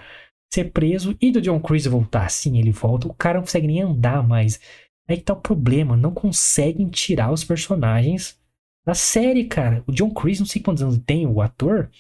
ser 0.52 0.72
preso 0.72 1.16
e 1.22 1.32
do 1.32 1.42
John 1.42 1.60
Chris 1.60 1.86
voltar. 1.86 2.30
Sim, 2.30 2.58
ele 2.58 2.72
volta. 2.72 3.08
O 3.08 3.14
cara 3.14 3.36
não 3.36 3.44
consegue 3.44 3.68
nem 3.68 3.82
andar 3.82 4.26
mais. 4.26 4.60
Aí 5.08 5.18
que 5.18 5.24
tá 5.24 5.34
o 5.34 5.42
problema. 5.42 5.98
Não 5.98 6.14
conseguem 6.14 6.88
tirar 6.88 7.32
os 7.32 7.44
personagens 7.44 8.40
da 8.86 8.94
série, 8.94 9.46
cara. 9.46 9.84
O 9.86 9.92
John 9.92 10.12
Chris, 10.12 10.40
não 10.40 10.48
sei 10.48 10.62
quantos 10.62 10.82
anos 10.82 10.98
tem, 11.06 11.28
o 11.28 11.42
ator. 11.42 11.92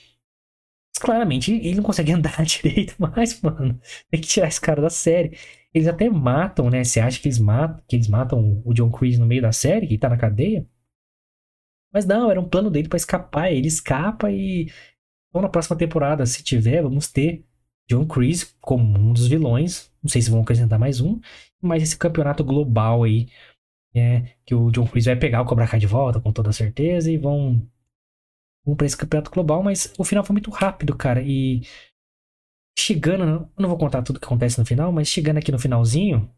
Claramente 1.00 1.54
ele 1.54 1.76
não 1.76 1.84
consegue 1.84 2.12
andar 2.14 2.44
direito 2.46 2.96
mais, 3.00 3.42
mano. 3.42 3.80
Tem 4.10 4.22
que 4.22 4.28
tirar 4.28 4.48
esse 4.48 4.62
cara 4.62 4.82
da 4.82 4.90
série. 4.90 5.38
Eles 5.74 5.88
até 5.88 6.10
matam, 6.10 6.70
né? 6.70 6.84
Você 6.84 7.00
acha 7.00 7.20
que 7.20 7.28
eles 7.28 7.40
matam, 7.40 7.84
que 7.88 7.96
eles 7.96 8.08
matam 8.08 8.62
o 8.66 8.74
John 8.74 8.92
Chris 8.92 9.20
no 9.20 9.26
meio 9.26 9.42
da 9.42 9.52
série, 9.52 9.88
que 9.88 9.98
tá 9.98 10.08
na 10.10 10.18
cadeia? 10.18 10.66
Mas 11.94 12.06
não, 12.06 12.30
era 12.30 12.40
um 12.42 12.48
plano 12.50 12.70
dele 12.70 12.90
para 12.90 12.98
escapar. 12.98 13.52
Ele 13.52 13.68
escapa 13.68 14.32
e. 14.32 14.72
Então, 15.30 15.42
na 15.42 15.50
próxima 15.50 15.78
temporada, 15.78 16.26
se 16.26 16.44
tiver, 16.44 16.82
vamos 16.82 17.08
ter 17.12 17.46
John 17.90 18.06
Kreese 18.06 18.54
como 18.62 18.98
um 19.00 19.14
dos 19.14 19.28
vilões. 19.28 19.92
Não 20.04 20.10
sei 20.10 20.22
se 20.22 20.30
vão 20.30 20.42
acrescentar 20.42 20.80
mais 20.80 21.02
um. 21.02 21.20
Mas 21.62 21.84
esse 21.84 21.98
campeonato 21.98 22.44
global 22.44 23.04
aí. 23.04 23.28
É, 23.96 24.36
que 24.46 24.54
o 24.54 24.72
John 24.72 24.86
Kreese 24.88 25.10
vai 25.10 25.16
pegar 25.16 25.42
o 25.42 25.46
Cobra 25.46 25.68
Kai 25.68 25.80
de 25.80 25.88
volta, 25.88 26.20
com 26.20 26.32
toda 26.34 26.52
certeza. 26.52 27.12
E 27.12 27.18
vão. 27.18 27.66
Vão 28.66 28.76
pra 28.76 28.86
esse 28.86 28.98
campeonato 28.98 29.32
global. 29.32 29.64
Mas 29.64 29.94
o 29.98 30.04
final 30.04 30.24
foi 30.24 30.34
muito 30.34 30.50
rápido, 30.50 30.96
cara. 30.96 31.22
E. 31.22 31.62
Chegando. 32.78 33.50
Não 33.58 33.70
vou 33.70 33.78
contar 33.78 34.02
tudo 34.02 34.20
que 34.20 34.26
acontece 34.26 34.60
no 34.60 34.66
final, 34.66 34.92
mas 34.92 35.08
chegando 35.08 35.38
aqui 35.38 35.52
no 35.52 35.60
finalzinho. 35.60 36.30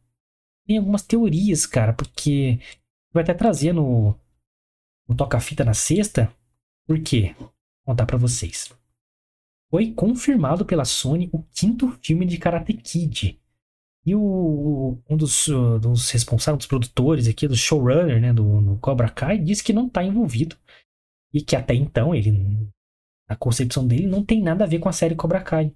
tem 0.68 0.78
algumas 0.78 1.02
teorias, 1.02 1.66
cara, 1.66 1.94
porque 1.94 2.60
vai 3.14 3.24
até 3.24 3.34
trazer 3.34 3.74
no, 3.74 4.16
no 5.08 5.16
Toca-Fita 5.16 5.64
na 5.64 5.74
sexta. 5.74 6.32
Por 6.88 7.02
quê? 7.02 7.36
Vou 7.40 7.54
contar 7.86 8.06
pra 8.06 8.18
vocês. 8.18 8.72
Foi 9.70 9.92
confirmado 9.92 10.66
pela 10.66 10.86
Sony 10.86 11.30
o 11.34 11.44
quinto 11.44 11.92
filme 12.02 12.26
de 12.26 12.38
Karate 12.38 12.74
Kid. 12.74 13.40
E 14.06 14.16
o, 14.16 14.98
um 15.10 15.18
dos, 15.18 15.48
dos 15.82 16.10
responsáveis, 16.12 16.60
dos 16.60 16.68
produtores 16.68 17.28
aqui, 17.28 17.46
do 17.46 17.58
showrunner, 17.58 18.22
né, 18.22 18.32
do, 18.32 18.62
do 18.62 18.78
Cobra 18.78 19.10
Kai, 19.10 19.38
disse 19.38 19.62
que 19.62 19.74
não 19.74 19.90
tá 19.90 20.02
envolvido. 20.02 20.56
E 21.34 21.42
que 21.42 21.56
até 21.56 21.74
então, 21.74 22.16
ele, 22.16 22.70
a 23.28 23.36
concepção 23.36 23.86
dele 23.88 24.08
não 24.08 24.24
tem 24.24 24.42
nada 24.42 24.64
a 24.64 24.68
ver 24.68 24.80
com 24.80 24.90
a 24.90 24.94
série 24.94 25.16
Cobra 25.16 25.42
Kai. 25.42 25.74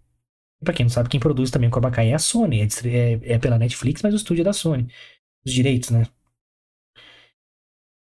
Pra 0.64 0.74
quem 0.74 0.86
não 0.86 0.92
sabe, 0.92 1.10
quem 1.10 1.20
produz 1.20 1.52
também 1.52 1.70
Cobra 1.70 1.92
Kai 1.92 2.12
é 2.12 2.14
a 2.14 2.20
Sony. 2.20 2.62
É, 2.62 2.68
é, 2.88 3.34
é 3.34 3.40
pela 3.40 3.58
Netflix, 3.58 4.02
mas 4.02 4.14
o 4.14 4.18
estúdio 4.18 4.42
é 4.42 4.46
da 4.46 4.54
Sony. 4.54 4.88
Os 5.46 5.52
direitos, 5.54 5.90
né? 5.90 6.06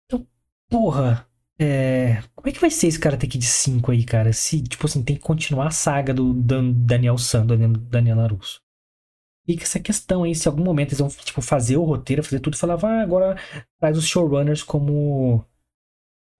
Então, 0.05 0.25
porra, 0.69 1.27
é... 1.59 2.21
Como 2.35 2.47
é 2.49 2.51
que 2.51 2.59
vai 2.59 2.69
ser 2.69 2.87
esse 2.87 2.99
Karate 2.99 3.27
Kid 3.27 3.45
5 3.45 3.91
aí, 3.91 4.03
cara? 4.03 4.33
Se, 4.33 4.61
tipo 4.61 4.85
assim, 4.85 5.03
tem 5.03 5.15
que 5.15 5.21
continuar 5.21 5.67
a 5.67 5.71
saga 5.71 6.13
do 6.13 6.33
Dan 6.33 6.71
Daniel 6.71 7.17
San, 7.17 7.45
do 7.45 7.57
Daniel 7.57 8.17
Larusso. 8.17 8.61
Fica 9.45 9.63
essa 9.63 9.79
questão 9.79 10.23
aí, 10.23 10.33
se 10.33 10.47
em 10.47 10.51
algum 10.51 10.63
momento 10.63 10.89
eles 10.89 10.99
vão, 10.99 11.09
tipo, 11.09 11.41
fazer 11.41 11.75
o 11.75 11.83
roteiro, 11.83 12.23
fazer 12.23 12.39
tudo 12.39 12.53
e 12.53 12.57
falar, 12.57 12.79
ah, 12.83 13.01
agora 13.01 13.35
traz 13.79 13.97
os 13.97 14.07
showrunners 14.07 14.63
como 14.63 15.45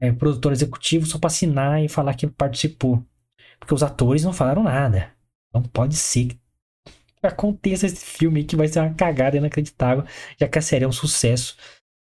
é, 0.03 0.11
produtor 0.11 0.51
executivo 0.51 1.05
só 1.05 1.17
pra 1.17 1.27
assinar 1.27 1.81
e 1.81 1.87
falar 1.87 2.13
que 2.13 2.27
participou. 2.27 3.01
Porque 3.57 3.73
os 3.73 3.81
atores 3.81 4.23
não 4.23 4.33
falaram 4.33 4.63
nada. 4.63 5.13
Então 5.49 5.63
pode 5.63 5.95
ser 5.95 6.27
que 6.27 6.37
aconteça 7.23 7.85
esse 7.85 8.03
filme 8.03 8.43
que 8.43 8.57
vai 8.57 8.67
ser 8.67 8.81
uma 8.81 8.93
cagada 8.93 9.37
inacreditável, 9.37 10.03
já 10.37 10.45
que 10.45 10.59
a 10.59 10.61
série 10.61 10.83
é 10.83 10.87
um 10.87 10.91
sucesso 10.91 11.55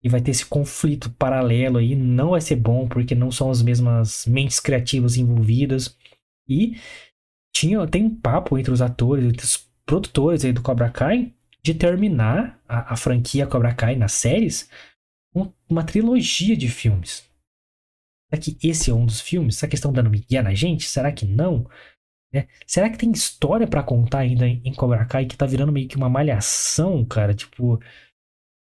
e 0.04 0.10
vai 0.10 0.20
ter 0.20 0.32
esse 0.32 0.46
conflito 0.46 1.10
paralelo 1.12 1.78
aí, 1.78 1.96
não 1.96 2.32
vai 2.32 2.42
ser 2.42 2.58
bom 2.58 2.90
porque 2.90 3.16
não 3.16 3.32
são 3.32 3.50
as 3.50 3.62
mesmas 3.62 4.26
mentes 4.26 4.60
criativas 4.60 5.16
envolvidas. 5.16 5.98
E 6.46 6.78
tinha, 7.56 7.88
tem 7.88 8.04
um 8.04 8.16
papo 8.16 8.58
entre 8.58 8.74
os 8.74 8.82
atores, 8.82 9.24
entre 9.24 9.46
os 9.46 9.66
produtores 9.86 10.44
aí 10.44 10.52
do 10.52 10.62
Cobra 10.62 10.90
Kai, 10.90 11.34
de 11.64 11.74
terminar 11.74 12.60
a, 12.68 12.94
a 12.94 12.98
franquia 12.98 13.48
Cobra 13.48 13.74
Kai 13.74 13.96
nas 13.96 14.12
séries 14.12 14.70
com 15.34 15.54
uma 15.70 15.84
trilogia 15.84 16.56
de 16.58 16.68
filmes. 16.68 17.27
Será 18.30 18.42
que 18.42 18.58
esse 18.68 18.92
é 18.92 18.94
um 18.94 19.06
dos 19.06 19.22
filmes? 19.22 19.56
Será 19.56 19.70
que 19.70 19.76
estão 19.76 19.94
dando 19.94 20.10
migué 20.10 20.42
na 20.42 20.54
gente? 20.54 20.88
Será 20.88 21.12
que 21.12 21.26
não? 21.26 21.68
É. 22.34 22.48
Será 22.66 22.90
que 22.90 22.98
tem 22.98 23.12
história 23.12 23.66
para 23.68 23.84
contar 23.84 24.20
ainda 24.20 24.48
em 24.48 24.74
Cobra 24.74 25.06
Kai 25.06 25.26
que 25.26 25.38
tá 25.38 25.46
virando 25.46 25.72
meio 25.72 25.88
que 25.88 25.96
uma 25.96 26.10
malhação, 26.10 27.06
cara? 27.06 27.34
Tipo, 27.34 27.80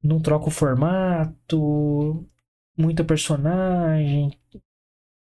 não 0.03 0.21
troca 0.21 0.47
o 0.47 0.51
formato, 0.51 2.25
muita 2.77 3.03
personagem. 3.03 4.31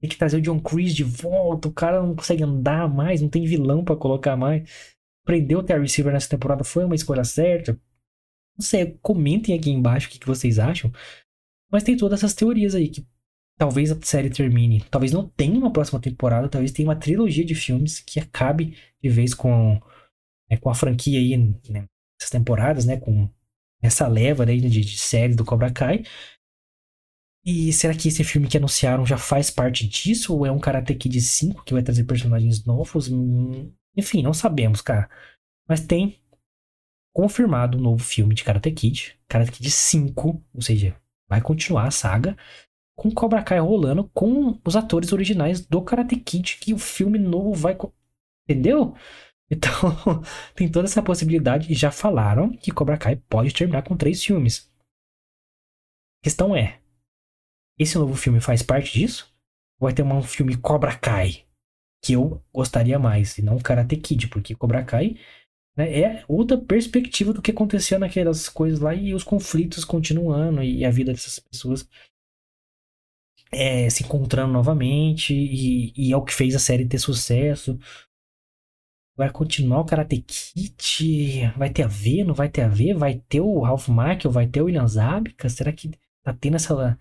Tem 0.01 0.11
que 0.11 0.19
trazer 0.19 0.37
o 0.39 0.43
John 0.43 0.61
Chris 0.61 0.95
de 0.95 1.03
volta. 1.05 1.69
O 1.69 1.73
cara 1.73 2.03
não 2.03 2.15
consegue 2.15 2.43
andar 2.45 2.89
mais, 2.89 3.23
não 3.23 3.29
tem 3.29 3.45
vilão 3.47 3.85
para 3.85 3.97
colocar 3.97 4.37
mais. 4.37 4.95
Prendeu 5.25 5.61
o 5.61 5.63
Terry 5.63 5.89
Silver 5.89 6.13
nessa 6.13 6.29
temporada 6.29 6.63
foi 6.63 6.85
uma 6.85 6.95
escolha 6.95 7.25
certa. 7.25 7.73
Não 8.59 8.65
sei, 8.65 8.99
comentem 9.03 9.59
aqui 9.59 9.71
embaixo 9.71 10.09
o 10.09 10.11
que, 10.11 10.19
que 10.19 10.27
vocês 10.27 10.59
acham. 10.59 10.93
Mas 11.71 11.83
tem 11.83 11.97
todas 11.97 12.21
essas 12.21 12.35
teorias 12.35 12.75
aí 12.75 12.89
que 12.89 13.07
talvez 13.59 13.91
a 13.91 13.99
série 14.03 14.31
termine. 14.31 14.83
Talvez 14.91 15.13
não 15.13 15.29
tenha 15.29 15.59
uma 15.59 15.73
próxima 15.73 16.01
temporada, 16.01 16.49
talvez 16.49 16.73
tenha 16.73 16.89
uma 16.89 16.97
trilogia 16.97 17.45
de 17.45 17.55
filmes 17.55 18.01
que 18.01 18.21
acabe 18.21 18.77
de 19.03 19.09
vez 19.09 19.35
com, 19.35 19.81
é, 20.49 20.57
com 20.57 20.71
a 20.71 20.75
franquia 20.75 21.19
aí, 21.19 21.37
né, 21.69 21.87
essas 22.21 22.31
temporadas, 22.31 22.85
né? 22.85 22.99
Com 22.99 23.29
essa 23.83 24.07
leva 24.09 24.45
né, 24.47 24.57
de, 24.57 24.69
de 24.69 24.99
séries 24.99 25.37
do 25.37 25.45
Cobra 25.45 25.71
Kai. 25.71 26.05
E 27.45 27.73
será 27.73 27.95
que 27.95 28.09
esse 28.09 28.25
filme 28.25 28.49
que 28.49 28.57
anunciaram 28.57 29.07
já 29.07 29.17
faz 29.17 29.51
parte 29.51 29.87
disso? 29.87 30.35
Ou 30.35 30.45
é 30.45 30.51
um 30.51 30.59
Karate 30.59 30.95
Kid 30.95 31.21
5 31.21 31.65
que 31.65 31.73
vai 31.73 31.83
trazer 31.83 32.05
personagens 32.05 32.65
novos? 32.65 33.09
Hum, 33.09 33.73
enfim, 33.97 34.23
não 34.23 34.35
sabemos, 34.35 34.81
cara. 34.81 35.09
Mas 35.69 35.81
tem 35.81 36.21
confirmado 37.13 37.79
um 37.79 37.81
novo 37.81 38.03
filme 38.03 38.35
de 38.35 38.43
Karate 38.43 38.73
Kid. 38.73 39.17
Karate 39.29 39.53
Kid 39.53 39.71
5, 39.71 40.45
ou 40.55 40.61
seja, 40.61 40.97
vai 41.29 41.41
continuar 41.41 41.87
a 41.87 41.91
saga. 41.93 42.37
Com 42.97 43.11
Cobra 43.11 43.43
Kai 43.43 43.59
rolando 43.61 44.11
com 44.15 44.59
os 44.65 44.75
atores 44.75 45.13
originais 45.13 45.65
do 45.65 45.83
Karate 45.83 46.17
Kid. 46.17 46.59
Que 46.59 46.73
o 46.73 46.79
filme 46.79 47.19
novo 47.19 47.53
vai. 47.53 47.77
Entendeu? 48.49 48.95
Então, 49.49 49.71
tem 50.57 50.69
toda 50.69 50.89
essa 50.89 51.01
possibilidade. 51.01 51.73
Já 51.73 51.93
falaram 51.93 52.51
que 52.51 52.73
Cobra 52.73 52.99
Kai 52.99 53.15
pode 53.15 53.55
terminar 53.55 53.85
com 53.85 53.97
três 53.97 54.21
filmes. 54.25 54.69
A 56.21 56.25
questão 56.25 56.57
é: 56.57 56.81
esse 57.79 57.97
novo 57.97 58.17
filme 58.17 58.41
faz 58.41 58.63
parte 58.63 58.99
disso? 58.99 59.33
Ou 59.79 59.87
vai 59.87 59.95
ter 59.95 60.03
um 60.03 60.23
filme 60.23 60.57
Cobra 60.57 60.99
Kai? 60.99 61.45
Que 62.03 62.15
eu 62.15 62.43
gostaria 62.53 62.99
mais, 62.99 63.39
e 63.39 63.43
não 63.43 63.59
Karate 63.59 63.97
Kid, 63.97 64.29
porque 64.29 64.55
Cobra 64.55 64.85
Kai 64.85 65.17
né, 65.77 66.01
é 66.01 66.25
outra 66.27 66.57
perspectiva 66.57 67.33
do 67.33 67.43
que 67.43 67.51
acontecia 67.51 67.99
naquelas 67.99 68.49
coisas 68.49 68.81
lá 68.81 68.95
e 68.95 69.13
os 69.15 69.23
conflitos 69.23 69.85
continuando 69.85 70.63
e 70.63 70.85
a 70.85 70.91
vida 70.91 71.13
dessas 71.13 71.39
pessoas 71.39 71.89
é, 73.53 73.89
se 73.91 74.05
encontrando 74.05 74.53
novamente 74.53 75.35
e, 75.35 75.93
e 75.97 76.13
é 76.13 76.17
o 76.17 76.23
que 76.25 76.35
fez 76.35 76.55
a 76.55 76.59
série 76.59 76.87
ter 76.87 76.99
sucesso. 76.99 77.79
Vai 79.17 79.31
continuar 79.31 79.81
o 79.81 79.85
Karate 79.85 80.21
Kid? 80.21 81.53
Vai 81.57 81.71
ter 81.71 81.85
a 81.85 81.87
ver? 81.87 82.25
Não 82.25 82.35
vai 82.35 82.51
ter 82.51 82.63
a 82.63 82.69
ver? 82.69 82.95
Vai 82.95 83.19
ter 83.29 83.41
o 83.41 83.61
Ralph 83.61 83.89
Macchio? 83.89 84.31
Vai 84.31 84.47
ter 84.47 84.61
o 84.61 84.67
William 84.67 84.87
Zabka? 84.87 85.49
Será 85.49 85.73
que 85.73 85.91
tá 86.23 86.35
tendo 86.35 86.57
essa... 86.57 86.99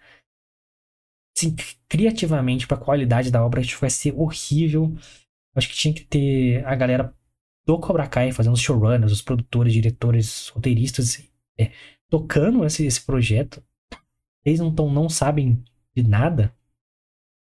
Assim, 1.38 1.54
criativamente, 1.90 2.66
pra 2.66 2.78
qualidade 2.78 3.30
da 3.30 3.46
obra, 3.46 3.60
acho 3.60 3.76
que 3.76 3.82
vai 3.82 3.90
ser 3.90 4.14
horrível. 4.14 4.96
Acho 5.54 5.68
que 5.68 5.76
tinha 5.76 5.94
que 5.94 6.06
ter 6.06 6.66
a 6.66 6.74
galera 6.76 7.14
do 7.66 7.80
Cobra 7.80 8.08
Kai 8.08 8.32
fazendo 8.32 8.54
os 8.54 8.62
showrunners, 8.62 9.12
os 9.12 9.22
produtores, 9.22 9.74
diretores, 9.74 10.48
roteiristas, 10.50 11.22
é, 11.60 11.72
tocando 12.10 12.64
esse, 12.64 12.86
esse 12.86 13.04
projeto. 13.06 13.62
Eles 14.46 14.62
não, 14.62 14.74
tão, 14.74 14.90
não 14.90 15.10
sabem 15.10 15.62
de 15.96 16.04
nada. 16.04 16.54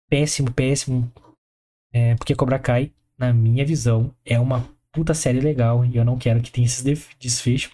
Péssimo, 0.09 0.51
péssimo. 0.53 1.11
É, 1.91 2.15
porque 2.15 2.35
Cobra 2.35 2.59
Kai 2.59 2.91
na 3.17 3.33
minha 3.33 3.65
visão, 3.65 4.13
é 4.25 4.39
uma 4.39 4.67
puta 4.91 5.13
série 5.13 5.39
legal 5.39 5.85
e 5.85 5.95
eu 5.95 6.05
não 6.05 6.17
quero 6.17 6.41
que 6.41 6.51
tenha 6.51 6.65
esses 6.65 6.83
desfechos. 7.19 7.73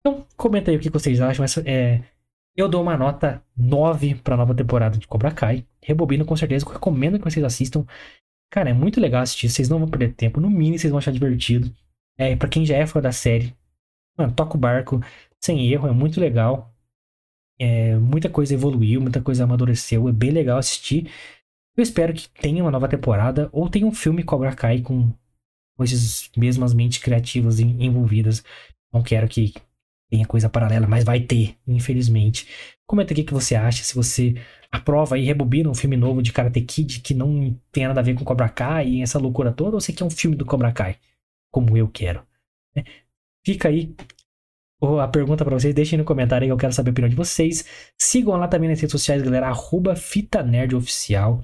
Então, 0.00 0.26
comenta 0.36 0.70
aí 0.70 0.76
o 0.76 0.80
que 0.80 0.90
vocês 0.90 1.20
acham. 1.20 1.44
É, 1.64 2.02
eu 2.56 2.68
dou 2.68 2.82
uma 2.82 2.96
nota 2.96 3.42
9 3.56 4.16
pra 4.16 4.36
nova 4.36 4.54
temporada 4.54 4.98
de 4.98 5.06
Cobra 5.06 5.32
Kai. 5.32 5.66
Rebobino 5.80 6.24
com 6.24 6.36
certeza, 6.36 6.70
recomendo 6.70 7.18
que 7.18 7.24
vocês 7.24 7.44
assistam. 7.44 7.86
Cara, 8.50 8.70
é 8.70 8.74
muito 8.74 9.00
legal 9.00 9.22
assistir, 9.22 9.48
vocês 9.48 9.68
não 9.68 9.78
vão 9.78 9.88
perder 9.88 10.14
tempo. 10.14 10.40
No 10.40 10.50
mínimo, 10.50 10.78
vocês 10.78 10.90
vão 10.90 10.98
achar 10.98 11.12
divertido. 11.12 11.74
É, 12.18 12.36
pra 12.36 12.48
quem 12.48 12.66
já 12.66 12.76
é 12.76 12.86
fã 12.86 13.00
da 13.00 13.10
série, 13.10 13.56
mano, 14.18 14.34
toca 14.34 14.56
o 14.56 14.60
barco 14.60 15.00
sem 15.40 15.72
erro, 15.72 15.88
é 15.88 15.92
muito 15.92 16.20
legal. 16.20 16.71
É, 17.64 17.94
muita 17.94 18.28
coisa 18.28 18.54
evoluiu, 18.54 19.00
muita 19.00 19.22
coisa 19.22 19.44
amadureceu, 19.44 20.08
é 20.08 20.12
bem 20.12 20.32
legal 20.32 20.58
assistir. 20.58 21.08
Eu 21.76 21.82
espero 21.84 22.12
que 22.12 22.28
tenha 22.28 22.60
uma 22.60 22.72
nova 22.72 22.88
temporada 22.88 23.48
ou 23.52 23.68
tenha 23.68 23.86
um 23.86 23.94
filme 23.94 24.24
Cobra 24.24 24.52
Kai 24.52 24.80
com, 24.80 25.12
com 25.76 25.84
essas 25.84 26.28
mesmas 26.36 26.74
mentes 26.74 26.98
criativas 26.98 27.60
envolvidas. 27.60 28.42
Não 28.92 29.00
quero 29.00 29.28
que 29.28 29.54
tenha 30.10 30.26
coisa 30.26 30.48
paralela, 30.48 30.88
mas 30.88 31.04
vai 31.04 31.20
ter, 31.20 31.56
infelizmente. 31.64 32.48
Comenta 32.84 33.12
aqui 33.12 33.22
o 33.22 33.26
que 33.26 33.32
você 33.32 33.54
acha, 33.54 33.84
se 33.84 33.94
você 33.94 34.34
aprova 34.68 35.16
e 35.16 35.24
rebobina 35.24 35.70
um 35.70 35.74
filme 35.74 35.96
novo 35.96 36.20
de 36.20 36.32
Karate 36.32 36.62
Kid 36.62 36.98
que 37.00 37.14
não 37.14 37.56
tem 37.70 37.86
nada 37.86 38.00
a 38.00 38.02
ver 38.02 38.14
com 38.14 38.24
Cobra 38.24 38.48
Kai 38.48 38.88
e 38.88 39.02
essa 39.02 39.20
loucura 39.20 39.52
toda, 39.52 39.76
ou 39.76 39.80
você 39.80 39.92
quer 39.92 40.04
um 40.04 40.10
filme 40.10 40.34
do 40.34 40.44
Cobra 40.44 40.72
Kai, 40.72 40.96
como 41.48 41.76
eu 41.76 41.86
quero. 41.86 42.26
Né? 42.74 42.82
Fica 43.46 43.68
aí 43.68 43.94
a 45.00 45.08
pergunta 45.08 45.44
para 45.44 45.58
vocês, 45.58 45.74
deixem 45.74 45.98
no 45.98 46.04
comentário 46.04 46.44
aí 46.44 46.48
que 46.48 46.52
eu 46.52 46.56
quero 46.56 46.72
saber 46.72 46.90
a 46.90 46.92
opinião 46.92 47.08
de 47.08 47.16
vocês. 47.16 47.64
Sigam 47.98 48.36
lá 48.36 48.48
também 48.48 48.68
nas 48.68 48.80
redes 48.80 48.92
sociais, 48.92 49.22
galera, 49.22 49.48
arroba 49.48 49.94
Fita 49.96 50.42
Nerd 50.42 50.74
Oficial 50.74 51.42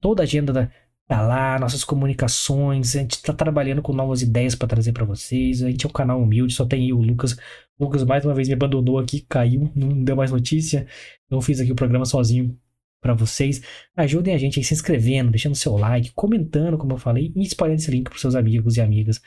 toda 0.00 0.22
a 0.22 0.24
agenda 0.24 0.52
da, 0.52 0.70
tá 1.06 1.22
lá, 1.22 1.58
nossas 1.58 1.84
comunicações, 1.84 2.96
a 2.96 3.00
gente 3.00 3.12
está 3.12 3.32
trabalhando 3.32 3.82
com 3.82 3.92
novas 3.92 4.22
ideias 4.22 4.54
para 4.54 4.68
trazer 4.68 4.92
para 4.92 5.04
vocês. 5.04 5.62
A 5.62 5.70
gente 5.70 5.86
é 5.86 5.88
um 5.88 5.92
canal 5.92 6.20
humilde, 6.20 6.54
só 6.54 6.66
tem 6.66 6.88
eu, 6.88 6.98
o 6.98 7.02
Lucas. 7.02 7.32
O 7.78 7.84
Lucas 7.84 8.04
mais 8.04 8.24
uma 8.24 8.34
vez 8.34 8.48
me 8.48 8.54
abandonou 8.54 8.98
aqui, 8.98 9.20
caiu, 9.28 9.70
não 9.74 10.02
deu 10.02 10.16
mais 10.16 10.30
notícia. 10.30 10.86
Então 11.26 11.40
fiz 11.40 11.60
aqui 11.60 11.72
o 11.72 11.76
programa 11.76 12.04
sozinho 12.04 12.58
para 13.00 13.14
vocês. 13.14 13.62
Ajudem 13.96 14.34
a 14.34 14.38
gente 14.38 14.58
aí 14.58 14.64
se 14.64 14.74
inscrevendo, 14.74 15.30
deixando 15.30 15.54
seu 15.54 15.76
like, 15.76 16.12
comentando, 16.12 16.78
como 16.78 16.94
eu 16.94 16.98
falei, 16.98 17.32
e 17.34 17.42
espalhando 17.42 17.78
esse 17.78 17.90
link 17.90 18.08
para 18.08 18.18
seus 18.18 18.34
amigos 18.34 18.76
e 18.76 18.80
amigas. 18.80 19.20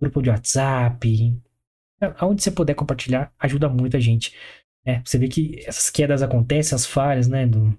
Grupo 0.00 0.20
de 0.20 0.30
WhatsApp, 0.30 1.08
aonde 2.18 2.42
você 2.42 2.50
puder 2.50 2.74
compartilhar, 2.74 3.32
ajuda 3.38 3.68
muito 3.68 3.96
a 3.96 4.00
gente. 4.00 4.34
É, 4.84 5.00
você 5.04 5.18
vê 5.18 5.28
que 5.28 5.60
essas 5.66 5.90
quedas 5.90 6.22
acontecem, 6.22 6.74
as 6.74 6.86
falhas, 6.86 7.28
né? 7.28 7.46
Do, 7.46 7.76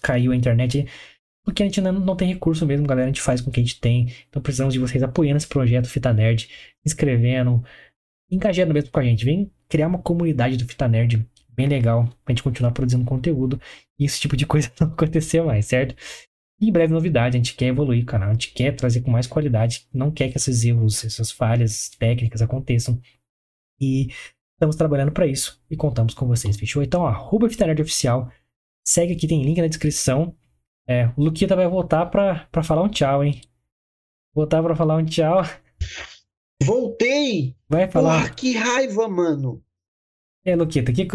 caiu 0.00 0.32
a 0.32 0.36
internet 0.36 0.86
porque 1.44 1.62
a 1.62 1.66
gente 1.66 1.80
não, 1.80 1.92
não 1.92 2.16
tem 2.16 2.28
recurso 2.28 2.66
mesmo, 2.66 2.86
galera. 2.86 3.04
A 3.04 3.12
gente 3.12 3.20
faz 3.20 3.40
com 3.40 3.50
o 3.50 3.52
que 3.52 3.60
a 3.60 3.62
gente 3.62 3.78
tem. 3.78 4.10
Então 4.28 4.42
precisamos 4.42 4.72
de 4.72 4.80
vocês 4.80 5.02
apoiando 5.02 5.36
esse 5.36 5.46
projeto 5.46 5.88
Fita 5.88 6.12
Nerd, 6.12 6.48
inscrevendo. 6.84 7.62
engajando 8.30 8.72
mesmo 8.72 8.90
com 8.90 9.00
a 9.00 9.04
gente. 9.04 9.24
Vem 9.24 9.50
criar 9.68 9.88
uma 9.88 9.98
comunidade 9.98 10.56
do 10.56 10.66
Fita 10.66 10.88
Nerd 10.88 11.28
bem 11.50 11.68
legal 11.68 12.08
pra 12.24 12.32
gente 12.32 12.42
continuar 12.42 12.72
produzindo 12.72 13.04
conteúdo 13.04 13.60
e 13.98 14.04
esse 14.04 14.20
tipo 14.20 14.36
de 14.36 14.46
coisa 14.46 14.72
não 14.80 14.88
acontecer 14.88 15.42
mais, 15.42 15.66
certo? 15.66 15.94
E 16.60 16.68
em 16.68 16.72
breve 16.72 16.92
novidade, 16.92 17.36
a 17.36 17.38
gente 17.38 17.54
quer 17.54 17.66
evoluir 17.66 18.02
o 18.02 18.06
canal, 18.06 18.30
a 18.30 18.32
gente 18.32 18.52
quer 18.52 18.74
trazer 18.74 19.02
com 19.02 19.10
mais 19.10 19.26
qualidade, 19.26 19.86
não 19.92 20.10
quer 20.10 20.30
que 20.30 20.36
esses 20.36 20.64
erros, 20.64 21.04
essas 21.04 21.30
falhas 21.30 21.90
técnicas 21.98 22.40
aconteçam. 22.42 23.00
E 23.80 24.08
estamos 24.54 24.76
trabalhando 24.76 25.12
para 25.12 25.26
isso 25.26 25.62
e 25.70 25.76
contamos 25.76 26.14
com 26.14 26.26
vocês, 26.26 26.56
fechou? 26.56 26.82
Então, 26.82 27.06
arroba 27.06 27.48
Fita 27.48 27.66
Nerd 27.66 27.82
Oficial, 27.82 28.30
segue 28.86 29.12
aqui, 29.12 29.26
tem 29.26 29.42
link 29.42 29.60
na 29.60 29.66
descrição. 29.66 30.34
É, 30.86 31.10
o 31.16 31.24
Luquita 31.24 31.56
vai 31.56 31.66
voltar 31.66 32.06
pra, 32.06 32.46
pra 32.52 32.62
falar 32.62 32.82
um 32.82 32.88
tchau, 32.88 33.24
hein? 33.24 33.40
Voltar 34.34 34.62
pra 34.62 34.76
falar 34.76 34.96
um 34.96 35.04
tchau. 35.04 35.42
Voltei! 36.62 37.56
Vai 37.68 37.90
falar. 37.90 38.22
Porra, 38.22 38.34
que 38.34 38.56
raiva, 38.56 39.08
mano! 39.08 39.62
É, 40.44 40.54
Luquita, 40.54 40.92
que, 40.92 41.06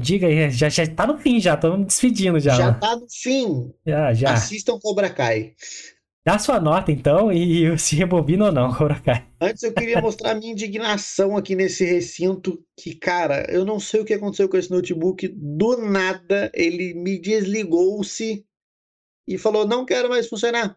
diga 0.00 0.26
aí, 0.26 0.50
já, 0.50 0.68
já 0.68 0.86
tá 0.86 1.06
no 1.06 1.16
fim 1.16 1.40
já, 1.40 1.54
estamos 1.54 1.86
despedindo 1.86 2.38
já. 2.38 2.54
Já 2.54 2.74
tá 2.74 2.94
no 2.94 3.06
fim. 3.10 3.72
Já, 3.86 4.12
já. 4.12 4.34
Assistam 4.34 4.78
Cobra 4.78 5.08
Kai. 5.08 5.54
Dá 6.26 6.40
sua 6.40 6.58
nota 6.58 6.90
então 6.90 7.30
e 7.30 7.78
se 7.78 7.94
rebobina 7.94 8.46
ou 8.46 8.52
não, 8.52 8.74
Korakai. 8.74 9.24
Antes 9.40 9.62
eu 9.62 9.72
queria 9.72 10.02
mostrar 10.02 10.34
minha 10.34 10.50
indignação 10.50 11.36
aqui 11.36 11.54
nesse 11.54 11.84
recinto, 11.84 12.60
que, 12.76 12.96
cara, 12.96 13.46
eu 13.48 13.64
não 13.64 13.78
sei 13.78 14.00
o 14.00 14.04
que 14.04 14.12
aconteceu 14.12 14.48
com 14.48 14.56
esse 14.56 14.68
notebook. 14.68 15.28
Do 15.28 15.76
nada 15.76 16.50
ele 16.52 16.94
me 16.94 17.16
desligou-se 17.16 18.44
e 19.28 19.38
falou: 19.38 19.68
não 19.68 19.86
quero 19.86 20.08
mais 20.08 20.26
funcionar. 20.26 20.76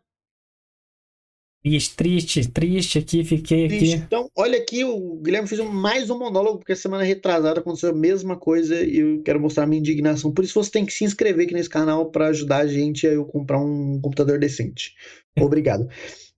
Triste, 1.63 1.95
triste, 1.95 2.51
triste 2.51 2.97
aqui, 2.99 3.23
fiquei 3.23 3.67
Triste. 3.67 3.95
aqui. 3.95 4.07
Então, 4.07 4.29
olha 4.35 4.57
aqui, 4.57 4.83
o 4.83 5.17
Guilherme 5.21 5.47
fez 5.47 5.61
mais 5.61 6.09
um 6.09 6.17
monólogo, 6.17 6.57
porque 6.59 6.75
semana 6.75 7.03
retrasada 7.03 7.59
aconteceu 7.59 7.91
a 7.91 7.93
mesma 7.93 8.35
coisa 8.37 8.81
e 8.83 8.97
eu 8.97 9.21
quero 9.23 9.39
mostrar 9.39 9.63
a 9.63 9.67
minha 9.67 9.79
indignação. 9.79 10.33
Por 10.33 10.43
isso 10.43 10.53
você 10.61 10.71
tem 10.71 10.85
que 10.85 10.93
se 10.93 11.03
inscrever 11.03 11.45
aqui 11.45 11.53
nesse 11.53 11.69
canal 11.69 12.09
para 12.11 12.27
ajudar 12.27 12.57
a 12.59 12.67
gente 12.67 13.05
a 13.07 13.11
eu 13.11 13.25
comprar 13.25 13.59
um 13.59 13.99
computador 14.01 14.39
decente. 14.39 14.95
Obrigado. 15.37 15.87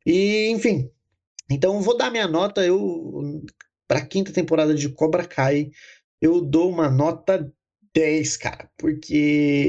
E, 0.05 0.49
enfim, 0.49 0.89
então 1.51 1.81
vou 1.81 1.97
dar 1.97 2.11
minha 2.11 2.27
nota. 2.27 2.65
Eu, 2.65 3.43
para 3.87 3.99
a 3.99 4.05
quinta 4.05 4.33
temporada 4.33 4.75
de 4.75 4.89
Cobra 4.89 5.25
Kai, 5.27 5.71
eu 6.21 6.41
dou 6.41 6.69
uma 6.71 6.89
nota 6.89 7.51
10, 7.93 8.37
cara, 8.37 8.69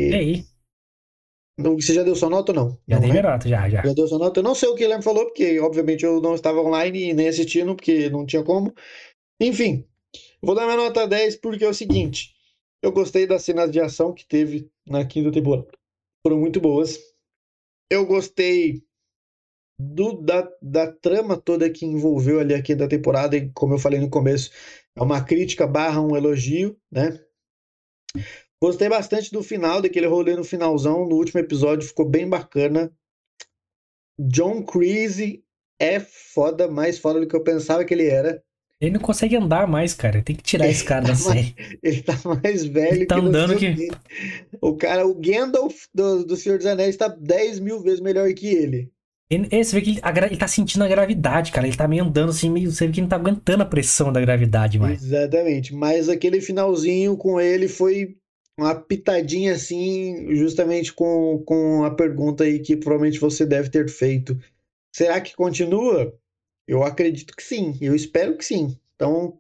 E 0.09 0.15
porque. 0.15 0.15
aí? 0.15 0.52
Você 1.59 1.95
já 1.95 2.03
deu 2.03 2.17
sua 2.17 2.31
nota 2.31 2.53
ou 2.53 2.57
não? 2.57 2.79
Já 2.89 2.95
Não, 2.95 3.01
dei 3.01 3.09
né? 3.09 3.21
minha 3.21 3.23
nota, 3.23 3.49
já, 3.49 3.69
já. 3.69 3.83
Já 3.83 3.93
deu 3.93 4.09
sua 4.09 4.19
nota? 4.19 4.41
Eu 4.41 4.45
não 4.45 4.55
sei 4.55 4.69
o 4.69 4.75
que 4.75 4.79
o 4.81 4.85
Guilherme 4.85 5.05
falou, 5.05 5.27
porque 5.27 5.61
obviamente 5.61 6.05
eu 6.05 6.21
não 6.21 6.35
estava 6.35 6.61
online 6.61 7.11
e 7.11 7.15
nem 7.15 7.29
assistindo, 7.29 7.75
porque 7.77 8.09
não 8.09 8.25
tinha 8.25 8.43
como. 8.43 8.75
Enfim, 9.41 9.85
vou 10.43 10.55
dar 10.55 10.65
minha 10.65 10.77
nota 10.77 11.07
10 11.07 11.37
porque 11.37 11.65
é 11.65 11.69
o 11.69 11.75
seguinte: 11.75 12.35
eu 12.83 12.93
gostei 12.93 13.27
das 13.27 13.43
cenas 13.43 13.71
de 13.71 13.81
ação 13.81 14.13
que 14.15 14.27
teve 14.27 14.71
na 14.87 15.05
quinta 15.05 15.31
temporada. 15.31 15.69
Foram 16.27 16.39
muito 16.39 16.61
boas. 16.61 16.99
Eu 17.91 18.07
gostei 18.07 18.83
do, 19.79 20.13
da, 20.13 20.49
da 20.61 20.93
trama 20.93 21.37
toda 21.37 21.71
que 21.71 21.85
envolveu 21.85 22.41
ali 22.41 22.55
a 22.55 22.63
quinta 22.63 22.89
temporada, 22.89 23.37
e 23.37 23.51
como 23.51 23.75
eu 23.75 23.79
falei 23.79 24.01
no 24.01 24.09
começo, 24.11 24.51
é 24.97 25.03
uma 25.03 25.23
crítica 25.25 25.67
barra 25.67 26.01
um 26.01 26.17
elogio, 26.17 26.79
né? 26.91 27.19
Gostei 28.63 28.89
bastante 28.89 29.33
do 29.33 29.43
final, 29.43 29.83
daquele 29.83 30.07
rolê 30.07 30.37
no 30.37 30.45
finalzão, 30.45 31.05
no 31.09 31.17
último 31.17 31.41
episódio, 31.41 31.89
ficou 31.89 32.09
bem 32.09 32.29
bacana. 32.29 32.93
John 34.17 34.63
Creasy 34.63 35.43
é 35.81 35.99
foda, 35.99 36.69
mais 36.69 36.97
foda 36.97 37.19
do 37.19 37.27
que 37.27 37.35
eu 37.35 37.43
pensava 37.43 37.85
que 37.85 37.93
ele 37.93 38.07
era. 38.07 38.41
Ele 38.81 38.93
não 38.93 39.01
consegue 39.01 39.35
andar 39.37 39.67
mais, 39.67 39.95
cara. 39.95 40.23
Tem 40.23 40.37
que 40.37 40.45
tirar 40.45 40.69
esse 40.69 40.85
cara 40.85 41.07
da 41.07 41.15
Tá 41.19 41.25
mais- 41.25 41.25
série. 41.25 41.79
Ele 41.83 42.03
tá 42.03 42.15
mais 42.25 42.65
velho 42.65 42.95
Ele 42.95 43.07
tá 43.07 43.15
que 43.17 43.21
andando 43.21 43.57
que-. 43.57 43.89
O 44.61 44.77
cara, 44.77 45.07
o 45.09 45.15
Gandalf 45.15 45.87
do, 45.93 46.25
do 46.25 46.37
Senhor 46.37 46.57
dos 46.59 46.67
Anéis 46.67 46.97
tá 46.97 47.09
10 47.09 47.59
mil 47.59 47.81
vezes 47.81 47.99
melhor 48.01 48.33
que 48.33 48.47
ele. 48.47 48.93
Ele, 49.29 49.49
é, 49.51 49.65
você 49.65 49.75
vê 49.75 49.83
que 49.83 49.91
ele, 49.91 50.01
a 50.03 50.27
ele 50.27 50.37
tá 50.37 50.47
sentindo 50.47 50.85
a 50.85 50.89
gravidade, 50.89 51.51
cara. 51.51 51.67
Ele 51.67 51.77
tá 51.77 51.89
meio 51.89 52.05
andando 52.05 52.31
assim, 52.31 52.49
meio. 52.49 52.71
Você 52.71 52.87
vê 52.87 52.93
que 52.93 53.01
ele 53.01 53.07
não 53.07 53.09
tá 53.09 53.17
aguentando 53.17 53.63
a 53.65 53.67
pressão 53.67 54.13
da 54.13 54.21
gravidade 54.21 54.79
mais. 54.79 55.03
Exatamente. 55.03 55.75
Mas 55.75 56.09
aquele 56.09 56.41
finalzinho 56.41 57.17
com 57.17 57.41
ele 57.41 57.67
foi 57.67 58.17
uma 58.59 58.75
pitadinha 58.75 59.55
assim, 59.55 60.35
justamente 60.37 60.93
com, 60.93 61.43
com 61.45 61.85
a 61.85 61.95
pergunta 61.95 62.45
aí 62.45 62.59
que 62.61 62.77
provavelmente 62.77 63.19
você 63.19 63.47
deve 63.47 63.71
ter 63.71 63.89
feito. 63.89 64.39
Será 64.95 65.21
que 65.21 65.35
continua? 65.35 66.15
Eu 66.67 66.83
acredito 66.83 67.35
que 67.35 67.43
sim. 67.43 67.77
Eu 67.81 67.95
espero 67.95 68.37
que 68.37 68.45
sim. 68.45 68.79
Então, 68.95 69.39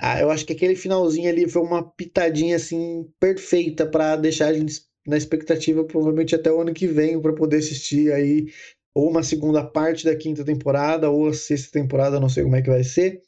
ah, 0.00 0.20
eu 0.20 0.30
acho 0.30 0.46
que 0.46 0.52
aquele 0.52 0.76
finalzinho 0.76 1.28
ali 1.28 1.48
foi 1.48 1.62
uma 1.62 1.82
pitadinha 1.82 2.56
assim 2.56 3.10
perfeita 3.18 3.86
para 3.86 4.16
deixar 4.16 4.48
a 4.48 4.54
gente 4.54 4.86
na 5.06 5.16
expectativa 5.16 5.84
provavelmente 5.84 6.34
até 6.34 6.52
o 6.52 6.60
ano 6.60 6.74
que 6.74 6.86
vem 6.86 7.20
para 7.20 7.32
poder 7.32 7.58
assistir 7.58 8.12
aí 8.12 8.52
ou 8.94 9.08
uma 9.08 9.22
segunda 9.22 9.64
parte 9.64 10.04
da 10.04 10.14
quinta 10.16 10.44
temporada 10.44 11.10
ou 11.10 11.28
a 11.28 11.32
sexta 11.32 11.72
temporada, 11.72 12.20
não 12.20 12.28
sei 12.28 12.42
como 12.42 12.56
é 12.56 12.62
que 12.62 12.70
vai 12.70 12.84
ser. 12.84 13.22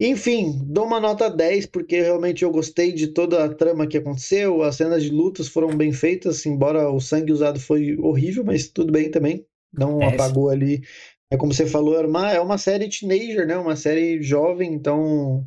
Enfim, 0.00 0.58
dou 0.64 0.86
uma 0.86 0.98
nota 0.98 1.28
10 1.28 1.66
porque 1.66 2.00
realmente 2.00 2.42
eu 2.42 2.50
gostei 2.50 2.90
de 2.90 3.08
toda 3.08 3.44
a 3.44 3.54
trama 3.54 3.86
que 3.86 3.98
aconteceu, 3.98 4.62
as 4.62 4.76
cenas 4.76 5.02
de 5.02 5.10
lutas 5.10 5.46
foram 5.46 5.76
bem 5.76 5.92
feitas, 5.92 6.46
embora 6.46 6.90
o 6.90 7.00
sangue 7.00 7.32
usado 7.32 7.60
foi 7.60 7.96
horrível, 7.98 8.42
mas 8.42 8.68
tudo 8.68 8.90
bem 8.90 9.10
também. 9.10 9.44
Não 9.70 10.00
É, 10.00 10.06
apagou 10.06 10.48
ali. 10.48 10.82
É 11.30 11.36
como 11.36 11.52
você 11.52 11.66
falou, 11.66 11.96
era 11.98 12.08
uma, 12.08 12.32
é 12.32 12.40
uma 12.40 12.56
série 12.56 12.88
teenager, 12.88 13.46
né? 13.46 13.56
Uma 13.58 13.76
série 13.76 14.22
jovem, 14.22 14.72
então 14.72 15.46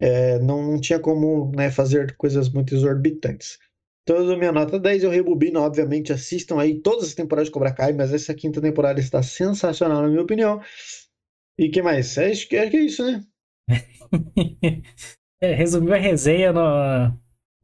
é, 0.00 0.38
não, 0.40 0.62
não 0.72 0.80
tinha 0.80 0.98
como 0.98 1.50
né, 1.56 1.70
fazer 1.70 2.14
coisas 2.16 2.48
muito 2.50 2.74
exorbitantes. 2.74 3.58
Então 4.02 4.16
eu 4.16 4.26
dou 4.26 4.36
minha 4.36 4.52
nota 4.52 4.78
10, 4.78 5.04
eu 5.04 5.10
rebobino, 5.10 5.60
obviamente, 5.60 6.12
assistam 6.12 6.60
aí 6.60 6.80
todas 6.80 7.08
as 7.08 7.14
temporadas 7.14 7.48
de 7.48 7.52
Cobra 7.52 7.72
Kai, 7.72 7.92
mas 7.92 8.12
essa 8.12 8.34
quinta 8.34 8.60
temporada 8.60 9.00
está 9.00 9.22
sensacional, 9.22 10.02
na 10.02 10.08
minha 10.08 10.22
opinião. 10.22 10.60
E 11.58 11.68
que 11.70 11.80
mais? 11.82 12.18
Acho 12.18 12.48
que 12.48 12.56
é 12.56 12.66
isso, 12.76 13.04
né? 13.04 13.22
É, 15.40 15.52
resumiu 15.54 15.92
a 15.94 15.98
resenha 15.98 16.52
no. 16.52 16.60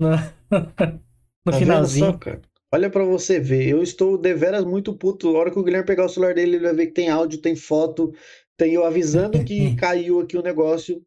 No, 0.01 0.11
no 1.47 1.53
Tá 1.53 1.59
finalzinho. 1.59 2.19
só? 2.23 2.41
Olha 2.75 2.91
pra 2.91 3.05
você 3.05 3.41
ver, 3.41 3.67
eu 3.69 3.83
estou 3.83 4.19
deveras 4.19 4.65
muito 4.65 4.93
puto. 4.95 5.29
A 5.37 5.39
hora 5.39 5.51
que 5.51 5.59
o 5.59 5.63
Guilherme 5.65 5.87
pegar 5.87 6.05
o 6.05 6.09
celular 6.09 6.35
dele, 6.35 6.57
ele 6.57 6.65
vai 6.65 6.75
ver 6.75 6.87
que 6.89 6.93
tem 6.93 7.09
áudio, 7.09 7.41
tem 7.41 7.57
foto, 7.57 8.13
tem 8.57 8.75
eu 8.75 8.85
avisando 8.85 9.43
que 9.45 9.75
caiu 9.77 10.21
aqui 10.21 10.37
o 10.37 10.43
negócio. 10.43 11.03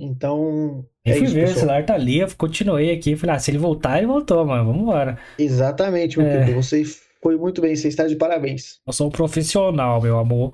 Então, 0.00 0.84
Eu 1.04 1.12
é 1.12 1.16
fui 1.18 1.26
isso, 1.26 1.34
ver, 1.34 1.44
o 1.44 1.46
pessoal. 1.46 1.60
celular 1.60 1.86
tá 1.86 1.94
ali, 1.94 2.18
eu 2.18 2.28
continuei 2.36 2.90
aqui. 2.92 3.14
Falei, 3.14 3.36
ah, 3.36 3.38
se 3.38 3.50
ele 3.52 3.58
voltar, 3.58 3.98
ele 3.98 4.08
voltou, 4.08 4.44
mano. 4.44 4.72
Vambora. 4.72 5.18
Exatamente, 5.38 6.18
meu 6.18 6.26
É. 6.26 6.38
querido. 6.40 6.60
Você 6.60 6.82
foi 7.22 7.36
muito 7.36 7.60
bem, 7.60 7.76
você 7.76 7.86
está 7.88 8.06
de 8.08 8.16
parabéns. 8.16 8.80
Eu 8.84 8.92
sou 8.92 9.06
um 9.06 9.10
profissional, 9.10 10.02
meu 10.02 10.18
amor. 10.18 10.52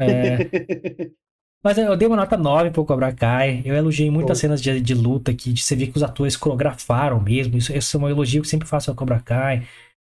É, 0.00 0.38
Mas 1.62 1.76
eu 1.76 1.94
dei 1.96 2.08
uma 2.08 2.16
nota 2.16 2.36
9 2.36 2.70
pro 2.70 2.84
Cobra 2.84 3.12
Kai. 3.12 3.60
Eu 3.64 3.74
elogiei 3.74 4.10
muitas 4.10 4.38
Show. 4.38 4.42
cenas 4.48 4.62
de, 4.62 4.80
de 4.80 4.94
luta 4.94 5.30
aqui, 5.30 5.52
de 5.52 5.62
você 5.62 5.76
ver 5.76 5.88
que 5.88 5.96
os 5.96 6.02
atores 6.02 6.36
coreografaram 6.36 7.20
mesmo. 7.20 7.56
Isso, 7.58 7.76
isso 7.76 7.96
é 7.96 8.00
um 8.00 8.08
elogio 8.08 8.40
que 8.42 8.48
sempre 8.48 8.66
faço 8.66 8.90
ao 8.90 8.96
Cobra 8.96 9.20
Kai. 9.20 9.66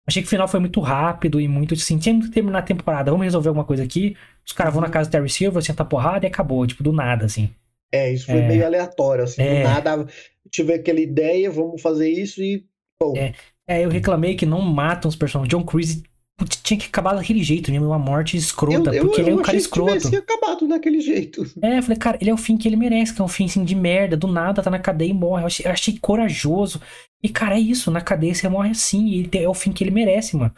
Achei 0.09 0.23
que 0.23 0.27
o 0.27 0.31
final 0.31 0.47
foi 0.49 0.61
muito 0.61 0.81
rápido 0.81 1.41
e 1.41 1.49
muito 1.49 1.75
assim, 1.75 1.99
tinha 1.99 2.21
que 2.21 2.31
terminar 2.31 2.61
a 2.61 2.63
temporada. 2.63 3.11
Vamos 3.11 3.25
resolver 3.25 3.49
alguma 3.49 3.65
coisa 3.65 3.83
aqui. 3.85 4.17
Os 4.45 4.53
caras 4.53 4.73
vão 4.73 4.81
na 4.83 4.89
casa 4.89 5.09
do 5.09 5.13
Terry 5.13 5.29
Silver, 5.29 5.63
sentar 5.63 5.87
porrada 5.89 6.27
e 6.27 6.29
acabou, 6.29 6.67
tipo, 6.67 6.83
do 6.83 6.93
nada, 6.93 7.27
assim. 7.27 7.51
É, 7.93 8.13
isso 8.13 8.27
foi 8.27 8.39
É. 8.39 8.49
meio 8.49 8.65
aleatório, 8.67 9.25
assim, 9.25 9.43
do 9.43 9.49
É. 9.49 9.63
nada. 9.65 10.07
Tive 10.51 10.75
aquela 10.75 11.01
ideia, 11.01 11.51
vamos 11.51 11.81
fazer 11.83 12.09
isso 12.09 12.41
e. 12.43 12.65
pô, 12.99 13.15
É. 13.17 13.33
É, 13.69 13.85
eu 13.85 13.89
reclamei 13.89 14.37
que 14.37 14.47
não 14.47 14.61
matam 14.63 15.09
os 15.09 15.17
personagens. 15.17 15.51
John 15.51 15.65
Creasy 15.65 16.05
putz, 16.05 16.16
tinha 16.45 16.79
que 16.79 16.87
acabar 16.87 17.15
daquele 17.15 17.43
jeito 17.43 17.71
mesmo, 17.71 17.87
uma 17.87 17.99
morte 17.99 18.37
escrota, 18.37 18.91
eu, 18.91 18.95
eu, 18.95 19.05
porque 19.07 19.21
ele 19.23 19.31
é 19.31 19.33
eu 19.33 19.39
um 19.39 19.43
cara 19.43 19.57
achei 19.57 19.61
que 19.61 19.67
escroto. 19.67 20.17
acabado 20.17 20.69
daquele 20.69 21.01
jeito. 21.01 21.47
É, 21.63 21.79
eu 21.79 21.83
falei, 21.83 21.97
cara, 21.97 22.19
ele 22.21 22.29
é 22.29 22.35
o 22.35 22.37
fim 22.37 22.59
que 22.59 22.69
ele 22.69 22.77
merece, 22.77 23.15
que 23.15 23.23
é 23.23 23.25
um 23.25 23.29
fim 23.29 23.47
assim 23.47 23.65
de 23.65 23.75
merda, 23.75 24.17
do 24.17 24.27
nada 24.27 24.63
tá 24.63 24.71
na 24.71 24.79
cadeia 24.79 25.11
e 25.11 25.15
morre. 25.15 25.43
Eu 25.43 25.47
achei, 25.47 25.67
eu 25.67 25.71
achei 25.71 25.99
corajoso. 25.99 26.81
E, 27.23 27.29
cara, 27.29 27.57
é 27.57 27.61
isso, 27.61 27.91
na 27.91 28.03
cadeia 28.03 28.35
você 28.35 28.49
morre 28.49 28.71
assim, 28.71 29.07
e 29.33 29.39
é 29.39 29.49
o 29.49 29.55
fim 29.55 29.73
que 29.73 29.83
ele 29.83 29.91
merece, 29.91 30.37
mano. 30.37 30.55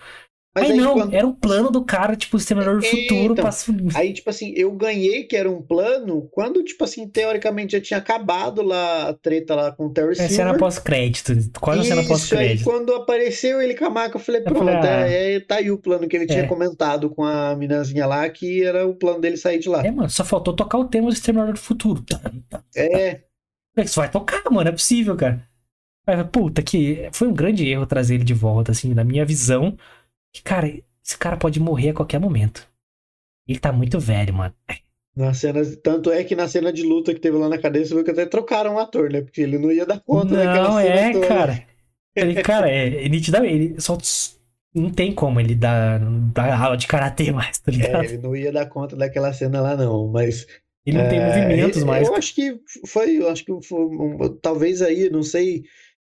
Mas 0.54 0.70
aí, 0.72 0.76
não, 0.76 0.94
quando- 0.94 1.14
era 1.14 1.26
o 1.26 1.34
plano 1.34 1.70
do 1.70 1.84
cara, 1.84 2.16
tipo, 2.16 2.36
o 2.36 2.40
Exterminador 2.40 2.80
do 2.80 2.86
É, 2.86 2.88
Futuro 2.90 3.32
então. 3.34 3.44
pra... 3.48 4.00
Aí, 4.00 4.12
tipo 4.12 4.28
assim, 4.28 4.52
eu 4.56 4.72
ganhei 4.72 5.22
que 5.24 5.36
era 5.36 5.48
um 5.48 5.62
plano 5.62 6.28
quando, 6.32 6.64
tipo 6.64 6.82
assim, 6.82 7.06
teoricamente 7.06 7.72
já 7.72 7.80
tinha 7.80 7.98
acabado 7.98 8.62
lá 8.62 9.08
a 9.10 9.14
treta 9.14 9.54
lá 9.54 9.70
com 9.70 9.86
o 9.86 9.92
Terry 9.92 10.12
É 10.12 10.14
cena 10.14 10.28
Silver. 10.28 10.58
pós-crédito, 10.58 11.32
quase 11.60 11.78
uma 11.80 11.84
cena 11.84 12.00
Isso, 12.00 12.10
aí 12.12 12.18
pós-crédito. 12.18 12.64
quando 12.64 12.92
apareceu 12.94 13.62
ele 13.62 13.74
com 13.74 13.84
a 13.84 13.90
maca, 13.90 14.16
eu 14.16 14.20
falei, 14.20 14.40
Eu 14.40 14.44
pronto, 14.46 14.58
falei, 14.58 14.74
ah. 14.76 15.08
é, 15.08 15.34
é, 15.36 15.40
tá 15.40 15.56
aí 15.56 15.70
o 15.70 15.78
plano 15.78 16.08
que 16.08 16.16
ele 16.16 16.26
tinha 16.26 16.42
É. 16.44 16.46
comentado 16.46 17.08
com 17.10 17.22
a 17.22 17.54
minazinha 17.54 18.06
lá, 18.06 18.28
que 18.28 18.64
era 18.64 18.84
o 18.86 18.94
plano 18.96 19.20
dele 19.20 19.36
sair 19.36 19.60
de 19.60 19.68
lá. 19.68 19.86
É, 19.86 19.90
mano, 19.92 20.10
só 20.10 20.24
faltou 20.24 20.56
tocar 20.56 20.78
o 20.78 20.86
tema 20.86 21.06
do 21.08 21.12
Exterminador 21.12 21.54
do 21.54 21.60
Futuro. 21.60 22.04
É, 22.74 23.20
Isso 23.76 24.00
vai 24.00 24.10
tocar, 24.10 24.42
mano, 24.50 24.68
é 24.68 24.72
possível, 24.72 25.14
cara. 25.14 25.46
Aí, 26.06 26.24
puta, 26.24 26.62
que 26.62 27.08
foi 27.12 27.28
um 27.28 27.34
grande 27.34 27.68
erro 27.68 27.86
trazer 27.86 28.14
ele 28.16 28.24
de 28.24 28.34
volta, 28.34 28.72
assim, 28.72 28.92
na 28.94 29.04
minha 29.04 29.24
visão. 29.24 29.76
Que, 30.32 30.42
cara, 30.42 30.68
esse 31.04 31.16
cara 31.18 31.36
pode 31.36 31.58
morrer 31.60 31.90
a 31.90 31.94
qualquer 31.94 32.18
momento. 32.20 32.66
Ele 33.46 33.58
tá 33.58 33.72
muito 33.72 33.98
velho, 33.98 34.34
mano. 34.34 34.54
Na 35.16 35.34
cena, 35.34 35.60
tanto 35.82 36.12
é 36.12 36.22
que 36.22 36.36
na 36.36 36.46
cena 36.46 36.72
de 36.72 36.82
luta 36.82 37.12
que 37.12 37.20
teve 37.20 37.36
lá 37.36 37.48
na 37.48 37.58
cadeia, 37.58 37.84
você 37.84 37.94
viu 37.94 38.04
que 38.04 38.10
até 38.10 38.24
trocaram 38.26 38.74
o 38.74 38.78
ator, 38.78 39.10
né? 39.10 39.20
Porque 39.22 39.40
ele 39.40 39.58
não 39.58 39.72
ia 39.72 39.84
dar 39.84 40.00
conta 40.00 40.36
daquela 40.36 40.68
Não, 40.68 40.80
cena 40.80 40.94
é, 40.94 41.12
toda. 41.12 41.26
cara. 41.26 41.66
Ele, 42.14 42.34
cara, 42.42 42.70
é, 42.70 43.04
é 43.06 43.08
nitidamente, 43.08 43.54
ele 43.54 43.80
só 43.80 43.98
não 44.74 44.90
tem 44.90 45.12
como 45.14 45.40
ele 45.40 45.54
dar, 45.54 45.98
dar 46.32 46.60
aula 46.62 46.76
de 46.76 46.86
karatê 46.86 47.32
mais, 47.32 47.58
tá 47.58 47.72
É, 47.72 47.74
ligado? 47.74 48.04
ele 48.04 48.18
não 48.18 48.36
ia 48.36 48.52
dar 48.52 48.66
conta 48.66 48.94
daquela 48.96 49.32
cena 49.32 49.60
lá, 49.60 49.76
não. 49.76 50.08
Mas 50.08 50.46
Ele 50.86 50.98
não 50.98 51.08
tem 51.08 51.18
é, 51.18 51.24
movimentos 51.26 51.82
eu- 51.82 51.86
mais. 51.86 52.06
Eu 52.08 52.14
acho 52.14 52.34
que 52.34 52.60
foi, 52.86 53.18
eu 53.18 53.28
acho 53.28 53.44
que 53.44 53.62
foi, 53.62 53.78
um- 53.80 54.36
talvez 54.40 54.82
aí, 54.82 55.10
não 55.10 55.22
sei, 55.22 55.58
é 55.58 55.62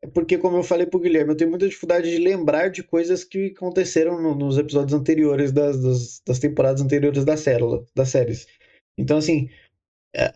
porque 0.08 0.38
como 0.38 0.58
eu 0.58 0.64
falei 0.64 0.86
pro 0.86 1.00
Guilherme, 1.00 1.32
eu 1.32 1.38
tenho 1.38 1.50
muita 1.50 1.68
dificuldade 1.68 2.10
de 2.10 2.18
lembrar 2.18 2.70
de 2.70 2.84
coisas 2.84 3.24
que 3.24 3.54
aconteceram 3.56 4.22
no- 4.22 4.36
nos 4.36 4.58
episódios 4.58 4.94
anteriores 4.94 5.52
das, 5.52 5.82
das, 5.82 6.22
das 6.26 6.40
temporadas 6.40 6.82
anteriores 6.82 7.24
da 7.26 7.38
célula, 7.38 7.84
das 7.96 8.10
séries. 8.10 8.48
Então, 8.98 9.18
assim, 9.18 9.50
a- 10.16 10.34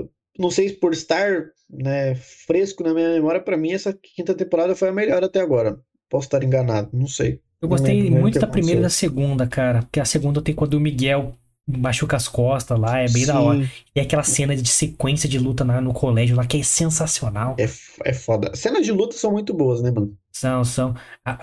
a- 0.00 0.04
não 0.38 0.50
sei 0.50 0.68
se 0.70 0.74
por 0.76 0.92
estar, 0.92 1.50
né, 1.70 2.14
fresco 2.14 2.82
na 2.82 2.94
minha 2.94 3.10
memória, 3.10 3.40
pra 3.40 3.56
mim 3.56 3.72
essa 3.72 3.92
quinta 3.92 4.34
temporada 4.34 4.74
foi 4.74 4.88
a 4.88 4.92
melhor 4.92 5.22
até 5.24 5.40
agora. 5.40 5.78
Posso 6.08 6.26
estar 6.26 6.42
enganado, 6.42 6.90
não 6.92 7.06
sei. 7.06 7.40
Eu 7.60 7.68
Não 7.68 7.70
gostei 7.70 8.02
lembro 8.02 8.20
muito 8.20 8.38
da 8.38 8.46
primeira 8.46 8.80
e 8.80 8.82
da 8.82 8.88
segunda, 8.90 9.46
cara. 9.46 9.82
Porque 9.82 9.98
a 10.00 10.04
segunda 10.04 10.40
tem 10.40 10.54
quando 10.54 10.74
o 10.74 10.80
Miguel 10.80 11.34
machuca 11.68 12.16
as 12.16 12.26
costas 12.26 12.78
lá, 12.78 12.98
é 12.98 13.08
bem 13.08 13.26
da 13.26 13.38
hora. 13.40 13.62
Sim, 13.62 13.68
E 13.94 14.00
aquela 14.00 14.22
cena 14.22 14.56
de 14.56 14.68
sequência 14.68 15.28
de 15.28 15.38
luta 15.38 15.64
na- 15.64 15.80
no 15.80 15.92
colégio 15.92 16.34
lá, 16.36 16.46
que 16.46 16.58
é 16.58 16.62
sensacional. 16.62 17.54
é, 17.58 17.68
é 18.04 18.12
foda. 18.14 18.54
Cenas 18.56 18.84
de 18.86 18.90
luta 18.92 19.14
são 19.16 19.30
muito 19.32 19.52
boas, 19.52 19.82
né, 19.82 19.90
mano? 19.90 20.16
São, 20.32 20.64
são. 20.64 20.94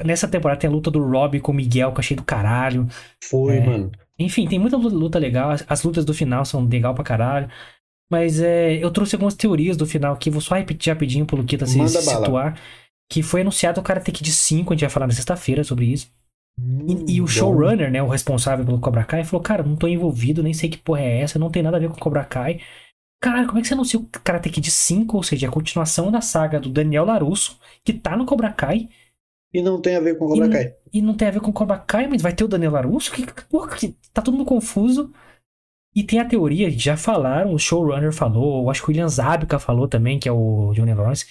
Nessa 0.03 0.28
temporada 0.28 0.59
tem 0.59 0.69
a 0.69 0.73
luta 0.73 0.89
do 0.89 1.03
Rob 1.05 1.39
com 1.39 1.51
o 1.51 1.55
Miguel, 1.55 1.91
que 1.91 1.97
eu 1.97 1.99
achei 1.99 2.17
do 2.17 2.23
caralho. 2.23 2.88
Foi, 3.23 3.57
É. 3.57 3.65
mano. 3.65 3.91
Enfim, 4.17 4.47
tem 4.47 4.57
muita 4.57 4.78
luta, 4.78 5.19
legal. 5.19 5.51
As, 5.51 5.65
as 5.67 5.84
lutas 5.84 6.05
do 6.05 6.13
final 6.13 6.43
são 6.45 6.65
legal 6.65 6.95
pra 6.95 7.03
caralho. 7.03 7.49
Mas 8.09 8.39
é, 8.39 8.73
eu 8.76 8.89
trouxe 8.91 9.15
algumas 9.15 9.34
teorias 9.36 9.76
do 9.76 9.86
final 9.86 10.13
aqui. 10.13 10.30
Vou 10.30 10.39
só 10.41 10.55
repetir 10.55 10.93
rapidinho 10.93 11.26
pro 11.26 11.36
Luquita 11.38 11.65
se, 11.65 11.86
se 11.89 12.01
situar. 12.01 12.57
Que 13.09 13.21
foi 13.21 13.41
anunciado 13.41 13.80
o 13.82 13.84
Karate 13.84 14.11
Kid 14.11 14.32
5, 14.32 14.71
a 14.71 14.76
gente 14.76 14.82
vai 14.82 14.89
falar 14.89 15.07
na 15.07 15.13
sexta-feira 15.13 15.63
sobre 15.63 15.86
isso. 15.86 16.07
Hum, 16.60 17.06
E, 17.08 17.16
e 17.18 17.22
o 17.22 17.28
bom. 17.28 17.28
showrunner, 17.28 17.91
né, 17.91 18.01
o 18.01 18.08
responsável 18.08 18.66
pelo 18.66 18.80
Cobra 18.80 19.03
Kai, 19.03 19.24
falou: 19.24 19.41
Cara, 19.43 19.64
não 19.64 19.76
tô 19.76 19.88
envolvido, 19.88 20.43
nem 20.43 20.53
sei 20.53 20.70
que 20.70 20.78
porra 20.78 21.01
é 21.01 21.22
essa, 21.22 21.39
não 21.39 21.49
tem 21.49 21.64
nada 21.64 21.78
a 21.78 21.80
ver 21.80 21.89
com 21.89 21.95
Cobra 21.99 22.24
Kai. 22.24 22.60
Caralho, 23.22 23.47
como 23.47 23.60
é 23.60 23.62
que 23.64 23.68
você 23.70 23.74
anuncia 23.76 23.99
o 23.99 24.08
Karate 24.24 24.49
Kid 24.49 24.72
5, 24.72 25.18
ou 25.18 25.24
seja, 25.24 25.47
a 25.47 25.51
continuação 25.51 26.12
da 26.12 26.22
saga 26.22 26.60
do 26.60 26.70
Daniel 26.70 27.06
Larusso, 27.06 27.60
que 27.84 27.93
tá 27.93 28.18
no 28.18 28.26
Cobra 28.26 28.53
Kai, 28.53 28.89
E 29.51 29.60
não 29.60 29.82
tem 29.82 29.95
a 29.95 29.99
ver 29.99 30.20
com 30.20 30.28
Cobra 30.28 30.47
E- 30.47 30.49
Kai. 30.49 30.76
e 30.93 31.01
não 31.01 31.16
tem 31.16 31.28
a 31.28 31.32
ver 31.32 31.41
com 31.41 31.51
Cobra 31.51 31.78
Kai, 31.78 32.08
mas 32.08 32.22
vai 32.22 32.34
ter 32.34 32.43
o 32.43 32.47
Daniel 32.47 32.72
Larusso? 32.72 33.12
Que, 33.12 33.26
porra, 33.49 33.76
que, 33.76 33.89
tá 34.14 34.22
todo 34.22 34.34
mundo 34.38 34.45
confuso. 34.47 35.12
E 35.95 36.03
tem 36.03 36.20
a 36.20 36.26
teoria, 36.26 36.70
já 36.72 36.97
falaram, 36.97 37.53
o 37.53 37.60
showrunner 37.60 38.14
falou, 38.14 38.70
acho 38.70 38.82
que 38.84 38.89
o 38.89 38.91
William 38.91 39.08
Zabka 39.10 39.60
falou 39.60 39.88
também, 39.88 40.20
que 40.20 40.30
é 40.30 40.32
o 40.32 40.74
Johnny 40.74 40.93
Lawrence, 40.93 41.26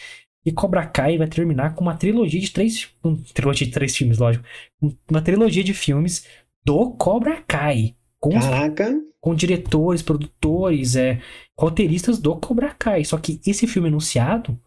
que 0.44 0.52
Cobra 0.52 0.86
Kai 0.86 1.16
vai 1.18 1.26
terminar 1.26 1.74
com 1.74 1.80
uma 1.82 1.96
trilogia 1.96 2.40
de 2.40 2.50
três. 2.50 2.90
Um, 3.02 3.16
trilogia 3.16 3.66
de 3.66 3.72
três 3.72 3.96
filmes, 3.96 4.18
lógico. 4.18 4.44
um- 4.82 4.94
Uma 5.10 5.22
trilogia 5.22 5.64
de 5.64 5.72
filmes 5.74 6.26
do 6.64 6.90
Cobra 6.92 7.42
Kai. 7.42 7.96
Com, 8.20 8.30
Caraca, 8.30 8.94
com 9.20 9.34
diretores, 9.34 10.02
produtores, 10.02 10.96
é, 10.96 11.20
roteiristas 11.58 12.18
do 12.18 12.36
Cobra 12.36 12.74
Kai. 12.74 13.04
Só 13.04 13.18
que 13.18 13.40
esse 13.46 13.66
filme 13.66 13.88
anunciado 13.88 14.58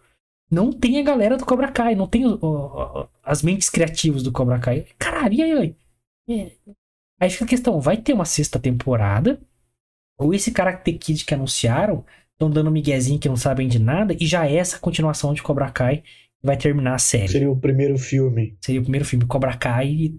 não 0.52 0.72
tem 0.72 1.00
a 1.00 1.04
galera 1.04 1.38
do 1.38 1.46
Cobra 1.46 1.72
Kai, 1.72 1.94
não 1.96 2.08
tem 2.08 2.26
o- 2.26 2.40
o- 2.42 3.08
as 3.24 3.42
mentes 3.44 3.70
criativas 3.70 4.24
do 4.24 4.32
Cobra 4.32 4.60
Kai. 4.60 4.86
Caralho, 4.98 5.34
e 5.34 5.42
aí? 5.42 5.76
É. 6.30 6.52
Aí 7.20 7.30
fica 7.30 7.46
a 7.46 7.48
questão, 7.48 7.80
vai 7.82 7.98
ter 7.98 8.14
uma 8.14 8.26
sexta 8.26 8.60
temporada? 8.60 9.40
Ou 10.20 10.34
esse 10.34 10.52
Karate 10.52 10.94
Kid 10.94 11.26
que 11.26 11.34
anunciaram 11.34 12.04
estão 12.38 12.50
dando 12.50 12.70
um 12.70 12.74
miguezinho 12.74 13.20
que 13.20 13.28
não 13.28 13.36
sabem 13.36 13.68
de 13.68 13.80
nada 13.80 14.16
e 14.20 14.26
já 14.26 14.48
é 14.48 14.56
essa 14.56 14.78
continuação 14.78 15.34
de 15.34 15.42
Cobra 15.42 15.70
Kai 15.72 15.98
que 15.98 16.46
vai 16.46 16.56
terminar 16.56 16.94
a 16.94 17.00
série. 17.00 17.28
seria 17.28 17.50
o 17.50 17.60
primeiro 17.60 17.98
filme. 17.98 18.56
Seria 18.62 18.80
o 18.80 18.84
primeiro 18.84 19.06
filme, 19.06 19.26
Cobra 19.26 19.58
Kai 19.58 20.14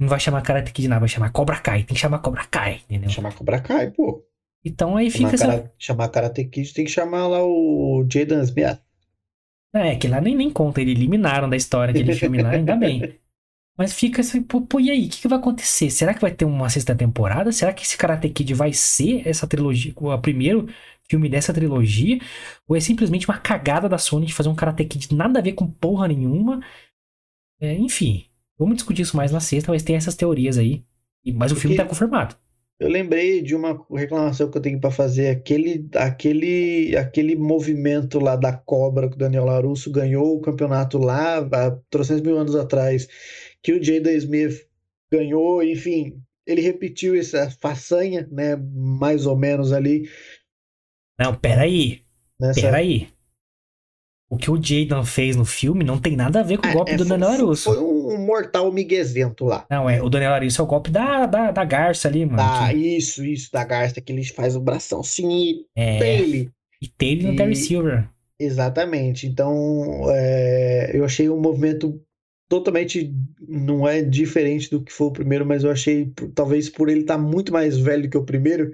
não 0.00 0.08
vai 0.08 0.18
chamar 0.18 0.40
Karate 0.40 0.72
Kid 0.72 0.88
nada, 0.88 1.00
vai 1.00 1.08
chamar 1.10 1.30
Cobra 1.30 1.58
Kai. 1.58 1.84
Tem 1.84 1.94
que 1.94 2.00
chamar 2.00 2.20
Cobra 2.20 2.46
Kai, 2.46 2.80
entendeu? 2.88 3.10
Chamar 3.10 3.34
Cobra 3.34 3.60
Kai, 3.60 3.90
pô. 3.90 4.24
Então 4.64 4.96
aí 4.96 5.10
fica 5.10 5.36
Chamar, 5.36 5.54
essa... 5.54 5.62
cara... 5.62 5.74
Chamar 5.78 6.08
Karate 6.08 6.44
Kid 6.46 6.72
tem 6.72 6.86
que 6.86 6.90
chamar 6.90 7.26
lá 7.26 7.44
o 7.44 8.06
Jaden 8.10 8.40
Smith. 8.40 8.80
É, 9.74 9.94
que 9.96 10.08
lá 10.08 10.20
nem, 10.20 10.34
nem 10.34 10.50
conta, 10.50 10.80
eles 10.80 10.96
eliminaram 10.96 11.48
da 11.48 11.56
história 11.56 11.92
aquele 11.92 12.14
filme 12.14 12.42
lá, 12.42 12.50
ainda 12.50 12.74
bem. 12.74 13.14
Mas 13.76 13.94
fica 13.94 14.20
assim, 14.20 14.42
pô, 14.42 14.60
pô, 14.62 14.80
e 14.80 14.90
aí, 14.90 15.06
o 15.06 15.08
que, 15.08 15.22
que 15.22 15.28
vai 15.28 15.38
acontecer? 15.38 15.90
Será 15.90 16.12
que 16.12 16.20
vai 16.20 16.32
ter 16.32 16.44
uma 16.44 16.68
sexta 16.68 16.94
temporada? 16.94 17.52
Será 17.52 17.72
que 17.72 17.82
esse 17.82 17.96
Karate 17.96 18.28
Kid 18.28 18.52
vai 18.52 18.72
ser 18.72 19.26
essa 19.26 19.46
trilogia, 19.46 19.92
o 19.96 20.18
primeiro 20.18 20.68
filme 21.10 21.28
dessa 21.28 21.52
trilogia? 21.52 22.18
Ou 22.68 22.76
é 22.76 22.80
simplesmente 22.80 23.26
uma 23.28 23.38
cagada 23.38 23.88
da 23.88 23.98
Sony 23.98 24.26
de 24.26 24.32
fazer 24.34 24.48
um 24.48 24.54
Karate 24.54 24.84
Kid 24.84 25.14
nada 25.14 25.40
a 25.40 25.42
ver 25.42 25.52
com 25.52 25.66
porra 25.66 26.06
nenhuma? 26.08 26.60
É, 27.60 27.74
enfim, 27.74 28.24
vamos 28.58 28.76
discutir 28.76 29.02
isso 29.02 29.16
mais 29.16 29.32
na 29.32 29.40
sexta, 29.40 29.72
mas 29.72 29.82
tem 29.82 29.96
essas 29.96 30.14
teorias 30.14 30.56
aí. 30.56 30.84
Mas 31.34 31.52
o 31.52 31.56
filme 31.56 31.76
Porque- 31.76 31.82
tá 31.84 31.88
confirmado. 31.88 32.36
Eu 32.78 32.88
lembrei 32.88 33.42
de 33.42 33.54
uma 33.54 33.78
reclamação 33.94 34.50
que 34.50 34.56
eu 34.56 34.62
tenho 34.62 34.80
pra 34.80 34.90
fazer. 34.90 35.28
Aquele, 35.28 35.86
aquele, 35.96 36.96
aquele 36.96 37.36
movimento 37.36 38.18
lá 38.18 38.36
da 38.36 38.54
cobra 38.54 39.06
que 39.06 39.16
o 39.16 39.18
Daniel 39.18 39.44
Larusso 39.44 39.90
ganhou 39.90 40.34
o 40.34 40.40
campeonato 40.40 40.96
lá 40.96 41.40
há 41.40 41.70
300 41.90 42.22
mil 42.22 42.38
anos 42.38 42.56
atrás, 42.56 43.06
que 43.62 43.74
o 43.74 43.82
Jaden 43.84 44.16
Smith 44.16 44.66
ganhou, 45.12 45.62
enfim, 45.62 46.22
ele 46.46 46.62
repetiu 46.62 47.14
essa 47.14 47.50
façanha, 47.60 48.26
né? 48.32 48.56
Mais 48.56 49.26
ou 49.26 49.36
menos 49.36 49.74
ali 49.74 50.08
Não, 51.20 51.34
peraí, 51.34 52.00
nessa. 52.40 52.60
peraí. 52.60 53.08
O 54.32 54.36
que 54.36 54.48
o 54.50 54.54
Jaden 54.56 55.04
fez 55.04 55.34
no 55.34 55.44
filme 55.44 55.82
não 55.84 55.98
tem 55.98 56.14
nada 56.14 56.38
a 56.38 56.42
ver 56.44 56.56
com 56.58 56.68
o 56.68 56.72
golpe 56.72 56.92
É, 56.92 56.96
do 56.96 57.04
foi- 57.04 57.18
Daniel 57.18 57.30
Larusso. 57.40 57.64
Foi 57.74 57.82
um 57.82 58.24
mortal 58.24 58.70
miguezento 58.72 59.44
lá. 59.44 59.66
Não, 59.68 59.90
é, 59.90 60.00
o 60.00 60.08
Daniel 60.08 60.30
Larusso 60.30 60.60
é 60.60 60.64
o 60.64 60.68
golpe 60.68 60.88
da, 60.90 61.26
da, 61.26 61.50
da 61.50 61.64
garça 61.64 62.06
ali, 62.06 62.24
mano. 62.24 62.40
Ah, 62.40 62.68
que- 62.70 62.76
isso, 62.76 63.24
isso, 63.24 63.50
da 63.52 63.64
Garça, 63.64 64.00
que 64.00 64.12
ele 64.12 64.24
faz 64.24 64.54
o 64.54 64.60
bração 64.60 65.00
assim 65.00 65.28
e 65.30 65.66
é, 65.76 65.98
dele. 65.98 66.50
e 66.80 66.86
teve 66.86 67.24
no 67.26 67.32
E- 67.32 67.36
Terry 67.36 67.56
Silver. 67.56 68.08
Exatamente. 68.38 69.26
Então, 69.26 70.04
é, 70.10 70.92
eu 70.94 71.04
achei 71.04 71.28
um 71.28 71.40
movimento 71.40 72.00
totalmente 72.48 73.12
não 73.48 73.86
é 73.86 74.00
diferente 74.02 74.70
do 74.70 74.80
que 74.82 74.92
foi 74.92 75.08
o 75.08 75.12
primeiro, 75.12 75.44
mas 75.44 75.62
eu 75.64 75.70
achei, 75.72 76.12
talvez 76.34 76.68
por 76.68 76.88
ele 76.88 77.00
estar 77.00 77.18
muito 77.18 77.52
mais 77.52 77.76
velho 77.78 78.08
que 78.08 78.16
o 78.16 78.24
primeiro, 78.24 78.72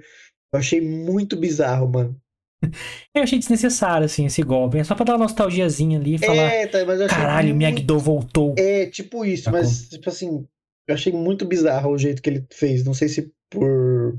eu 0.53 0.59
achei 0.59 0.79
muito 0.81 1.35
bizarro, 1.35 1.87
mano. 1.91 2.15
Eu 3.13 3.23
achei 3.23 3.39
desnecessário, 3.39 4.05
assim, 4.05 4.25
esse 4.25 4.41
golpe. 4.41 4.77
É 4.77 4.83
só 4.83 4.95
pra 4.95 5.05
dar 5.05 5.13
uma 5.13 5.23
nostalgiazinha 5.25 5.99
ali 5.99 6.15
e 6.15 6.17
falar: 6.17 6.51
É, 6.51 6.67
tá, 6.67 6.83
mas 6.85 6.99
eu 6.99 7.07
caralho, 7.07 7.49
muito... 7.49 7.57
Miyagi-Do 7.57 7.99
voltou. 7.99 8.55
É, 8.57 8.85
tipo 8.87 9.23
isso, 9.23 9.43
Sacou? 9.43 9.59
mas, 9.59 9.89
tipo 9.89 10.09
assim, 10.09 10.45
eu 10.87 10.95
achei 10.95 11.13
muito 11.13 11.45
bizarro 11.45 11.91
o 11.91 11.97
jeito 11.97 12.21
que 12.21 12.29
ele 12.29 12.45
fez. 12.51 12.83
Não 12.83 12.93
sei 12.93 13.07
se 13.07 13.31
por. 13.49 14.17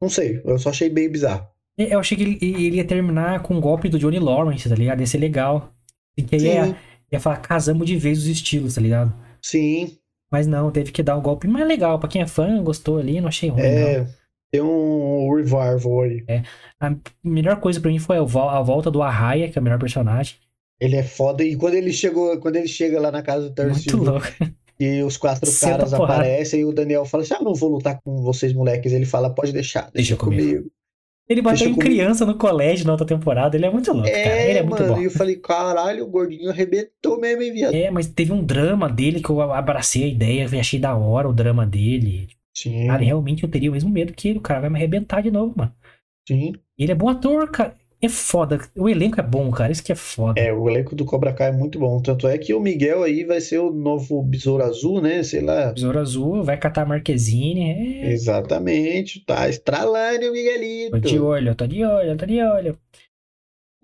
Não 0.00 0.08
sei, 0.08 0.40
eu 0.44 0.58
só 0.58 0.70
achei 0.70 0.88
bem 0.88 1.10
bizarro. 1.10 1.46
Eu 1.76 1.98
achei 1.98 2.16
que 2.16 2.22
ele, 2.22 2.38
ele 2.42 2.76
ia 2.76 2.84
terminar 2.84 3.42
com 3.42 3.56
o 3.56 3.60
golpe 3.60 3.88
do 3.88 3.98
Johnny 3.98 4.18
Lawrence, 4.18 4.68
tá 4.68 4.74
ligado? 4.74 5.00
Ia 5.00 5.06
ser 5.06 5.18
legal. 5.18 5.72
E 6.16 6.22
que 6.22 6.36
ia, 6.36 6.76
ia 7.10 7.20
falar: 7.20 7.38
casamos 7.38 7.86
de 7.86 7.96
vez 7.96 8.18
os 8.18 8.26
estilos, 8.26 8.74
tá 8.74 8.80
ligado? 8.80 9.14
sim. 9.42 9.96
Mas 10.32 10.46
não, 10.46 10.70
teve 10.70 10.92
que 10.92 11.02
dar 11.02 11.16
o 11.16 11.20
golpe 11.20 11.48
mais 11.48 11.66
legal. 11.66 11.98
Pra 11.98 12.08
quem 12.08 12.22
é 12.22 12.26
fã, 12.26 12.62
gostou 12.62 12.98
ali, 12.98 13.20
não 13.20 13.26
achei 13.26 13.48
ruim, 13.48 13.62
não. 13.62 14.06
É, 14.52 14.58
tem 14.58 14.62
um 14.62 15.34
revival 15.34 16.02
aí. 16.02 16.24
A 16.80 16.94
melhor 17.22 17.60
coisa 17.60 17.80
pra 17.80 17.90
mim 17.90 17.98
foi 17.98 18.18
a 18.18 18.22
vol- 18.22 18.48
a 18.48 18.60
volta 18.62 18.90
do 18.90 19.02
Arraia, 19.02 19.48
que 19.48 19.58
é 19.58 19.60
o 19.60 19.64
melhor 19.64 19.78
personagem. 19.78 20.36
Ele 20.80 20.96
é 20.96 21.02
foda. 21.02 21.44
E 21.44 21.56
quando 21.56 21.74
ele 21.74 21.92
chegou, 21.92 22.36
quando 22.38 22.56
ele 22.56 22.68
chega 22.68 23.00
lá 23.00 23.10
na 23.12 23.22
casa 23.22 23.50
do 23.50 23.64
Muito 23.64 23.96
louco. 23.96 24.26
e 24.78 25.02
os 25.02 25.16
quatro 25.16 25.48
Senta 25.50 25.72
caras 25.76 25.94
aparecem 25.94 26.60
e 26.60 26.64
o 26.64 26.72
Daniel 26.72 27.04
fala 27.04 27.22
assim: 27.22 27.34
Ah, 27.34 27.38
eu 27.40 27.44
não 27.44 27.54
vou 27.54 27.70
lutar 27.70 28.00
com 28.02 28.22
vocês, 28.22 28.52
moleques. 28.52 28.92
Ele 28.92 29.04
fala: 29.06 29.28
Pode 29.30 29.52
deixar, 29.52 29.90
deixa, 29.92 30.14
Deixa 30.14 30.16
comigo." 30.16 30.42
comigo. 30.42 30.70
Ele 31.28 31.42
bateu 31.42 31.58
Deixa 31.58 31.70
em 31.70 31.74
comigo. 31.74 31.94
criança 31.94 32.26
no 32.26 32.34
colégio 32.34 32.84
na 32.86 32.92
outra 32.92 33.06
temporada. 33.06 33.56
Ele 33.56 33.64
é 33.64 33.70
muito 33.70 33.92
louco, 33.92 34.08
cara. 34.08 34.18
É, 34.20 34.50
Ele 34.50 34.58
é 34.58 34.62
muito 34.64 34.82
mano. 34.82 34.94
bom. 34.94 35.00
E 35.00 35.04
eu 35.04 35.10
falei: 35.12 35.36
Caralho, 35.36 36.04
o 36.04 36.08
gordinho 36.08 36.50
arrebentou 36.50 37.20
mesmo, 37.20 37.42
hein, 37.42 37.52
viado? 37.52 37.74
É, 37.74 37.88
mas 37.90 38.08
teve 38.08 38.32
um 38.32 38.42
drama 38.42 38.88
dele 38.88 39.20
que 39.22 39.30
eu 39.30 39.40
abracei 39.52 40.04
a 40.04 40.08
ideia, 40.08 40.48
achei 40.58 40.80
da 40.80 40.96
hora 40.96 41.28
o 41.28 41.32
drama 41.32 41.64
dele. 41.66 42.26
Sim, 42.62 42.86
Cara, 42.86 43.02
realmente 43.02 43.42
eu 43.42 43.48
teria 43.50 43.70
o 43.70 43.72
mesmo 43.72 43.90
medo 43.90 44.12
que 44.12 44.28
ele, 44.28 44.38
o 44.38 44.42
cara 44.42 44.60
vai 44.60 44.70
me 44.70 44.76
arrebentar 44.76 45.22
de 45.22 45.30
novo, 45.30 45.54
mano. 45.56 45.74
sim. 46.26 46.52
Ele 46.78 46.92
é 46.92 46.94
bom 46.94 47.08
ator, 47.08 47.50
cara. 47.50 47.74
É 48.02 48.08
foda. 48.08 48.58
O 48.74 48.88
elenco 48.88 49.20
é 49.20 49.22
bom, 49.22 49.50
cara. 49.50 49.70
Isso 49.70 49.84
que 49.84 49.92
é 49.92 49.94
foda. 49.94 50.40
É, 50.40 50.50
o 50.50 50.70
elenco 50.70 50.96
do 50.96 51.04
Cobra 51.04 51.34
Kai 51.34 51.48
é 51.50 51.52
muito 51.52 51.78
bom. 51.78 52.00
Tanto 52.00 52.26
é 52.26 52.38
que 52.38 52.54
o 52.54 52.60
Miguel 52.60 53.02
aí 53.02 53.24
vai 53.24 53.42
ser 53.42 53.58
o 53.58 53.70
novo 53.70 54.22
Besouro 54.22 54.64
Azul, 54.64 55.02
né? 55.02 55.22
Sei 55.22 55.42
lá. 55.42 55.70
Besouro 55.70 55.98
Azul, 55.98 56.42
vai 56.42 56.56
catar 56.56 56.86
Marquezine. 56.86 57.70
É. 58.02 58.12
Exatamente. 58.12 59.22
Tá 59.26 59.46
estralando 59.50 60.16
o 60.16 60.20
Tô 60.20 60.26
de 60.28 60.30
Miguelito. 60.32 61.24
olho, 61.26 61.54
tô 61.54 61.66
de 61.66 61.84
olho, 61.84 62.16
tô 62.16 62.24
de 62.24 62.42
olho. 62.42 62.78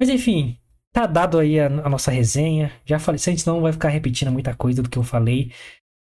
Mas 0.01 0.09
enfim, 0.09 0.57
tá 0.93 1.07
dado 1.07 1.39
aí 1.39 1.61
a, 1.61 1.66
a 1.66 1.89
nossa 1.91 2.11
resenha. 2.11 2.72
Já 2.87 2.99
falei, 2.99 3.18
se 3.18 3.29
a 3.29 3.33
gente 3.35 3.47
não 3.47 3.61
vai 3.61 3.72
ficar 3.72 3.91
repetindo 3.91 4.33
muita 4.33 4.55
coisa 4.55 4.83
do 4.83 4.89
que 4.89 4.97
eu 4.97 5.03
falei 5.03 5.53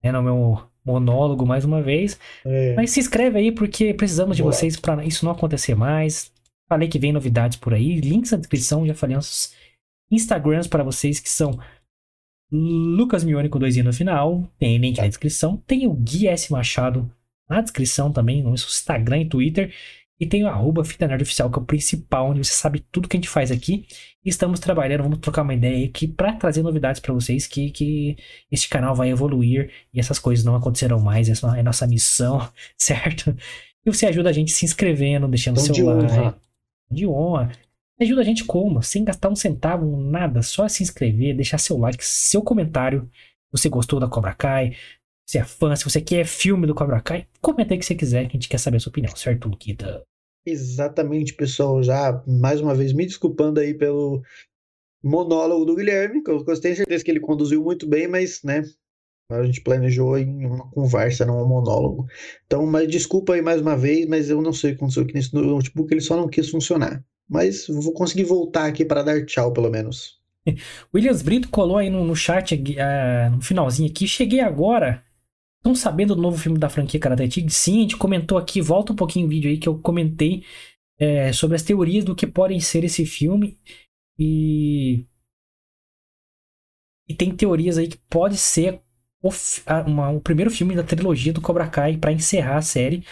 né, 0.03 0.13
no 0.13 0.23
meu 0.23 0.59
monólogo 0.85 1.47
mais 1.47 1.65
uma 1.65 1.81
vez. 1.81 2.19
É. 2.45 2.75
Mas 2.75 2.91
se 2.91 3.01
inscreve 3.01 3.39
aí 3.39 3.53
porque 3.53 3.95
precisamos 3.95 4.37
de 4.37 4.43
Boa. 4.43 4.53
vocês 4.53 4.77
para 4.77 5.05
isso 5.05 5.25
não 5.25 5.33
acontecer 5.33 5.75
mais. 5.75 6.33
Falei 6.69 6.89
que 6.89 6.99
vem 6.99 7.13
novidades 7.13 7.57
por 7.59 7.75
aí, 7.75 8.01
links 8.01 8.33
na 8.33 8.39
descrição, 8.39 8.87
já 8.87 8.95
falei 8.95 9.17
nossos 9.17 9.55
Instagrams 10.11 10.67
para 10.67 10.83
vocês 10.83 11.21
que 11.21 11.29
são 11.29 11.59
Lucas 12.51 13.25
Mione 13.25 13.49
com 13.49 13.59
dois 13.59 13.77
i 13.77 13.83
no 13.83 13.93
final, 13.93 14.49
tem 14.59 14.79
link 14.79 14.99
na 14.99 15.09
descrição, 15.09 15.57
tem 15.67 15.87
o 15.87 15.93
Gui 15.93 16.29
S 16.29 16.53
Machado 16.53 17.11
na 17.49 17.61
descrição 17.61 18.13
também, 18.13 18.43
no 18.43 18.55
Instagram 18.55 19.23
e 19.23 19.29
Twitter. 19.29 19.75
E 20.21 20.27
tem 20.27 20.45
o 20.45 20.49
arroba 20.49 20.85
Fita 20.85 21.09
Nerd 21.09 21.23
Oficial, 21.23 21.51
que 21.51 21.59
é 21.59 21.63
o 21.63 21.65
principal, 21.65 22.31
onde 22.31 22.45
você 22.45 22.53
sabe 22.53 22.85
tudo 22.93 23.09
que 23.09 23.17
a 23.17 23.19
gente 23.19 23.29
faz 23.29 23.51
aqui. 23.51 23.87
E 24.25 24.29
estamos 24.29 24.61
trabalhando, 24.61 25.03
vamos 25.03 25.19
trocar 25.19 25.43
uma 25.43 25.55
ideia 25.55 25.85
aqui 25.87 26.07
para 26.07 26.33
trazer 26.35 26.63
novidades 26.63 27.01
para 27.01 27.13
vocês, 27.13 27.47
que, 27.47 27.71
que 27.71 28.17
este 28.51 28.69
canal 28.69 28.95
vai 28.95 29.11
evoluir 29.11 29.71
e 29.93 29.99
essas 29.99 30.19
coisas 30.19 30.45
não 30.45 30.55
acontecerão 30.55 31.01
mais. 31.01 31.29
Essa 31.29 31.59
é 31.59 31.63
nossa 31.63 31.87
missão, 31.87 32.49
certo? 32.79 33.37
E 33.85 33.93
você 33.93 34.07
ajuda 34.07 34.31
a 34.31 34.33
gente 34.33 34.53
se 34.53 34.65
inscrevendo, 34.65 35.27
deixando 35.27 35.55
Então, 35.55 35.67
seu 35.67 35.75
de 35.75 35.83
like. 35.83 36.13
honra. 36.13 36.39
De 36.91 37.07
honra. 37.07 37.53
Ajuda 38.01 38.21
a 38.21 38.25
gente 38.25 38.45
como? 38.45 38.83
Sem 38.83 39.05
gastar 39.05 39.29
um 39.29 39.37
centavo, 39.37 39.97
nada. 40.01 40.43
Só 40.43 40.67
se 40.69 40.83
inscrever, 40.83 41.35
deixar 41.35 41.59
seu 41.59 41.77
like, 41.77 42.05
seu 42.05 42.41
comentário. 42.41 43.11
Você 43.53 43.69
gostou 43.69 44.01
da 44.01 44.09
Cobra 44.09 44.35
Kai? 44.35 44.75
Se 45.27 45.39
é 45.39 45.45
fã, 45.45 45.75
se 45.75 45.85
você 45.85 46.01
quer 46.01 46.27
filme 46.27 46.67
do 46.67 46.75
Cobra 46.75 47.01
Kai, 47.01 47.27
comenta 47.41 47.73
aí 47.73 47.79
o 47.79 47.81
que 47.81 47.87
você 47.87 47.95
quiser, 47.95 48.25
que 48.25 48.37
a 48.37 48.41
gente 48.41 48.49
quer 48.49 48.59
saber 48.59 48.77
a 48.77 48.81
sua 48.81 48.91
opinião, 48.91 49.15
certo, 49.17 49.49
Luquita? 49.49 50.03
Exatamente, 50.47 51.35
pessoal. 51.35 51.83
Já 51.83 52.23
mais 52.27 52.61
uma 52.61 52.75
vez 52.75 52.93
me 52.93 53.07
desculpando 53.07 53.59
aí 53.59 53.73
pelo 53.73 54.23
monólogo 55.03 55.65
do 55.65 55.77
Guilherme, 55.77 56.23
que 56.23 56.31
eu 56.31 56.45
tenho 56.45 56.77
certeza 56.77 57.05
que 57.05 57.11
ele 57.11 57.21
conduziu 57.21 57.63
muito 57.63 57.87
bem, 57.87 58.07
mas, 58.07 58.43
né, 58.43 58.63
a 59.31 59.43
gente 59.45 59.63
planejou 59.63 60.19
em 60.19 60.45
uma 60.45 60.71
conversa, 60.71 61.25
não 61.25 61.43
um 61.43 61.49
monólogo. 61.49 62.07
Então, 62.47 62.67
mas 62.67 62.89
desculpa 62.89 63.35
aí 63.35 63.43
mais 63.43 63.61
uma 63.61 63.77
vez, 63.77 64.07
mas 64.07 64.29
eu 64.29 64.43
não 64.43 64.53
sei 64.53 64.71
o 64.71 64.73
que 64.75 64.79
aconteceu 64.79 65.03
aqui 65.03 65.15
nesse 65.15 65.35
notebook, 65.35 65.93
ele 65.93 66.01
só 66.01 66.17
não 66.17 66.29
quis 66.29 66.51
funcionar. 66.51 67.03
Mas 67.29 67.67
vou 67.67 67.93
conseguir 67.93 68.25
voltar 68.25 68.67
aqui 68.67 68.85
para 68.85 69.03
dar 69.03 69.25
tchau, 69.25 69.53
pelo 69.53 69.71
menos. 69.71 70.21
Williams 70.95 71.23
Brito 71.23 71.49
colou 71.49 71.79
aí 71.79 71.89
no, 71.89 72.05
no 72.05 72.15
chat, 72.15 72.55
uh, 72.55 73.31
no 73.35 73.41
finalzinho 73.41 73.91
aqui. 73.91 74.07
Cheguei 74.07 74.41
agora. 74.41 75.04
Estão 75.65 75.75
sabendo 75.75 76.15
do 76.15 76.21
novo 76.21 76.37
filme 76.37 76.59
da 76.59 76.69
franquia 76.69 77.01
Karate 77.01 77.27
Kid? 77.27 77.51
Sim, 77.51 77.79
a 77.79 77.81
gente 77.81 77.97
comentou 77.97 78.37
aqui. 78.37 78.61
Volta 78.61 78.93
um 78.93 78.97
pouquinho 78.97 79.27
o 79.27 79.31
vídeo 79.31 79.51
aí 79.51 79.57
que 79.57 79.67
eu 79.67 79.79
comentei 79.79 80.45
é, 80.99 81.33
sobre 81.33 81.57
as 81.57 81.63
teorias 81.63 82.05
do 82.05 82.15
que 82.15 82.27
podem 82.27 82.61
ser 82.61 82.85
esse 82.85 83.07
filme. 83.07 83.59
E. 84.19 85.07
E 87.09 87.15
tem 87.15 87.35
teorias 87.35 87.79
aí 87.79 87.89
que 87.89 87.97
pode 88.11 88.37
ser 88.37 88.83
o, 89.23 89.31
uma, 89.87 90.11
o 90.11 90.21
primeiro 90.21 90.51
filme 90.51 90.77
da 90.77 90.83
trilogia 90.83 91.33
do 91.33 91.41
Cobra 91.41 91.67
Kai 91.67 91.97
para 91.97 92.13
encerrar 92.13 92.59
a 92.59 92.63
série. 92.63 93.03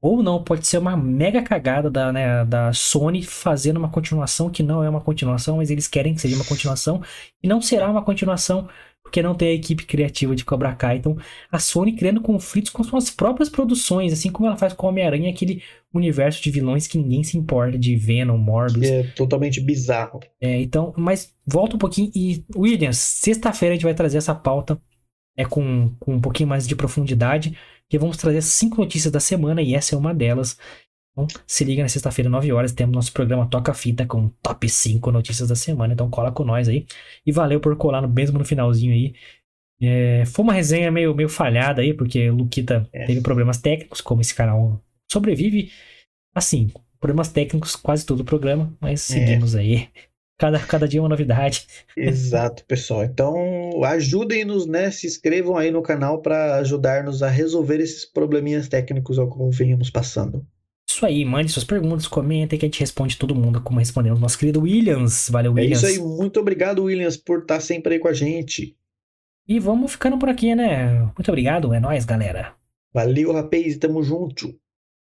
Ou 0.00 0.22
não, 0.22 0.44
pode 0.44 0.64
ser 0.64 0.78
uma 0.78 0.96
mega 0.96 1.42
cagada 1.42 1.90
da, 1.90 2.12
né, 2.12 2.44
da 2.44 2.72
Sony 2.72 3.24
fazendo 3.24 3.78
uma 3.78 3.90
continuação 3.90 4.48
que 4.48 4.62
não 4.62 4.80
é 4.80 4.88
uma 4.88 5.00
continuação, 5.00 5.56
mas 5.56 5.72
eles 5.72 5.88
querem 5.88 6.14
que 6.14 6.20
seja 6.20 6.36
uma 6.36 6.44
continuação. 6.44 7.02
E 7.42 7.48
não 7.48 7.60
será 7.60 7.90
uma 7.90 8.04
continuação 8.04 8.68
porque 9.06 9.22
não 9.22 9.34
tem 9.34 9.48
a 9.48 9.54
equipe 9.54 9.86
criativa 9.86 10.34
de 10.34 10.44
Cobra 10.44 10.74
Kai. 10.74 10.96
Então, 10.96 11.16
a 11.50 11.58
Sony 11.58 11.92
criando 11.92 12.20
conflitos 12.20 12.70
com 12.70 12.82
suas 12.82 13.08
próprias 13.08 13.48
produções, 13.48 14.12
assim 14.12 14.30
como 14.30 14.48
ela 14.48 14.56
faz 14.56 14.72
com 14.72 14.88
Homem-Aranha, 14.88 15.30
aquele 15.30 15.62
universo 15.94 16.42
de 16.42 16.50
vilões 16.50 16.88
que 16.88 16.98
ninguém 16.98 17.22
se 17.22 17.38
importa, 17.38 17.78
de 17.78 17.94
Venom, 17.96 18.36
Morbius. 18.36 18.86
É 18.86 19.04
totalmente 19.14 19.60
bizarro. 19.60 20.20
É, 20.40 20.60
então, 20.60 20.92
mas 20.96 21.32
volta 21.46 21.76
um 21.76 21.78
pouquinho 21.78 22.10
e, 22.14 22.44
Williams, 22.54 22.98
sexta-feira 22.98 23.74
a 23.74 23.76
gente 23.76 23.84
vai 23.84 23.94
trazer 23.94 24.18
essa 24.18 24.34
pauta 24.34 24.78
é, 25.36 25.44
com, 25.44 25.94
com 26.00 26.14
um 26.14 26.20
pouquinho 26.20 26.48
mais 26.48 26.66
de 26.66 26.74
profundidade, 26.74 27.56
que 27.88 27.98
vamos 27.98 28.16
trazer 28.16 28.42
cinco 28.42 28.80
notícias 28.80 29.12
da 29.12 29.20
semana 29.20 29.62
e 29.62 29.74
essa 29.74 29.94
é 29.94 29.98
uma 29.98 30.12
delas. 30.12 30.58
Então, 31.18 31.26
se 31.46 31.64
liga 31.64 31.82
na 31.82 31.88
sexta-feira, 31.88 32.28
9 32.28 32.52
horas, 32.52 32.72
temos 32.72 32.94
nosso 32.94 33.10
programa 33.10 33.48
Toca 33.48 33.72
Fita 33.72 34.04
com 34.04 34.28
top 34.42 34.68
5 34.68 35.10
notícias 35.10 35.48
da 35.48 35.54
semana. 35.56 35.94
Então 35.94 36.10
cola 36.10 36.30
com 36.30 36.44
nós 36.44 36.68
aí. 36.68 36.84
E 37.24 37.32
valeu 37.32 37.58
por 37.58 37.74
colar 37.76 38.02
no, 38.02 38.08
mesmo 38.08 38.38
no 38.38 38.44
finalzinho 38.44 38.92
aí. 38.92 39.14
É, 39.80 40.24
foi 40.26 40.42
uma 40.42 40.52
resenha 40.52 40.90
meio, 40.90 41.14
meio 41.14 41.28
falhada 41.28 41.80
aí, 41.80 41.94
porque 41.94 42.28
o 42.30 42.34
Luquita 42.34 42.86
É. 42.92 43.06
teve 43.06 43.20
problemas 43.22 43.58
técnicos, 43.58 44.00
como 44.02 44.20
esse 44.20 44.34
canal 44.34 44.78
sobrevive. 45.10 45.70
Assim, 46.34 46.70
problemas 47.00 47.28
técnicos 47.30 47.76
quase 47.76 48.04
todo 48.04 48.20
o 48.20 48.24
programa, 48.24 48.74
mas 48.78 49.10
É. 49.10 49.14
seguimos 49.14 49.54
aí. 49.54 49.88
Cada, 50.38 50.58
cada 50.58 50.86
dia 50.86 51.00
uma 51.00 51.08
novidade. 51.08 51.66
Exato, 51.96 52.62
pessoal. 52.66 53.02
Então, 53.04 53.34
ajudem-nos, 53.84 54.66
né? 54.66 54.90
Se 54.90 55.06
inscrevam 55.06 55.56
aí 55.56 55.70
no 55.70 55.80
canal 55.80 56.20
para 56.20 56.56
ajudar-nos 56.56 57.22
a 57.22 57.28
resolver 57.30 57.80
esses 57.80 58.04
probleminhas 58.04 58.68
técnicos 58.68 59.18
ao 59.18 59.28
qual 59.28 59.50
venhamos 59.50 59.88
passando. 59.88 60.46
Isso 60.88 61.04
aí, 61.04 61.24
mande 61.24 61.50
suas 61.50 61.64
perguntas, 61.64 62.06
comentem 62.06 62.58
que 62.58 62.64
a 62.64 62.68
gente 62.68 62.80
responde 62.80 63.18
todo 63.18 63.34
mundo, 63.34 63.60
como 63.60 63.78
respondemos 63.80 64.20
nosso 64.20 64.38
querido 64.38 64.62
Williams. 64.62 65.28
Valeu, 65.28 65.52
É 65.52 65.54
Williams. 65.62 65.82
isso 65.82 65.86
aí. 65.86 66.06
Muito 66.06 66.38
obrigado, 66.38 66.84
Williams, 66.84 67.16
por 67.16 67.40
estar 67.40 67.60
sempre 67.60 67.94
aí 67.94 67.98
com 68.00 68.08
a 68.08 68.12
gente. 68.12 68.76
E 69.48 69.58
vamos 69.58 69.92
ficando 69.92 70.18
por 70.18 70.28
aqui, 70.28 70.54
né? 70.54 71.00
Muito 71.16 71.28
obrigado, 71.28 71.72
é 71.74 71.80
nóis, 71.80 72.04
galera. 72.04 72.54
Valeu, 72.94 73.32
rapaz. 73.32 73.76
Tamo 73.76 74.02
junto. 74.02 74.58